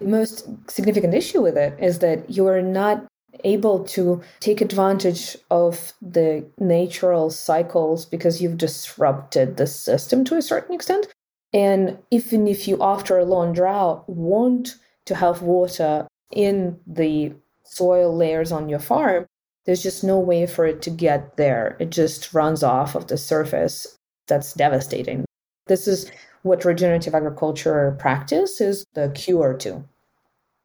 Most 0.00 0.48
significant 0.70 1.12
issue 1.12 1.42
with 1.42 1.58
it 1.58 1.76
is 1.78 1.98
that 1.98 2.30
you 2.30 2.46
are 2.46 2.62
not 2.62 3.04
able 3.44 3.84
to 3.84 4.22
take 4.40 4.62
advantage 4.62 5.36
of 5.50 5.92
the 6.00 6.46
natural 6.58 7.28
cycles 7.28 8.06
because 8.06 8.40
you've 8.40 8.56
disrupted 8.56 9.58
the 9.58 9.66
system 9.66 10.24
to 10.24 10.36
a 10.36 10.40
certain 10.42 10.74
extent. 10.74 11.08
And 11.52 11.98
even 12.10 12.48
if 12.48 12.66
you, 12.66 12.78
after 12.80 13.18
a 13.18 13.26
long 13.26 13.52
drought, 13.52 14.08
want 14.08 14.76
to 15.08 15.14
have 15.14 15.42
water 15.42 16.06
in 16.32 16.78
the 16.86 17.32
soil 17.64 18.14
layers 18.14 18.52
on 18.52 18.68
your 18.68 18.78
farm, 18.78 19.26
there's 19.64 19.82
just 19.82 20.04
no 20.04 20.18
way 20.18 20.46
for 20.46 20.66
it 20.66 20.80
to 20.82 20.90
get 20.90 21.36
there. 21.36 21.76
It 21.80 21.90
just 21.90 22.32
runs 22.32 22.62
off 22.62 22.94
of 22.94 23.08
the 23.08 23.18
surface. 23.18 23.96
That's 24.26 24.52
devastating. 24.52 25.24
This 25.66 25.88
is 25.88 26.10
what 26.42 26.64
regenerative 26.64 27.14
agriculture 27.14 27.96
practice 27.98 28.60
is 28.60 28.84
the 28.94 29.10
cure 29.14 29.54
to. 29.58 29.84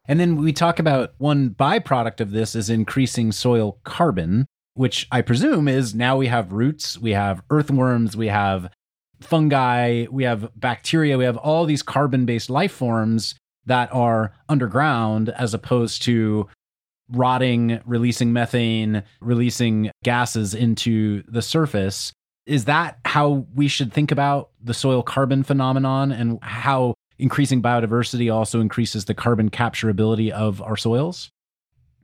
And 0.05 0.19
then 0.19 0.35
we 0.35 0.51
talk 0.51 0.79
about 0.79 1.13
one 1.17 1.49
byproduct 1.51 2.19
of 2.19 2.31
this 2.31 2.55
is 2.55 2.69
increasing 2.69 3.31
soil 3.31 3.77
carbon, 3.85 4.45
which 4.73 5.07
I 5.11 5.21
presume 5.21 5.69
is 5.69 5.95
now 5.95 6.17
we 6.17 6.27
have 6.27 6.51
roots, 6.51 6.97
we 6.97 7.11
have 7.11 7.41
earthworms, 7.49 8.17
we 8.17 8.27
have 8.27 8.69
fungi, 9.21 10.05
we 10.11 10.25
have 10.25 10.51
bacteria, 10.57 11.17
we 11.17 11.23
have 11.23 11.37
all 11.37 11.65
these 11.65 11.83
carbon 11.83 12.25
based 12.25 12.49
life 12.49 12.73
forms 12.73 13.35
that 13.65 13.93
are 13.93 14.33
underground 14.49 15.29
as 15.29 15.53
opposed 15.53 16.03
to 16.03 16.47
rotting, 17.09 17.79
releasing 17.85 18.33
methane, 18.33 19.03
releasing 19.21 19.91
gases 20.03 20.53
into 20.53 21.23
the 21.27 21.41
surface. 21.41 22.13
Is 22.45 22.65
that 22.65 22.97
how 23.05 23.45
we 23.55 23.67
should 23.67 23.93
think 23.93 24.11
about 24.11 24.49
the 24.61 24.73
soil 24.73 25.01
carbon 25.03 25.43
phenomenon 25.43 26.11
and 26.11 26.39
how 26.41 26.93
increasing 27.17 27.61
biodiversity 27.61 28.33
also 28.33 28.59
increases 28.59 29.05
the 29.05 29.13
carbon 29.13 29.49
capture 29.49 29.89
ability 29.89 30.31
of 30.31 30.61
our 30.61 30.75
soils? 30.75 31.29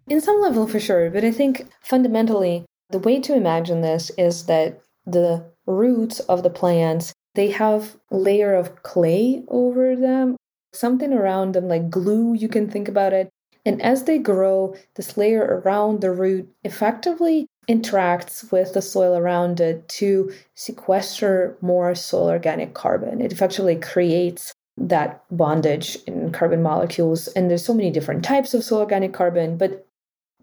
In 0.07 0.22
some 0.22 0.39
level, 0.41 0.68
for 0.68 0.80
sure. 0.80 1.10
But 1.10 1.26
I 1.26 1.32
think 1.32 1.68
fundamentally, 1.82 2.66
the 2.89 2.99
way 2.99 3.20
to 3.22 3.36
imagine 3.36 3.82
this 3.82 4.12
is 4.18 4.45
that 4.45 4.82
the 5.05 5.45
roots 5.66 6.20
of 6.22 6.43
the 6.43 6.49
plants 6.49 7.14
they 7.36 7.51
have 7.51 7.95
layer 8.10 8.55
of 8.55 8.82
clay 8.84 9.43
over 9.47 9.95
them 9.95 10.36
something 10.74 11.13
around 11.13 11.53
them 11.53 11.67
like 11.67 11.89
glue 11.89 12.34
you 12.34 12.47
can 12.47 12.70
think 12.70 12.88
about 12.88 13.13
it. 13.13 13.30
And 13.65 13.82
as 13.82 14.03
they 14.03 14.17
grow 14.17 14.76
this 14.95 15.17
layer 15.17 15.61
around 15.63 16.01
the 16.01 16.11
root 16.11 16.49
effectively 16.63 17.47
interacts 17.70 18.51
with 18.51 18.74
the 18.74 18.82
soil 18.82 19.15
around 19.15 19.59
it 19.59 19.88
to 19.89 20.32
sequester 20.55 21.57
more 21.61 21.93
soil 21.93 22.30
organic 22.30 22.74
carbon. 22.74 23.22
It 23.22 23.32
effectively 23.32 23.76
creates 23.76 24.53
that 24.78 25.24
bondage 25.30 25.97
in 26.07 26.32
carbon 26.32 26.63
molecules. 26.63 27.28
And 27.30 27.49
there's 27.49 27.65
so 27.65 27.74
many 27.74 27.91
different 27.91 28.24
types 28.24 28.53
of 28.53 28.63
soil 28.63 28.80
organic 28.80 29.13
carbon 29.13 29.57
but 29.57 29.86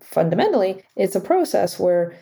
fundamentally 0.00 0.82
it's 0.94 1.16
a 1.16 1.20
process 1.20 1.78
where 1.78 2.14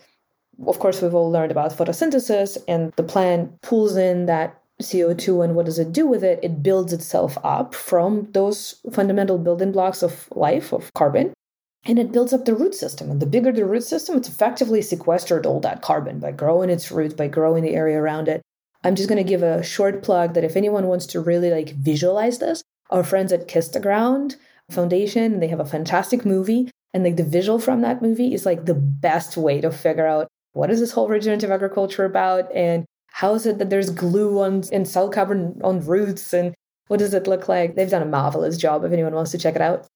of 0.66 0.78
course 0.78 1.02
we've 1.02 1.14
all 1.14 1.30
learned 1.30 1.50
about 1.50 1.76
photosynthesis 1.76 2.57
and 2.68 2.92
the 2.96 3.02
plant 3.02 3.61
pulls 3.62 3.96
in 3.96 4.26
that 4.26 4.61
CO2 4.83 5.45
and 5.45 5.55
what 5.55 5.66
does 5.66 5.79
it 5.79 5.93
do 5.93 6.07
with 6.07 6.25
it? 6.25 6.41
It 6.43 6.62
builds 6.62 6.93
itself 6.93 7.39
up 7.45 7.75
from 7.75 8.29
those 8.33 8.81
fundamental 8.93 9.39
building 9.39 9.72
blocks 9.72 10.03
of 10.03 10.29
life, 10.33 10.72
of 10.72 10.93
carbon, 10.95 11.33
and 11.87 11.99
it 11.99 12.12
builds 12.12 12.33
up 12.33 12.45
the 12.45 12.55
root 12.55 12.75
system. 12.75 13.11
And 13.11 13.20
the 13.20 13.27
bigger 13.27 13.53
the 13.53 13.64
root 13.64 13.85
system, 13.85 14.16
it's 14.16 14.29
effectively 14.29 14.83
sequestered 14.83 15.47
all 15.47 15.61
that 15.61 15.83
carbon 15.83 16.18
by 16.18 16.33
growing 16.33 16.70
its 16.70 16.91
roots, 16.91 17.14
by 17.14 17.29
growing 17.29 17.62
the 17.62 17.75
area 17.75 17.99
around 17.99 18.29
it. 18.29 18.43
I'm 18.83 18.97
just 18.97 19.09
going 19.09 19.22
to 19.22 19.29
give 19.29 19.43
a 19.43 19.62
short 19.62 20.03
plug 20.03 20.35
that 20.35 20.45
if 20.45 20.57
anyone 20.57 20.87
wants 20.87 21.07
to 21.07 21.20
really 21.20 21.51
like 21.51 21.70
visualize 21.70 22.39
this, 22.39 22.62
our 22.91 23.05
friends 23.05 23.33
at 23.33 23.49
Kiss 23.49 23.68
the 23.68 23.81
Ground 23.81 24.37
Foundation, 24.70 25.41
they 25.41 25.49
have 25.49 25.61
a 25.61 25.64
fantastic 25.64 26.25
movie. 26.25 26.70
And 26.93 27.05
like 27.05 27.16
the 27.16 27.25
visual 27.25 27.59
from 27.59 27.81
that 27.81 28.03
movie 28.03 28.35
is 28.35 28.47
like 28.47 28.66
the 28.66 28.75
best 28.75 29.37
way 29.37 29.61
to 29.61 29.70
figure 29.70 30.07
out 30.07 30.29
what 30.53 30.70
is 30.70 30.81
this 30.81 30.93
whole 30.93 31.09
regenerative 31.09 31.51
agriculture 31.51 32.05
about 32.05 32.53
and 32.55 32.85
how 33.14 33.32
is 33.34 33.46
it 33.46 33.58
that 33.58 33.70
there's 33.70 33.90
glue 33.90 34.42
on 34.42 34.64
and 34.72 34.88
cell 34.88 35.08
carbon 35.08 35.60
on 35.62 35.78
roots 35.86 36.32
and 36.32 36.52
what 36.88 36.98
does 36.98 37.14
it 37.14 37.28
look 37.28 37.48
like? 37.48 37.76
They've 37.76 37.88
done 37.88 38.02
a 38.02 38.06
marvelous 38.06 38.56
job 38.56 38.82
if 38.82 38.90
anyone 38.90 39.14
wants 39.14 39.30
to 39.30 39.38
check 39.38 39.54
it 39.54 39.62
out. 39.62 39.86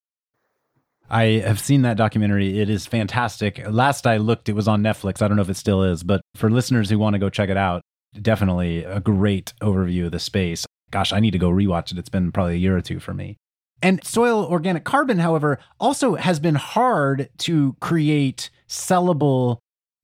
I 1.10 1.42
have 1.44 1.58
seen 1.58 1.82
that 1.82 1.96
documentary. 1.96 2.60
It 2.60 2.70
is 2.70 2.86
fantastic. 2.86 3.60
Last 3.68 4.06
I 4.06 4.18
looked, 4.18 4.48
it 4.48 4.52
was 4.52 4.68
on 4.68 4.84
Netflix. 4.84 5.20
I 5.20 5.26
don't 5.26 5.36
know 5.36 5.42
if 5.42 5.48
it 5.48 5.56
still 5.56 5.82
is, 5.82 6.04
but 6.04 6.20
for 6.36 6.48
listeners 6.48 6.90
who 6.90 6.98
want 7.00 7.14
to 7.14 7.18
go 7.18 7.28
check 7.28 7.48
it 7.48 7.56
out, 7.56 7.82
definitely 8.22 8.84
a 8.84 9.00
great 9.00 9.52
overview 9.60 10.06
of 10.06 10.12
the 10.12 10.20
space. 10.20 10.64
Gosh, 10.92 11.12
I 11.12 11.18
need 11.18 11.32
to 11.32 11.38
go 11.38 11.50
rewatch 11.50 11.90
it. 11.90 11.98
It's 11.98 12.08
been 12.08 12.30
probably 12.30 12.54
a 12.54 12.58
year 12.58 12.76
or 12.76 12.80
two 12.80 13.00
for 13.00 13.14
me. 13.14 13.36
And 13.82 14.02
soil 14.04 14.44
organic 14.44 14.84
carbon, 14.84 15.18
however, 15.18 15.58
also 15.80 16.14
has 16.14 16.38
been 16.38 16.54
hard 16.54 17.30
to 17.38 17.74
create 17.80 18.50
sellable 18.68 19.58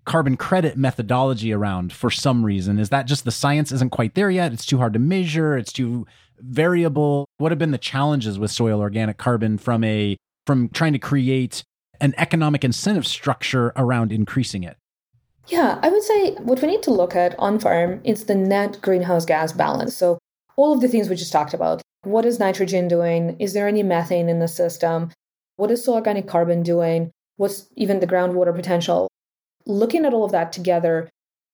carbon 0.05 0.37
credit 0.37 0.77
methodology 0.77 1.53
around 1.53 1.93
for 1.93 2.11
some 2.11 2.45
reason? 2.45 2.79
Is 2.79 2.91
that 2.91 3.07
just 3.07 3.25
the 3.25 3.31
science 3.31 3.73
isn't 3.73 3.91
quite 3.91 4.15
there 4.15 4.31
yet? 4.31 4.53
It's 4.53 4.67
too 4.67 4.79
hard 4.79 4.93
to 4.93 4.99
measure, 4.99 5.57
it's 5.57 5.73
too 5.73 6.07
variable. 6.39 7.27
What 7.39 7.53
have 7.53 7.59
been 7.59 7.71
the 7.71 7.79
challenges 7.79 8.39
with 8.39 8.51
soil 8.51 8.81
organic 8.81 9.17
carbon 9.17 9.59
from 9.59 9.85
a 9.85 10.17
from 10.47 10.69
trying 10.69 10.93
to 10.93 10.99
create 10.99 11.65
an 12.01 12.15
economic 12.19 12.65
incentive 12.65 13.07
structure 13.07 13.73
around 13.77 14.13
increasing 14.13 14.63
it? 14.63 14.77
Yeah, 15.47 15.79
I 15.83 15.89
would 15.89 16.03
say 16.03 16.35
what 16.37 16.61
we 16.61 16.69
need 16.69 16.83
to 16.85 16.91
look 16.91 17.15
at 17.15 17.39
on 17.39 17.59
farm 17.59 18.01
is 18.05 18.25
the 18.25 18.35
net 18.35 18.79
greenhouse 18.83 19.25
gas 19.25 19.53
balance. 19.53 19.97
So 19.97 20.19
all 20.57 20.73
of 20.73 20.81
the 20.81 20.89
things 20.89 21.09
we 21.09 21.17
just 21.17 21.33
talked 21.33 21.55
about. 21.55 21.83
What 22.03 22.27
is 22.27 22.39
nitrogen 22.39 22.89
doing? 22.89 23.37
Is 23.39 23.55
there 23.55 23.69
any 23.69 23.83
methane 23.83 24.29
in 24.29 24.39
the 24.39 24.49
system? 24.49 25.11
What 25.57 25.71
is 25.71 25.85
soil 25.85 25.97
organic 25.97 26.27
carbon 26.27 26.63
doing? 26.63 27.11
What's 27.37 27.67
even 27.77 28.01
the 28.01 28.07
groundwater 28.07 28.55
potential? 28.55 29.09
Looking 29.67 30.05
at 30.05 30.15
all 30.15 30.25
of 30.25 30.33
that 30.33 30.53
together 30.53 31.09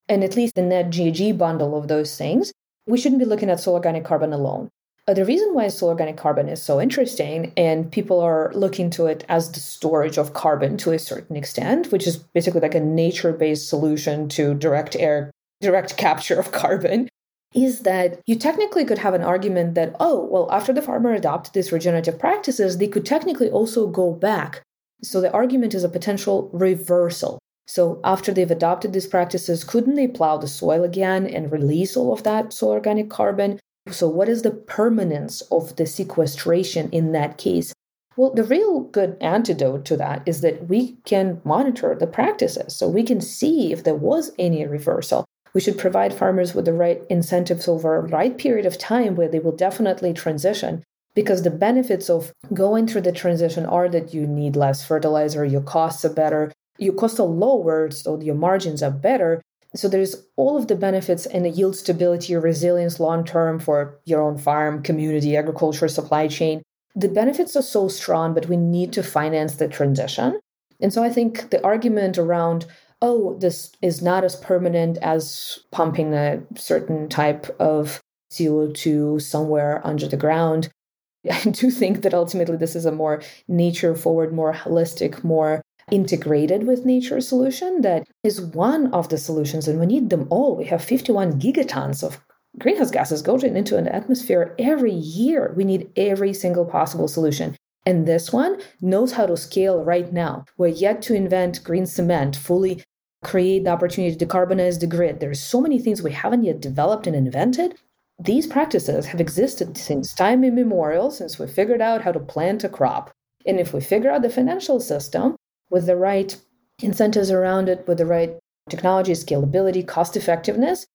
and 0.08 0.24
at 0.24 0.36
least 0.36 0.54
the 0.56 0.62
net 0.62 0.90
GHG 0.90 1.38
bundle 1.38 1.76
of 1.76 1.88
those 1.88 2.16
things, 2.16 2.52
we 2.86 2.98
shouldn't 2.98 3.20
be 3.20 3.24
looking 3.24 3.50
at 3.50 3.60
soil 3.60 3.74
organic 3.74 4.04
carbon 4.04 4.32
alone. 4.32 4.68
Uh, 5.06 5.14
the 5.14 5.24
reason 5.24 5.54
why 5.54 5.68
soil 5.68 5.90
organic 5.90 6.16
carbon 6.16 6.48
is 6.48 6.62
so 6.62 6.80
interesting 6.80 7.52
and 7.56 7.90
people 7.90 8.20
are 8.20 8.52
looking 8.54 8.90
to 8.90 9.06
it 9.06 9.24
as 9.28 9.50
the 9.52 9.60
storage 9.60 10.18
of 10.18 10.34
carbon 10.34 10.76
to 10.76 10.92
a 10.92 10.98
certain 10.98 11.36
extent, 11.36 11.90
which 11.90 12.06
is 12.06 12.18
basically 12.18 12.60
like 12.60 12.74
a 12.74 12.80
nature 12.80 13.32
based 13.32 13.68
solution 13.68 14.28
to 14.28 14.54
direct 14.54 14.96
air, 14.96 15.30
direct 15.60 15.96
capture 15.96 16.38
of 16.38 16.52
carbon, 16.52 17.08
is 17.54 17.80
that 17.80 18.20
you 18.26 18.36
technically 18.36 18.84
could 18.84 18.98
have 18.98 19.14
an 19.14 19.22
argument 19.22 19.74
that, 19.74 19.96
oh, 19.98 20.24
well, 20.26 20.50
after 20.52 20.72
the 20.72 20.82
farmer 20.82 21.12
adopted 21.12 21.54
these 21.54 21.72
regenerative 21.72 22.18
practices, 22.18 22.78
they 22.78 22.86
could 22.86 23.04
technically 23.04 23.50
also 23.50 23.88
go 23.88 24.12
back. 24.12 24.62
So 25.02 25.20
the 25.20 25.32
argument 25.32 25.74
is 25.74 25.82
a 25.82 25.88
potential 25.88 26.50
reversal. 26.52 27.40
So 27.66 28.00
after 28.02 28.32
they've 28.32 28.50
adopted 28.50 28.92
these 28.92 29.06
practices, 29.06 29.64
couldn't 29.64 29.94
they 29.94 30.08
plow 30.08 30.38
the 30.38 30.48
soil 30.48 30.82
again 30.82 31.26
and 31.26 31.52
release 31.52 31.96
all 31.96 32.12
of 32.12 32.24
that 32.24 32.52
soil 32.52 32.72
organic 32.72 33.10
carbon? 33.10 33.60
So, 33.90 34.08
what 34.08 34.28
is 34.28 34.42
the 34.42 34.50
permanence 34.50 35.40
of 35.50 35.76
the 35.76 35.86
sequestration 35.86 36.90
in 36.90 37.12
that 37.12 37.38
case? 37.38 37.72
Well, 38.16 38.32
the 38.34 38.44
real 38.44 38.80
good 38.80 39.16
antidote 39.20 39.84
to 39.86 39.96
that 39.96 40.22
is 40.26 40.42
that 40.42 40.68
we 40.68 40.96
can 41.04 41.40
monitor 41.44 41.94
the 41.94 42.06
practices. 42.06 42.76
So, 42.76 42.88
we 42.88 43.02
can 43.02 43.20
see 43.20 43.72
if 43.72 43.84
there 43.84 43.94
was 43.94 44.32
any 44.38 44.66
reversal. 44.66 45.24
We 45.54 45.60
should 45.60 45.78
provide 45.78 46.14
farmers 46.14 46.54
with 46.54 46.64
the 46.64 46.72
right 46.72 47.02
incentives 47.08 47.66
over 47.66 47.96
a 47.96 48.02
right 48.02 48.36
period 48.36 48.66
of 48.66 48.78
time 48.78 49.16
where 49.16 49.28
they 49.28 49.40
will 49.40 49.56
definitely 49.56 50.12
transition. 50.12 50.84
Because 51.14 51.42
the 51.42 51.50
benefits 51.50 52.08
of 52.08 52.32
going 52.54 52.86
through 52.86 53.00
the 53.00 53.12
transition 53.12 53.66
are 53.66 53.88
that 53.88 54.14
you 54.14 54.26
need 54.26 54.54
less 54.54 54.84
fertilizer, 54.86 55.44
your 55.44 55.60
costs 55.60 56.04
are 56.04 56.12
better, 56.12 56.52
your 56.80 56.94
costs 56.94 57.20
are 57.20 57.26
lower, 57.26 57.90
so 57.90 58.20
your 58.20 58.34
margins 58.34 58.82
are 58.82 58.90
better, 58.90 59.42
so 59.74 59.88
there's 59.88 60.16
all 60.36 60.56
of 60.56 60.66
the 60.66 60.74
benefits 60.74 61.26
and 61.26 61.44
the 61.44 61.50
yield 61.50 61.76
stability 61.76 62.34
resilience 62.34 62.98
long 62.98 63.24
term 63.24 63.60
for 63.60 64.00
your 64.04 64.20
own 64.20 64.36
farm, 64.36 64.82
community, 64.82 65.36
agriculture, 65.36 65.86
supply 65.86 66.26
chain. 66.26 66.62
The 66.96 67.08
benefits 67.08 67.54
are 67.54 67.62
so 67.62 67.86
strong, 67.86 68.34
but 68.34 68.48
we 68.48 68.56
need 68.56 68.92
to 68.94 69.02
finance 69.02 69.56
the 69.56 69.68
transition. 69.68 70.40
And 70.80 70.92
so 70.92 71.04
I 71.04 71.10
think 71.10 71.50
the 71.50 71.64
argument 71.64 72.18
around, 72.18 72.66
oh, 73.00 73.38
this 73.38 73.72
is 73.80 74.02
not 74.02 74.24
as 74.24 74.34
permanent 74.34 74.98
as 75.02 75.60
pumping 75.70 76.14
a 76.14 76.42
certain 76.56 77.08
type 77.08 77.46
of 77.60 78.00
CO2 78.32 79.22
somewhere 79.22 79.80
under 79.86 80.08
the 80.08 80.16
ground. 80.16 80.68
I 81.30 81.42
do 81.50 81.70
think 81.70 82.02
that 82.02 82.14
ultimately 82.14 82.56
this 82.56 82.74
is 82.74 82.86
a 82.86 82.92
more 82.92 83.22
nature 83.46 83.94
forward, 83.94 84.32
more 84.32 84.52
holistic, 84.52 85.22
more 85.22 85.62
integrated 85.90 86.66
with 86.66 86.84
nature 86.84 87.20
solution 87.20 87.82
that 87.82 88.06
is 88.22 88.40
one 88.40 88.92
of 88.92 89.08
the 89.08 89.18
solutions, 89.18 89.68
and 89.68 89.78
we 89.78 89.86
need 89.86 90.10
them 90.10 90.26
all. 90.30 90.56
We 90.56 90.66
have 90.66 90.82
51 90.82 91.40
gigatons 91.40 92.02
of 92.02 92.20
greenhouse 92.58 92.90
gases 92.90 93.22
going 93.22 93.56
into 93.56 93.76
an 93.76 93.88
atmosphere 93.88 94.54
every 94.58 94.92
year. 94.92 95.52
We 95.56 95.64
need 95.64 95.90
every 95.96 96.32
single 96.32 96.64
possible 96.64 97.08
solution. 97.08 97.56
And 97.86 98.06
this 98.06 98.32
one 98.32 98.60
knows 98.80 99.12
how 99.12 99.26
to 99.26 99.36
scale 99.36 99.82
right 99.82 100.12
now. 100.12 100.44
We're 100.58 100.68
yet 100.68 101.00
to 101.02 101.14
invent 101.14 101.64
green 101.64 101.86
cement, 101.86 102.36
fully 102.36 102.82
create 103.22 103.64
the 103.64 103.70
opportunity 103.70 104.16
to 104.16 104.26
decarbonize 104.26 104.80
the 104.80 104.86
grid. 104.86 105.20
There's 105.20 105.40
so 105.40 105.60
many 105.60 105.78
things 105.78 106.02
we 106.02 106.12
haven't 106.12 106.44
yet 106.44 106.60
developed 106.60 107.06
and 107.06 107.16
invented. 107.16 107.76
These 108.18 108.46
practices 108.46 109.06
have 109.06 109.20
existed 109.20 109.78
since 109.78 110.14
time 110.14 110.44
immemorial, 110.44 111.10
since 111.10 111.38
we 111.38 111.46
figured 111.46 111.80
out 111.80 112.02
how 112.02 112.12
to 112.12 112.20
plant 112.20 112.64
a 112.64 112.68
crop. 112.68 113.10
And 113.46 113.58
if 113.58 113.72
we 113.72 113.80
figure 113.80 114.10
out 114.10 114.22
the 114.22 114.30
financial 114.30 114.80
system, 114.80 115.36
with 115.70 115.86
the 115.86 115.96
right 115.96 116.36
incentives 116.82 117.30
around 117.30 117.68
it, 117.68 117.86
with 117.86 117.98
the 117.98 118.06
right 118.06 118.36
technology, 118.68 119.12
scalability, 119.12 119.86
cost 119.86 120.16
effectiveness, 120.16 120.86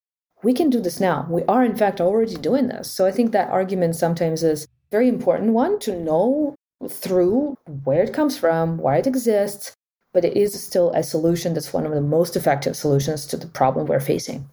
we 0.44 0.54
can 0.54 0.70
do 0.70 0.80
this 0.80 1.00
now. 1.00 1.26
We 1.30 1.44
are, 1.46 1.64
in 1.64 1.76
fact, 1.76 2.00
already 2.02 2.36
doing 2.36 2.68
this. 2.68 2.92
So 2.92 3.06
I 3.06 3.12
think 3.12 3.32
that 3.32 3.50
argument 3.50 3.96
sometimes 3.96 4.44
is 4.44 4.68
very 4.92 5.08
important 5.10 5.54
one 5.54 5.80
to 5.80 5.98
know 5.98 6.56
through 6.88 7.58
where 7.84 8.04
it 8.04 8.14
comes 8.14 8.38
from, 8.38 8.78
why 8.78 8.98
it 8.98 9.08
exists, 9.08 9.74
but 10.14 10.24
it 10.26 10.38
is 10.38 10.62
still 10.62 10.92
a 10.92 11.04
solution 11.04 11.54
that's 11.54 11.74
one 11.74 11.86
of 11.86 11.92
the 11.92 12.02
most 12.02 12.36
effective 12.36 12.76
solutions 12.76 13.26
to 13.28 13.38
the 13.38 13.48
problem 13.48 13.88
we're 13.88 14.00
facing. 14.00 14.50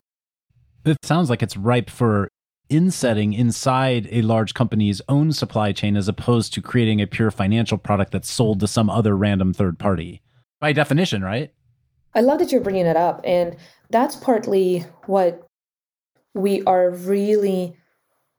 It 0.84 0.96
sounds 1.04 1.30
like 1.30 1.42
it's 1.42 1.56
ripe 1.56 1.90
for 1.90 2.28
insetting 2.68 3.32
inside 3.32 4.08
a 4.10 4.22
large 4.22 4.54
company's 4.54 5.02
own 5.08 5.32
supply 5.32 5.72
chain 5.72 5.96
as 5.96 6.08
opposed 6.08 6.54
to 6.54 6.62
creating 6.62 7.00
a 7.00 7.06
pure 7.06 7.30
financial 7.30 7.78
product 7.78 8.12
that's 8.12 8.30
sold 8.30 8.60
to 8.60 8.66
some 8.66 8.88
other 8.88 9.16
random 9.16 9.52
third 9.52 9.78
party. 9.78 10.22
By 10.60 10.72
definition, 10.72 11.22
right? 11.22 11.52
I 12.14 12.20
love 12.20 12.38
that 12.38 12.52
you're 12.52 12.60
bringing 12.60 12.86
it 12.86 12.96
up. 12.96 13.20
And 13.24 13.56
that's 13.90 14.16
partly 14.16 14.80
what 15.06 15.46
we 16.34 16.62
are 16.64 16.90
really 16.90 17.76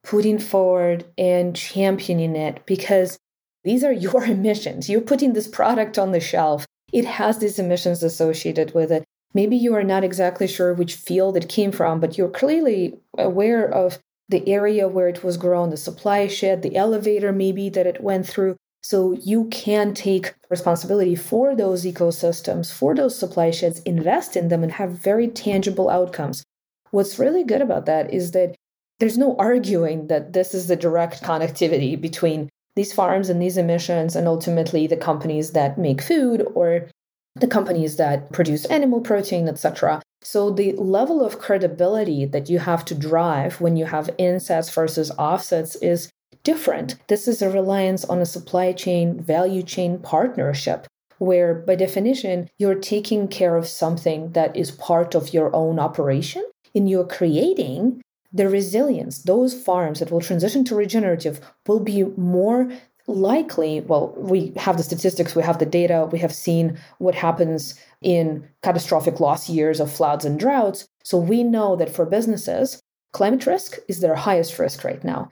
putting 0.04 0.40
forward 0.40 1.06
and 1.18 1.56
championing 1.56 2.36
it 2.36 2.66
because 2.66 3.18
these 3.64 3.84
are 3.84 3.94
your 3.94 4.24
emissions. 4.26 4.90
You're 4.90 5.02
putting 5.02 5.34
this 5.34 5.48
product 5.48 5.98
on 5.98 6.12
the 6.12 6.20
shelf. 6.20 6.66
It 6.92 7.06
has 7.06 7.40
these 7.40 7.60
emissions 7.60 8.04
associated 8.04 8.74
with 8.74 8.92
it. 8.92 9.04
Maybe 9.34 9.56
you 9.56 9.74
are 9.74 9.84
not 9.84 10.04
exactly 10.04 10.48
sure 10.48 10.74
which 10.74 10.96
field 10.96 11.36
it 11.36 11.50
came 11.50 11.72
from, 11.72 12.00
but 12.00 12.18
you're 12.18 12.30
clearly 12.30 13.00
aware 13.18 13.68
of 13.68 14.00
the 14.30 14.48
area 14.48 14.88
where 14.88 15.08
it 15.08 15.24
was 15.24 15.38
grown, 15.38 15.70
the 15.70 15.78
supply 15.78 16.28
shed, 16.28 16.62
the 16.62 16.76
elevator 16.76 17.32
maybe 17.32 17.70
that 17.70 17.88
it 17.88 18.02
went 18.02 18.28
through. 18.28 18.56
So 18.82 19.14
you 19.14 19.46
can 19.46 19.94
take 19.94 20.34
responsibility 20.50 21.16
for 21.16 21.56
those 21.56 21.86
ecosystems, 21.86 22.72
for 22.72 22.96
those 22.96 23.18
supply 23.18 23.52
sheds, 23.52 23.80
invest 23.82 24.36
in 24.36 24.50
them, 24.50 24.64
and 24.64 24.74
have 24.74 24.92
very 24.92 25.28
tangible 25.28 25.90
outcomes. 25.90 26.44
What's 26.92 27.18
really 27.18 27.44
good 27.44 27.62
about 27.62 27.86
that 27.86 28.14
is 28.14 28.32
that 28.32 28.56
there's 29.00 29.18
no 29.18 29.36
arguing 29.38 30.08
that 30.08 30.34
this 30.34 30.54
is 30.54 30.68
the 30.68 30.76
direct 30.76 31.24
connectivity 31.24 32.00
between 32.00 32.50
these 32.76 32.94
farms 32.94 33.30
and 33.30 33.42
these 33.42 33.58
emissions 33.58 34.16
and 34.16 34.28
ultimately 34.28 34.88
the 34.88 34.98
companies 34.98 35.52
that 35.52 35.78
make 35.78 36.02
food 36.02 36.46
or 36.56 36.90
the 37.36 37.48
companies 37.48 37.98
that 37.98 38.32
produce 38.32 38.66
animal 38.66 39.02
protein, 39.02 39.48
etc. 39.48 40.02
So 40.24 40.50
the 40.50 40.74
level 40.74 41.24
of 41.24 41.40
credibility 41.40 42.26
that 42.26 42.50
you 42.50 42.60
have 42.60 42.86
to 42.86 42.96
drive 42.96 43.60
when 43.62 43.76
you 43.76 43.86
have 43.86 44.10
insets 44.18 44.70
versus 44.70 45.12
offsets 45.18 45.76
is 45.76 46.10
different. 46.44 46.96
This 47.08 47.28
is 47.28 47.42
a 47.42 47.50
reliance 47.50 48.06
on 48.06 48.20
a 48.20 48.26
supply 48.26 48.74
chain, 48.74 49.20
value 49.22 49.64
chain 49.64 50.00
partnership 50.00 50.88
where 51.20 51.54
by 51.54 51.76
definition 51.76 52.50
you're 52.58 52.76
taking 52.76 53.28
care 53.28 53.56
of 53.56 53.68
something 53.68 54.32
that 54.32 54.56
is 54.56 54.72
part 54.72 55.16
of 55.16 55.34
your 55.34 55.56
own 55.56 55.80
operation 55.80 56.44
and 56.76 56.90
you're 56.90 57.06
creating 57.06 58.02
the 58.32 58.50
resilience. 58.50 59.20
Those 59.20 59.54
farms 59.54 60.00
that 60.00 60.12
will 60.12 60.22
transition 60.22 60.66
to 60.66 60.76
regenerative 60.76 61.40
will 61.68 61.80
be 61.80 62.04
more 62.04 62.72
likely, 63.08 63.82
well, 63.82 64.14
we 64.18 64.54
have 64.56 64.78
the 64.78 64.84
statistics, 64.84 65.36
we 65.36 65.44
have 65.44 65.60
the 65.60 65.66
data, 65.66 66.08
we 66.12 66.20
have 66.20 66.34
seen 66.34 66.78
what 67.00 67.16
happens 67.16 67.76
in 68.02 68.48
catastrophic 68.62 69.20
loss 69.20 69.50
years 69.50 69.80
of 69.80 69.92
floods 69.92 70.26
and 70.26 70.40
droughts. 70.40 70.88
So 71.04 71.18
we 71.18 71.44
know 71.44 71.76
that 71.76 71.94
for 71.94 72.06
businesses, 72.06 72.82
climate 73.12 73.46
risk 73.46 73.78
is 73.88 74.00
their 74.00 74.16
highest 74.16 74.58
risk 74.58 74.84
right 74.84 75.04
now. 75.04 75.30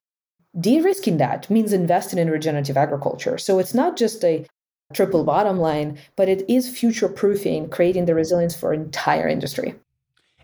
De 0.59 0.81
risking 0.81 1.17
that 1.17 1.49
means 1.49 1.71
investing 1.71 2.19
in 2.19 2.29
regenerative 2.29 2.75
agriculture. 2.75 3.37
So 3.37 3.57
it's 3.59 3.73
not 3.73 3.95
just 3.95 4.23
a 4.23 4.45
triple 4.93 5.23
bottom 5.23 5.57
line, 5.57 5.97
but 6.17 6.27
it 6.27 6.43
is 6.49 6.69
future 6.69 7.07
proofing, 7.07 7.69
creating 7.69 8.05
the 8.05 8.15
resilience 8.15 8.53
for 8.53 8.73
entire 8.73 9.29
industry. 9.29 9.75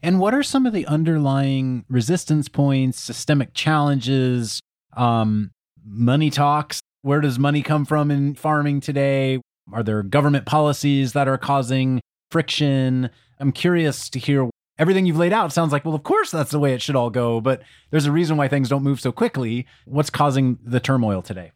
And 0.02 0.22
what 0.22 0.34
are 0.34 0.44
some 0.44 0.66
of 0.66 0.72
the 0.72 0.86
underlying 0.86 1.84
resistance 1.90 2.48
points, 2.48 3.02
systemic 3.02 3.54
challenges, 3.54 4.62
um, 4.96 5.52
money 5.84 6.30
talks 6.30 6.82
where 7.08 7.22
does 7.22 7.40
money 7.40 7.64
come 7.64 7.86
from 7.86 8.12
in 8.12 8.36
farming 8.36 8.82
today? 8.82 9.40
Are 9.72 9.82
there 9.82 10.04
government 10.04 10.46
policies 10.46 11.14
that 11.14 11.30
are 11.30 11.38
causing 11.38 12.02
friction? 12.32 13.10
I'm 13.40 13.54
curious 13.54 14.10
to 14.10 14.20
hear 14.20 14.50
everything 14.78 15.06
you've 15.06 15.18
laid 15.18 15.32
out. 15.32 15.54
Sounds 15.54 15.72
like, 15.72 15.86
well, 15.86 15.96
of 15.96 16.04
course, 16.04 16.32
that's 16.32 16.52
the 16.52 16.60
way 16.60 16.74
it 16.74 16.82
should 16.82 16.98
all 16.98 17.10
go, 17.10 17.40
but 17.40 17.62
there's 17.92 18.08
a 18.08 18.12
reason 18.12 18.36
why 18.36 18.50
things 18.50 18.68
don't 18.68 18.84
move 18.84 19.00
so 19.00 19.14
quickly. 19.14 19.66
What's 19.86 20.10
causing 20.10 20.60
the 20.62 20.82
turmoil 20.82 21.22
today? 21.22 21.54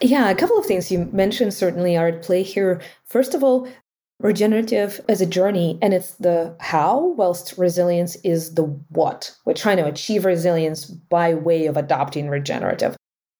Yeah, 0.00 0.30
a 0.30 0.34
couple 0.34 0.58
of 0.58 0.64
things 0.64 0.90
you 0.90 1.10
mentioned 1.12 1.52
certainly 1.52 1.98
are 1.98 2.08
at 2.08 2.22
play 2.22 2.42
here. 2.42 2.80
First 3.04 3.34
of 3.34 3.44
all, 3.44 3.68
regenerative 4.18 4.98
as 5.10 5.20
a 5.20 5.26
journey, 5.26 5.78
and 5.82 5.92
it's 5.92 6.12
the 6.12 6.56
how, 6.58 7.08
whilst 7.18 7.58
resilience 7.58 8.16
is 8.24 8.54
the 8.54 8.64
what. 8.88 9.36
We're 9.44 9.52
trying 9.52 9.76
to 9.76 9.86
achieve 9.86 10.24
resilience 10.24 10.86
by 10.86 11.34
way 11.34 11.66
of 11.66 11.76
adopting 11.76 12.30
regenerative. 12.30 12.96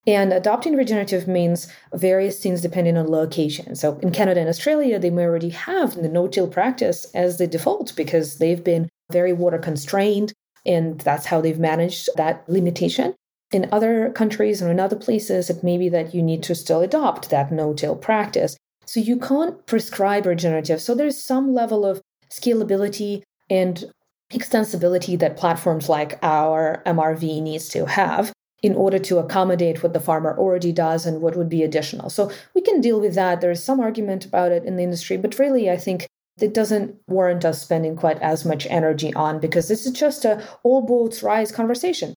And 0.07 0.33
adopting 0.33 0.77
regenerative 0.77 1.29
means 1.29 1.69
various 1.95 2.43
things 2.43 2.63
depending 2.63 2.97
on 2.97 3.11
location. 3.11 3.75
So 3.77 3.99
in 3.99 4.13
Canada 4.13 4.41
and 4.41 4.49
Australia, 4.49 4.99
they 4.99 5.11
may 5.11 5.25
already 5.25 5.51
have 5.51 5.95
the 5.95 6.09
no-till 6.09 6.49
practice 6.49 7.05
as 7.15 7.37
the 7.37 7.47
default 7.47 7.95
because 7.97 8.39
they've 8.39 8.65
been 8.65 8.89
very 9.13 9.33
water 9.33 9.59
constrained 9.59 10.33
and 10.65 11.01
that's 11.01 11.27
how 11.27 11.41
they've 11.41 11.59
managed 11.59 12.09
that 12.17 12.49
limitation. 12.49 13.15
In 13.53 13.69
other 13.73 14.11
countries 14.11 14.63
or 14.63 14.71
in 14.71 14.81
other 14.81 14.97
places, 14.97 15.51
it 15.51 15.65
may 15.65 15.77
be 15.77 15.89
that 15.89 16.15
you 16.15 16.23
need 16.23 16.43
to 16.45 16.55
still 16.55 16.81
adopt 16.81 17.31
that 17.31 17.53
no-till 17.53 17.97
practice. 17.97 18.57
So 18.87 19.01
you 19.01 19.19
can't 19.19 19.67
prescribe 19.67 20.27
regenerative. 20.27 20.81
So 20.81 20.95
there's 20.95 21.19
some 21.19 21.53
level 21.53 21.85
of 21.85 22.01
scalability 22.31 23.23
and 23.49 23.85
extensibility 24.33 25.19
that 25.19 25.37
platforms 25.37 25.89
like 25.89 26.19
our 26.23 26.83
MRV 26.87 27.43
needs 27.43 27.69
to 27.71 27.87
have 27.87 28.33
in 28.63 28.75
order 28.75 28.99
to 28.99 29.19
accommodate 29.19 29.83
what 29.83 29.93
the 29.93 30.01
farmer 30.01 30.37
already 30.37 30.73
does 30.73 31.07
and 31.07 31.23
what 31.23 31.37
would 31.37 31.49
be 31.49 31.63
additional. 31.63 32.11
So 32.11 32.31
we 32.55 32.61
can 32.61 32.81
deal 32.81 33.01
with 33.01 33.15
that. 33.15 33.41
There's 33.41 33.63
some 33.63 33.81
argument 33.81 34.25
about 34.27 34.53
it 34.53 34.65
in 34.65 34.77
the 34.77 34.83
industry, 34.83 35.17
but 35.17 35.39
really, 35.39 35.71
I 35.71 35.77
think 35.77 36.07
it 36.41 36.55
doesn't 36.55 36.97
warrant 37.07 37.45
us 37.45 37.63
spending 37.63 37.97
quite 37.97 38.19
as 38.21 38.45
much 38.45 38.67
energy 38.69 39.13
on 39.15 39.41
because 39.41 39.69
this 39.69 39.87
is 39.87 39.93
just 39.93 40.25
a 40.25 40.43
all 40.63 40.83
boats 40.83 41.23
rise 41.23 41.53
conversation. 41.53 42.15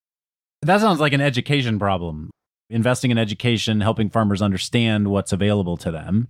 That 0.62 0.82
sounds 0.82 1.00
like 1.00 1.14
an 1.14 1.22
education 1.22 1.78
problem. 1.80 2.30
Investing 2.70 3.12
in 3.12 3.18
education, 3.18 3.82
helping 3.82 4.10
farmers 4.10 4.42
understand 4.42 5.10
what's 5.10 5.34
available 5.34 5.78
to 5.78 5.92
them. 5.92 6.28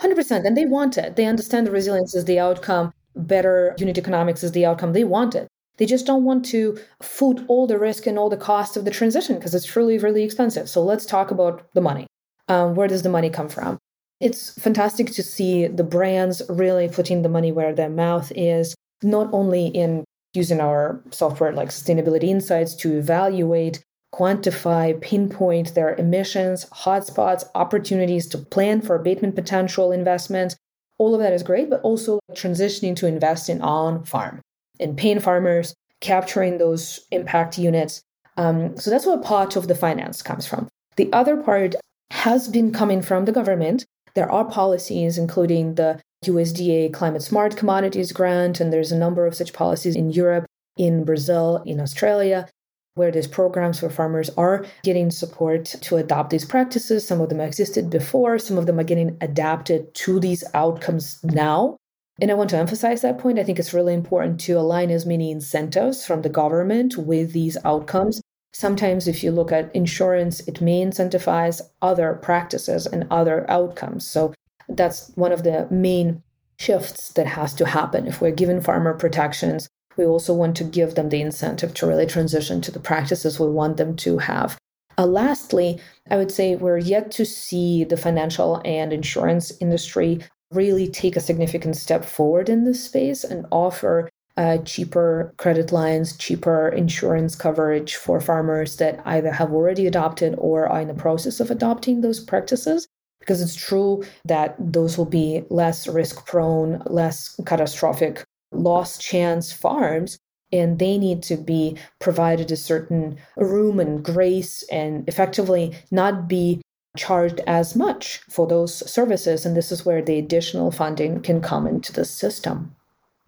100%. 0.00 0.46
And 0.46 0.56
they 0.56 0.66
want 0.66 0.96
it. 0.96 1.16
They 1.16 1.26
understand 1.26 1.66
the 1.66 1.72
resilience 1.72 2.14
is 2.14 2.24
the 2.24 2.38
outcome, 2.38 2.92
better 3.16 3.74
unit 3.78 3.98
economics 3.98 4.42
is 4.42 4.52
the 4.52 4.66
outcome. 4.66 4.92
They 4.92 5.04
want 5.04 5.34
it. 5.34 5.48
They 5.76 5.86
just 5.86 6.06
don't 6.06 6.24
want 6.24 6.44
to 6.46 6.78
foot 7.02 7.44
all 7.48 7.66
the 7.66 7.78
risk 7.78 8.06
and 8.06 8.18
all 8.18 8.30
the 8.30 8.36
cost 8.36 8.76
of 8.76 8.84
the 8.84 8.90
transition 8.90 9.36
because 9.36 9.54
it's 9.54 9.66
truly, 9.66 9.98
really 9.98 10.22
expensive. 10.22 10.68
So 10.68 10.82
let's 10.82 11.04
talk 11.04 11.30
about 11.30 11.66
the 11.74 11.80
money. 11.80 12.06
Um, 12.48 12.74
where 12.74 12.88
does 12.88 13.02
the 13.02 13.08
money 13.08 13.30
come 13.30 13.48
from? 13.48 13.78
It's 14.20 14.50
fantastic 14.60 15.10
to 15.12 15.22
see 15.22 15.66
the 15.66 15.82
brands 15.82 16.42
really 16.48 16.88
putting 16.88 17.22
the 17.22 17.28
money 17.28 17.50
where 17.50 17.74
their 17.74 17.90
mouth 17.90 18.30
is, 18.36 18.74
not 19.02 19.28
only 19.32 19.66
in 19.66 20.04
using 20.34 20.60
our 20.60 21.02
software 21.10 21.52
like 21.52 21.70
Sustainability 21.70 22.24
Insights 22.24 22.74
to 22.76 22.96
evaluate, 22.96 23.82
quantify, 24.14 25.00
pinpoint 25.00 25.74
their 25.74 25.96
emissions, 25.96 26.66
hotspots, 26.66 27.44
opportunities 27.56 28.28
to 28.28 28.38
plan 28.38 28.80
for 28.80 28.94
abatement 28.94 29.34
potential 29.34 29.90
investments. 29.90 30.54
All 30.98 31.14
of 31.14 31.20
that 31.20 31.32
is 31.32 31.42
great, 31.42 31.68
but 31.68 31.80
also 31.80 32.20
transitioning 32.32 32.94
to 32.96 33.08
invest 33.08 33.48
in 33.48 33.60
on 33.60 34.04
farm 34.04 34.40
and 34.80 34.96
paying 34.96 35.20
farmers, 35.20 35.74
capturing 36.00 36.58
those 36.58 37.00
impact 37.10 37.58
units. 37.58 38.02
Um, 38.36 38.76
so 38.76 38.90
that's 38.90 39.06
where 39.06 39.18
part 39.18 39.56
of 39.56 39.68
the 39.68 39.74
finance 39.74 40.22
comes 40.22 40.46
from. 40.46 40.68
The 40.96 41.12
other 41.12 41.36
part 41.36 41.74
has 42.10 42.48
been 42.48 42.72
coming 42.72 43.02
from 43.02 43.24
the 43.24 43.32
government. 43.32 43.84
There 44.14 44.30
are 44.30 44.44
policies, 44.44 45.18
including 45.18 45.74
the 45.74 46.00
USDA 46.24 46.92
Climate 46.92 47.22
Smart 47.22 47.56
Commodities 47.56 48.12
Grant, 48.12 48.60
and 48.60 48.72
there's 48.72 48.92
a 48.92 48.98
number 48.98 49.26
of 49.26 49.34
such 49.34 49.52
policies 49.52 49.96
in 49.96 50.10
Europe, 50.10 50.46
in 50.76 51.04
Brazil, 51.04 51.62
in 51.66 51.80
Australia, 51.80 52.48
where 52.94 53.10
these 53.10 53.26
programs 53.26 53.80
for 53.80 53.90
farmers 53.90 54.30
are 54.36 54.64
getting 54.84 55.10
support 55.10 55.64
to 55.64 55.96
adopt 55.96 56.30
these 56.30 56.44
practices. 56.44 57.06
Some 57.06 57.20
of 57.20 57.28
them 57.28 57.40
existed 57.40 57.90
before, 57.90 58.38
some 58.38 58.56
of 58.56 58.66
them 58.66 58.78
are 58.78 58.84
getting 58.84 59.16
adapted 59.20 59.92
to 59.94 60.20
these 60.20 60.44
outcomes 60.54 61.22
now. 61.24 61.76
And 62.20 62.30
I 62.30 62.34
want 62.34 62.50
to 62.50 62.56
emphasize 62.56 63.02
that 63.02 63.18
point. 63.18 63.38
I 63.38 63.44
think 63.44 63.58
it's 63.58 63.74
really 63.74 63.94
important 63.94 64.40
to 64.42 64.52
align 64.52 64.90
as 64.90 65.04
many 65.04 65.30
incentives 65.30 66.06
from 66.06 66.22
the 66.22 66.28
government 66.28 66.96
with 66.96 67.32
these 67.32 67.56
outcomes. 67.64 68.20
Sometimes, 68.52 69.08
if 69.08 69.24
you 69.24 69.32
look 69.32 69.50
at 69.50 69.74
insurance, 69.74 70.40
it 70.46 70.60
may 70.60 70.84
incentivize 70.84 71.60
other 71.82 72.14
practices 72.22 72.86
and 72.86 73.06
other 73.10 73.50
outcomes. 73.50 74.06
So, 74.06 74.32
that's 74.68 75.10
one 75.16 75.32
of 75.32 75.42
the 75.42 75.66
main 75.70 76.22
shifts 76.56 77.12
that 77.14 77.26
has 77.26 77.52
to 77.54 77.66
happen. 77.66 78.06
If 78.06 78.20
we're 78.20 78.30
giving 78.30 78.60
farmer 78.60 78.94
protections, 78.94 79.68
we 79.96 80.04
also 80.04 80.32
want 80.32 80.56
to 80.56 80.64
give 80.64 80.94
them 80.94 81.08
the 81.08 81.20
incentive 81.20 81.74
to 81.74 81.86
really 81.86 82.06
transition 82.06 82.60
to 82.62 82.70
the 82.70 82.80
practices 82.80 83.40
we 83.40 83.48
want 83.48 83.76
them 83.76 83.96
to 83.96 84.18
have. 84.18 84.56
Uh, 84.96 85.06
lastly, 85.06 85.80
I 86.10 86.16
would 86.16 86.30
say 86.30 86.54
we're 86.54 86.78
yet 86.78 87.10
to 87.12 87.24
see 87.24 87.82
the 87.82 87.96
financial 87.96 88.62
and 88.64 88.92
insurance 88.92 89.52
industry 89.60 90.20
really 90.50 90.88
take 90.88 91.16
a 91.16 91.20
significant 91.20 91.76
step 91.76 92.04
forward 92.04 92.48
in 92.48 92.64
this 92.64 92.84
space 92.84 93.24
and 93.24 93.46
offer 93.50 94.08
uh, 94.36 94.58
cheaper 94.58 95.32
credit 95.38 95.70
lines, 95.70 96.16
cheaper 96.16 96.68
insurance 96.68 97.36
coverage 97.36 97.94
for 97.94 98.20
farmers 98.20 98.76
that 98.76 99.00
either 99.04 99.30
have 99.30 99.52
already 99.52 99.86
adopted 99.86 100.34
or 100.38 100.68
are 100.68 100.80
in 100.80 100.88
the 100.88 100.94
process 100.94 101.40
of 101.40 101.50
adopting 101.50 102.00
those 102.00 102.20
practices. 102.20 102.88
Because 103.20 103.40
it's 103.40 103.56
true 103.56 104.04
that 104.26 104.54
those 104.58 104.98
will 104.98 105.06
be 105.06 105.44
less 105.48 105.86
risk 105.86 106.26
prone, 106.26 106.82
less 106.86 107.34
catastrophic 107.46 108.22
loss 108.52 108.98
chance 108.98 109.50
farms, 109.50 110.18
and 110.52 110.78
they 110.78 110.98
need 110.98 111.22
to 111.22 111.36
be 111.36 111.76
provided 112.00 112.50
a 112.52 112.56
certain 112.56 113.16
room 113.36 113.80
and 113.80 114.04
grace 114.04 114.62
and 114.70 115.08
effectively 115.08 115.74
not 115.90 116.28
be 116.28 116.60
charged 116.96 117.40
as 117.46 117.74
much 117.74 118.18
for 118.28 118.46
those 118.46 118.88
services. 118.90 119.44
And 119.44 119.56
this 119.56 119.72
is 119.72 119.84
where 119.84 120.02
the 120.02 120.18
additional 120.18 120.70
funding 120.70 121.20
can 121.20 121.40
come 121.40 121.66
into 121.66 121.92
the 121.92 122.04
system. 122.04 122.74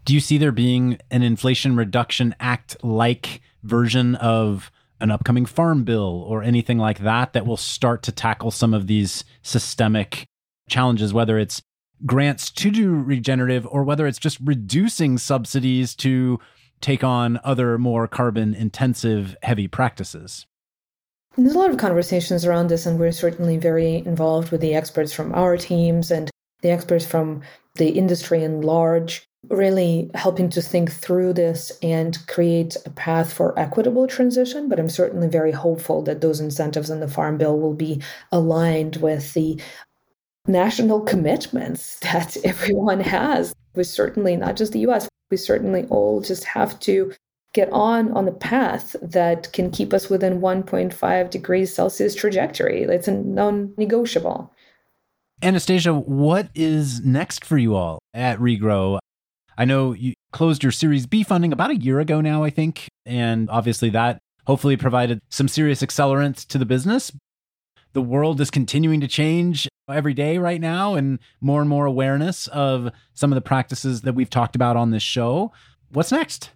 Do 0.05 0.15
you 0.15 0.21
see 0.21 0.39
there 0.39 0.53
being 0.53 0.99
an 1.11 1.23
Inflation 1.23 1.75
Reduction 1.75 2.35
Act 2.39 2.77
like 2.85 3.41
version 3.65 4.15
of 4.17 4.71
an 5.01 5.11
upcoming 5.11 5.45
farm 5.45 5.85
bill 5.85 6.25
or 6.29 6.43
anything 6.43 6.79
like 6.79 7.01
that 7.01 7.33
that 7.33 7.45
will 7.45 7.57
start 7.57 8.03
to 8.05 8.13
tackle 8.13 8.51
some 8.51 8.73
of 8.73 8.87
these 8.87 9.25
systemic 9.43 10.29
challenges, 10.69 11.13
whether 11.13 11.39
it's 11.39 11.61
grants 12.05 12.51
to 12.51 12.71
do 12.71 12.95
regenerative 12.95 13.67
or 13.67 13.83
whether 13.83 14.07
it's 14.07 14.19
just 14.19 14.39
reducing 14.45 15.19
subsidies 15.19 15.95
to 15.97 16.39
take 16.81 17.03
on 17.03 17.41
other 17.43 17.79
more 17.79 18.07
carbon 18.07 18.55
intensive 18.55 19.37
heavy 19.43 19.67
practices? 19.67 20.47
There's 21.39 21.55
a 21.55 21.59
lot 21.59 21.71
of 21.71 21.77
conversations 21.77 22.47
around 22.47 22.69
this, 22.69 22.87
and 22.87 22.99
we're 22.99 23.13
certainly 23.13 23.59
very 23.59 23.97
involved 23.97 24.51
with 24.51 24.63
the 24.63 24.75
experts 24.75 25.13
from 25.13 25.35
our 25.35 25.59
teams 25.59 26.11
and 26.11 26.31
the 26.63 26.71
experts 26.71 27.05
from 27.05 27.43
the 27.75 27.91
industry 27.91 28.43
in 28.43 28.63
large, 28.63 29.27
really 29.51 30.11
helping 30.15 30.49
to 30.49 30.63
think 30.63 30.91
through 30.91 31.35
this 31.35 31.73
and 31.83 32.27
create 32.27 32.75
a 32.87 32.91
path 32.91 33.35
for 33.35 33.59
equitable 33.59 34.07
transition. 34.07 34.71
But 34.71 34.81
I'm 34.81 34.89
certainly 34.89 35.29
very 35.29 35.53
hopeful 35.53 36.01
that 36.05 36.23
those 36.23 36.41
incentives 36.41 36.89
in 36.89 37.01
the 37.01 37.09
Farm 37.09 37.37
Bill 37.37 37.59
will 37.59 37.75
be 37.75 38.01
aligned 38.33 38.97
with 38.97 39.35
the 39.35 39.61
national 40.47 41.03
commitments 41.03 41.99
that 42.01 42.39
everyone 42.45 43.01
has. 43.01 43.55
We 43.75 43.85
certainly, 43.85 44.37
not 44.37 44.57
just 44.57 44.73
the 44.73 44.87
US, 44.87 45.07
we 45.31 45.37
certainly 45.37 45.85
all 45.91 46.23
just 46.23 46.45
have 46.45 46.81
to 46.81 47.13
get 47.57 47.73
on 47.73 48.13
on 48.13 48.27
the 48.27 48.33
path 48.33 48.95
that 49.01 49.51
can 49.53 49.71
keep 49.71 49.95
us 49.95 50.11
within 50.11 50.41
1.5 50.41 51.31
degrees 51.31 51.75
Celsius 51.75 52.15
trajectory. 52.15 52.83
It's 52.83 53.09
a 53.09 53.13
non-negotiable. 53.13 54.53
Anastasia, 55.43 55.95
what 55.95 56.51
is 56.55 57.01
next 57.05 57.45
for 57.45 57.57
you 57.57 57.75
all 57.75 57.99
at 58.13 58.39
Regrow? 58.39 58.99
I 59.57 59.65
know 59.65 59.95
you 59.95 60.13
closed 60.33 60.63
your 60.63 60.71
Series 60.71 61.07
B 61.07 61.23
funding 61.23 61.53
about 61.53 61.71
a 61.71 61.77
year 61.77 61.99
ago 61.99 62.21
now, 62.21 62.45
I 62.45 62.51
think, 62.51 62.89
and 63.07 63.49
obviously 63.49 63.89
that 63.91 64.19
hopefully 64.47 64.77
provided 64.77 65.19
some 65.31 65.49
serious 65.49 65.83
accelerants 65.83 66.47
to 66.49 66.59
the 66.59 66.67
business. 66.67 67.11
The 67.95 68.03
world 68.03 68.39
is 68.43 68.51
continuing 68.51 69.01
to 69.01 69.09
change 69.09 69.67
every 69.89 70.13
day 70.13 70.37
right 70.37 70.61
now, 70.61 70.95
and 70.95 71.19
more 71.41 71.63
and 71.63 71.71
more 71.71 71.87
awareness 71.87 72.49
of 72.49 72.91
some 73.15 73.33
of 73.33 73.35
the 73.35 73.41
practices 73.41 74.03
that 74.03 74.15
we've 74.15 74.29
talked 74.29 74.55
about 74.55 74.77
on 74.77 74.91
this 74.91 75.03
show. 75.03 75.53
What's 75.91 76.13
next? 76.13 76.51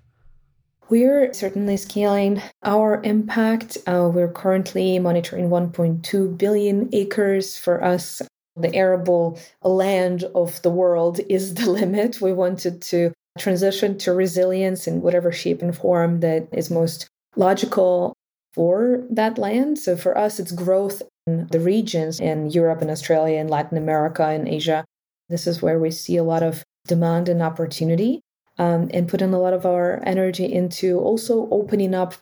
We're 0.91 1.33
certainly 1.33 1.77
scaling 1.77 2.43
our 2.65 3.01
impact. 3.05 3.79
Uh, 3.87 4.11
we're 4.13 4.33
currently 4.33 4.99
monitoring 4.99 5.49
1.2 5.49 6.37
billion 6.37 6.89
acres 6.93 7.57
for 7.57 7.83
us. 7.85 8.21
The 8.57 8.75
arable 8.75 9.39
land 9.63 10.25
of 10.35 10.61
the 10.63 10.71
world 10.71 11.21
is 11.29 11.55
the 11.55 11.71
limit. 11.81 12.21
We 12.21 12.33
wanted 12.33 12.83
to 12.83 13.13
transition 13.39 13.99
to 13.99 14.13
resilience 14.13 14.89
in 14.89 15.01
whatever 15.01 15.31
shape 15.31 15.63
and 15.63 15.77
form 15.77 16.19
that 16.21 16.49
is 16.51 16.73
most 16.73 17.07
logical 17.37 18.13
for 18.53 19.05
that 19.11 19.39
land. 19.39 19.79
So 19.79 19.97
for 19.97 20.19
us, 20.19 20.41
it's 20.41 20.51
growth 20.51 21.03
in 21.29 21.47
the 21.53 21.61
regions 21.61 22.19
in 22.19 22.51
Europe 22.51 22.83
and 22.83 22.91
Australia 22.91 23.39
and 23.39 23.49
Latin 23.49 23.79
America 23.79 24.25
and 24.25 24.49
Asia. 24.49 24.85
This 25.29 25.47
is 25.47 25.63
where 25.63 25.79
we 25.79 25.93
see 25.93 26.17
a 26.17 26.25
lot 26.25 26.43
of 26.43 26.65
demand 26.89 27.29
and 27.29 27.41
opportunity 27.41 28.23
um, 28.61 28.91
and 28.93 29.09
put 29.09 29.23
in 29.23 29.33
a 29.33 29.41
lot 29.41 29.55
of 29.55 29.65
our 29.65 30.03
energy 30.05 30.45
into 30.45 31.01
also 31.01 31.49
opening 31.51 31.95
up 31.95 32.15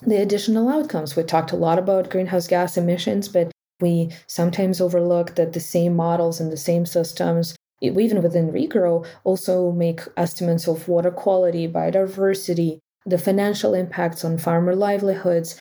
the 0.00 0.20
additional 0.20 0.70
outcomes. 0.70 1.14
We 1.14 1.22
talked 1.22 1.52
a 1.52 1.56
lot 1.56 1.78
about 1.78 2.08
greenhouse 2.08 2.48
gas 2.48 2.78
emissions, 2.78 3.28
but 3.28 3.52
we 3.78 4.10
sometimes 4.26 4.80
overlook 4.80 5.34
that 5.34 5.52
the 5.52 5.60
same 5.60 5.94
models 5.94 6.40
and 6.40 6.50
the 6.50 6.56
same 6.56 6.86
systems, 6.86 7.54
even 7.82 8.22
within 8.22 8.50
Regrow, 8.50 9.06
also 9.24 9.70
make 9.70 10.00
estimates 10.16 10.66
of 10.66 10.88
water 10.88 11.10
quality, 11.10 11.68
biodiversity, 11.68 12.78
the 13.04 13.18
financial 13.18 13.74
impacts 13.74 14.24
on 14.24 14.38
farmer 14.38 14.74
livelihoods, 14.74 15.60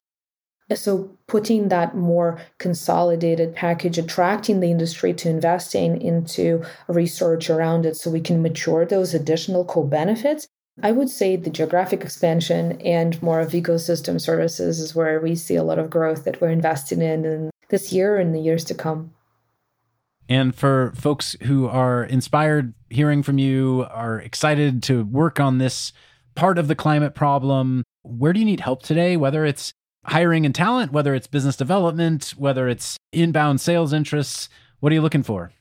so, 0.75 1.09
putting 1.27 1.69
that 1.69 1.95
more 1.95 2.39
consolidated 2.57 3.55
package, 3.55 3.97
attracting 3.97 4.59
the 4.59 4.71
industry 4.71 5.13
to 5.15 5.29
investing 5.29 6.01
into 6.01 6.63
research 6.87 7.49
around 7.49 7.85
it 7.85 7.95
so 7.95 8.09
we 8.09 8.21
can 8.21 8.41
mature 8.41 8.85
those 8.85 9.13
additional 9.13 9.65
co 9.65 9.83
benefits. 9.83 10.47
I 10.81 10.91
would 10.91 11.09
say 11.09 11.35
the 11.35 11.49
geographic 11.49 12.01
expansion 12.01 12.81
and 12.81 13.21
more 13.21 13.39
of 13.39 13.51
ecosystem 13.51 14.19
services 14.19 14.79
is 14.79 14.95
where 14.95 15.19
we 15.19 15.35
see 15.35 15.55
a 15.55 15.63
lot 15.63 15.79
of 15.79 15.89
growth 15.89 16.23
that 16.23 16.41
we're 16.41 16.49
investing 16.49 17.01
in, 17.01 17.25
in 17.25 17.49
this 17.69 17.91
year 17.91 18.17
and 18.17 18.33
the 18.33 18.39
years 18.39 18.63
to 18.65 18.73
come. 18.73 19.13
And 20.29 20.55
for 20.55 20.93
folks 20.95 21.35
who 21.43 21.67
are 21.67 22.05
inspired 22.05 22.73
hearing 22.89 23.21
from 23.21 23.37
you, 23.37 23.85
are 23.91 24.19
excited 24.19 24.81
to 24.83 25.03
work 25.03 25.39
on 25.39 25.57
this 25.57 25.91
part 26.35 26.57
of 26.57 26.67
the 26.67 26.75
climate 26.75 27.15
problem. 27.15 27.83
Where 28.03 28.31
do 28.31 28.39
you 28.39 28.45
need 28.45 28.61
help 28.61 28.81
today? 28.81 29.17
Whether 29.17 29.45
it's 29.45 29.73
hiring 30.05 30.45
and 30.45 30.55
talent, 30.55 30.91
whether 30.91 31.13
it's 31.13 31.27
business 31.27 31.55
development, 31.55 32.33
whether 32.37 32.67
it's 32.67 32.97
inbound 33.11 33.61
sales 33.61 33.93
interests, 33.93 34.49
what 34.79 34.91
are 34.91 34.95
you 34.95 35.01
looking 35.01 35.23
for? 35.23 35.51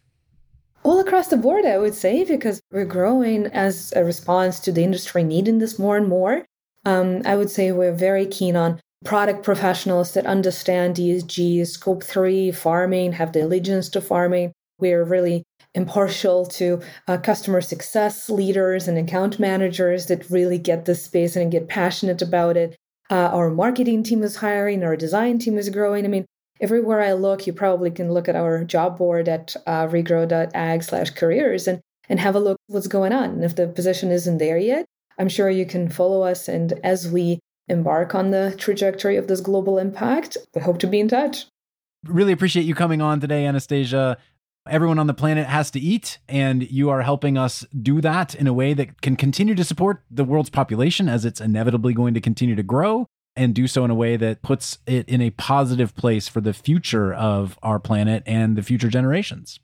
All 0.82 0.99
across 0.99 1.28
the 1.28 1.36
board, 1.36 1.66
I 1.66 1.76
would 1.76 1.95
say, 1.95 2.24
because 2.24 2.61
we're 2.72 2.86
growing 2.86 3.47
as 3.47 3.93
a 3.95 4.05
response 4.05 4.61
to 4.61 4.72
the 4.72 4.82
industry 4.82 5.22
needing 5.22 5.59
this 5.59 5.78
more 5.78 5.97
and 5.97 6.09
more. 6.09 6.47
Um, 6.86 7.20
I 7.26 7.36
would 7.36 7.51
say 7.51 7.70
we're 7.70 7.93
very 7.93 8.24
keen 8.24 8.57
on 8.57 8.80
product 9.05 9.43
professionals 9.43 10.14
that 10.14 10.24
understand 10.26 10.97
ESG, 10.97 11.66
scope 11.66 12.03
three, 12.03 12.51
farming, 12.51 13.12
have 13.12 13.32
the 13.32 13.45
allegiance 13.45 13.91
to 13.91 14.01
farming. 14.01 14.53
We're 14.78 15.05
really 15.05 15.45
impartial 15.74 16.47
to 16.47 16.80
uh, 17.07 17.18
customer 17.18 17.61
success 17.61 18.28
leaders 18.28 18.88
and 18.88 18.99
account 18.99 19.38
managers 19.38 20.07
that 20.07 20.28
really 20.30 20.59
get 20.59 20.84
this 20.84 21.05
space 21.05 21.36
and 21.36 21.53
get 21.53 21.68
passionate 21.68 22.22
about 22.22 22.57
it. 22.57 22.76
Uh, 23.11 23.29
our 23.33 23.51
marketing 23.51 24.05
team 24.05 24.23
is 24.23 24.37
hiring, 24.37 24.85
our 24.85 24.97
design 24.97 25.39
team 25.39 25.59
is 25.59 25.69
growing. 25.69 26.05
I 26.05 26.09
mean, 26.09 26.27
everywhere 26.61 27.01
I 27.01 27.13
look, 27.15 27.47
you 27.47 27.53
probably 27.53 27.91
can 27.91 28.13
look 28.13 28.29
at 28.29 28.37
our 28.37 28.63
job 28.63 28.99
board 28.99 29.29
at 29.29 29.57
uh, 29.67 29.89
regrow.ag 29.89 30.85
slash 30.85 31.11
careers 31.11 31.67
and, 31.67 31.81
and 32.09 32.21
have 32.21 32.37
a 32.37 32.41
look 32.41 32.57
what's 32.69 32.87
going 32.87 33.13
on. 33.13 33.31
And 33.31 33.45
if 33.45 33.57
the 33.57 33.67
position 33.67 34.13
isn't 34.13 34.39
there 34.39 34.59
yet, 34.59 34.87
I'm 35.19 35.29
sure 35.29 35.51
you 35.51 35.67
can 35.67 35.89
follow 35.89 36.23
us. 36.23 36.49
And 36.49 36.73
as 36.85 37.11
we 37.11 37.41
embark 37.69 38.15
on 38.15 38.31
the 38.31 38.55
trajectory 38.57 39.17
of 39.17 39.27
this 39.27 39.41
global 39.41 39.79
impact, 39.79 40.37
we 40.55 40.61
hope 40.61 40.79
to 40.79 40.87
be 40.87 41.01
in 41.01 41.09
touch. 41.09 41.47
Really 42.07 42.33
appreciate 42.33 42.65
you 42.65 42.75
coming 42.75 43.03
on 43.03 43.21
today, 43.21 43.45
Anastasia. 43.45 44.17
Everyone 44.69 44.99
on 44.99 45.07
the 45.07 45.15
planet 45.15 45.47
has 45.47 45.71
to 45.71 45.81
eat, 45.81 46.19
and 46.29 46.71
you 46.71 46.91
are 46.91 47.01
helping 47.01 47.39
us 47.39 47.65
do 47.83 48.01
that 48.03 48.35
in 48.35 48.47
a 48.47 48.53
way 48.53 48.75
that 48.75 49.01
can 49.01 49.17
continue 49.17 49.55
to 49.55 49.65
support 49.65 50.03
the 50.11 50.25
world's 50.25 50.51
population 50.51 51.09
as 51.09 51.25
it's 51.25 51.41
inevitably 51.41 51.95
going 51.95 52.13
to 52.13 52.21
continue 52.21 52.55
to 52.55 52.63
grow 52.63 53.07
and 53.35 53.55
do 53.55 53.67
so 53.67 53.85
in 53.85 53.91
a 53.91 53.95
way 53.95 54.19
that 54.19 54.43
puts 54.43 54.79
it 54.87 55.09
in 55.09 55.23
a 55.23 55.31
positive 55.31 55.95
place 55.97 56.29
for 56.29 56.43
the 56.43 56.53
future 56.53 57.15
of 57.15 57.59
our 57.63 57.79
planet 57.79 58.23
and 58.27 58.55
the 58.55 58.63
future 58.63 58.89
generations. 58.89 59.59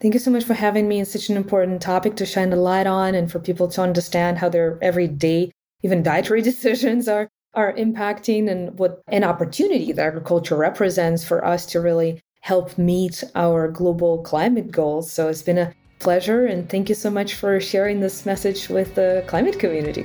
Thank 0.00 0.14
you 0.14 0.20
so 0.20 0.30
much 0.30 0.44
for 0.44 0.54
having 0.54 0.86
me. 0.86 1.00
It's 1.00 1.12
such 1.12 1.28
an 1.28 1.36
important 1.36 1.82
topic 1.82 2.14
to 2.16 2.26
shine 2.26 2.50
the 2.50 2.56
light 2.56 2.86
on 2.86 3.16
and 3.16 3.30
for 3.30 3.40
people 3.40 3.66
to 3.68 3.82
understand 3.82 4.38
how 4.38 4.48
their 4.48 4.78
everyday, 4.82 5.50
even 5.82 6.02
dietary 6.02 6.42
decisions 6.50 7.08
are 7.08 7.28
are 7.54 7.74
impacting 7.74 8.48
and 8.48 8.78
what 8.78 9.02
an 9.08 9.22
opportunity 9.22 9.92
that 9.92 10.06
agriculture 10.06 10.56
represents 10.56 11.22
for 11.22 11.44
us 11.44 11.66
to 11.66 11.80
really 11.80 12.18
help 12.42 12.76
meet 12.76 13.24
our 13.36 13.68
global 13.68 14.18
climate 14.22 14.70
goals. 14.70 15.10
So 15.10 15.28
it's 15.28 15.42
been 15.42 15.58
a 15.58 15.72
pleasure 16.00 16.44
and 16.44 16.68
thank 16.68 16.88
you 16.88 16.94
so 16.94 17.08
much 17.08 17.34
for 17.34 17.60
sharing 17.60 18.00
this 18.00 18.26
message 18.26 18.68
with 18.68 18.96
the 18.96 19.22
climate 19.28 19.60
community. 19.60 20.04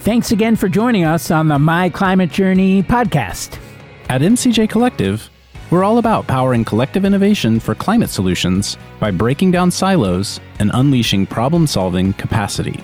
Thanks 0.00 0.32
again 0.32 0.56
for 0.56 0.68
joining 0.68 1.04
us 1.04 1.30
on 1.30 1.46
the 1.46 1.60
My 1.60 1.88
Climate 1.88 2.30
Journey 2.30 2.82
podcast. 2.82 3.60
At 4.08 4.22
MCJ 4.22 4.68
Collective, 4.68 5.30
we're 5.70 5.84
all 5.84 5.98
about 5.98 6.26
powering 6.26 6.64
collective 6.64 7.04
innovation 7.04 7.60
for 7.60 7.76
climate 7.76 8.10
solutions 8.10 8.76
by 8.98 9.12
breaking 9.12 9.52
down 9.52 9.70
silos 9.70 10.40
and 10.58 10.72
unleashing 10.74 11.26
problem 11.26 11.68
solving 11.68 12.12
capacity. 12.14 12.82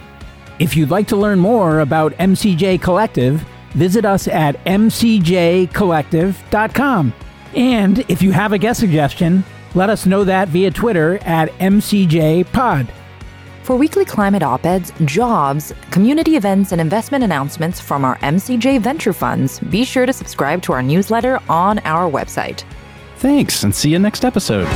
If 0.61 0.77
you'd 0.77 0.91
like 0.91 1.09
to 1.09 1.17
learn 1.17 1.41
more 1.41 1.81
about 1.81 2.13
MCJ 2.13 2.81
Collective, 2.81 3.45
visit 3.73 4.05
us 4.05 4.29
at 4.29 4.65
mcjcollective.com. 4.65 7.15
And 7.55 7.99
if 8.09 8.23
you 8.23 8.33
have 8.33 8.53
a 8.53 8.59
guest 8.59 8.81
suggestion, 8.81 9.45
let 9.75 9.91
us 9.91 10.07
know 10.07 10.25
that 10.25 10.49
via 10.49 10.71
Twitter 10.71 11.19
at 11.23 11.51
MCJPod. 11.59 12.89
For 13.63 13.77
weekly 13.77 14.07
climate 14.07 14.43
op 14.43 14.65
eds, 14.65 14.93
jobs, 15.05 15.75
community 15.91 16.37
events, 16.37 16.73
and 16.73 16.81
investment 16.81 17.23
announcements 17.23 17.79
from 17.79 18.03
our 18.05 18.17
MCJ 18.19 18.81
venture 18.81 19.13
funds, 19.13 19.61
be 19.61 19.85
sure 19.85 20.07
to 20.07 20.13
subscribe 20.13 20.63
to 20.63 20.73
our 20.73 20.83
newsletter 20.83 21.39
on 21.51 21.79
our 21.81 22.11
website. 22.11 22.65
Thanks, 23.17 23.65
and 23.65 23.75
see 23.75 23.91
you 23.91 23.99
next 23.99 24.25
episode. 24.25 24.67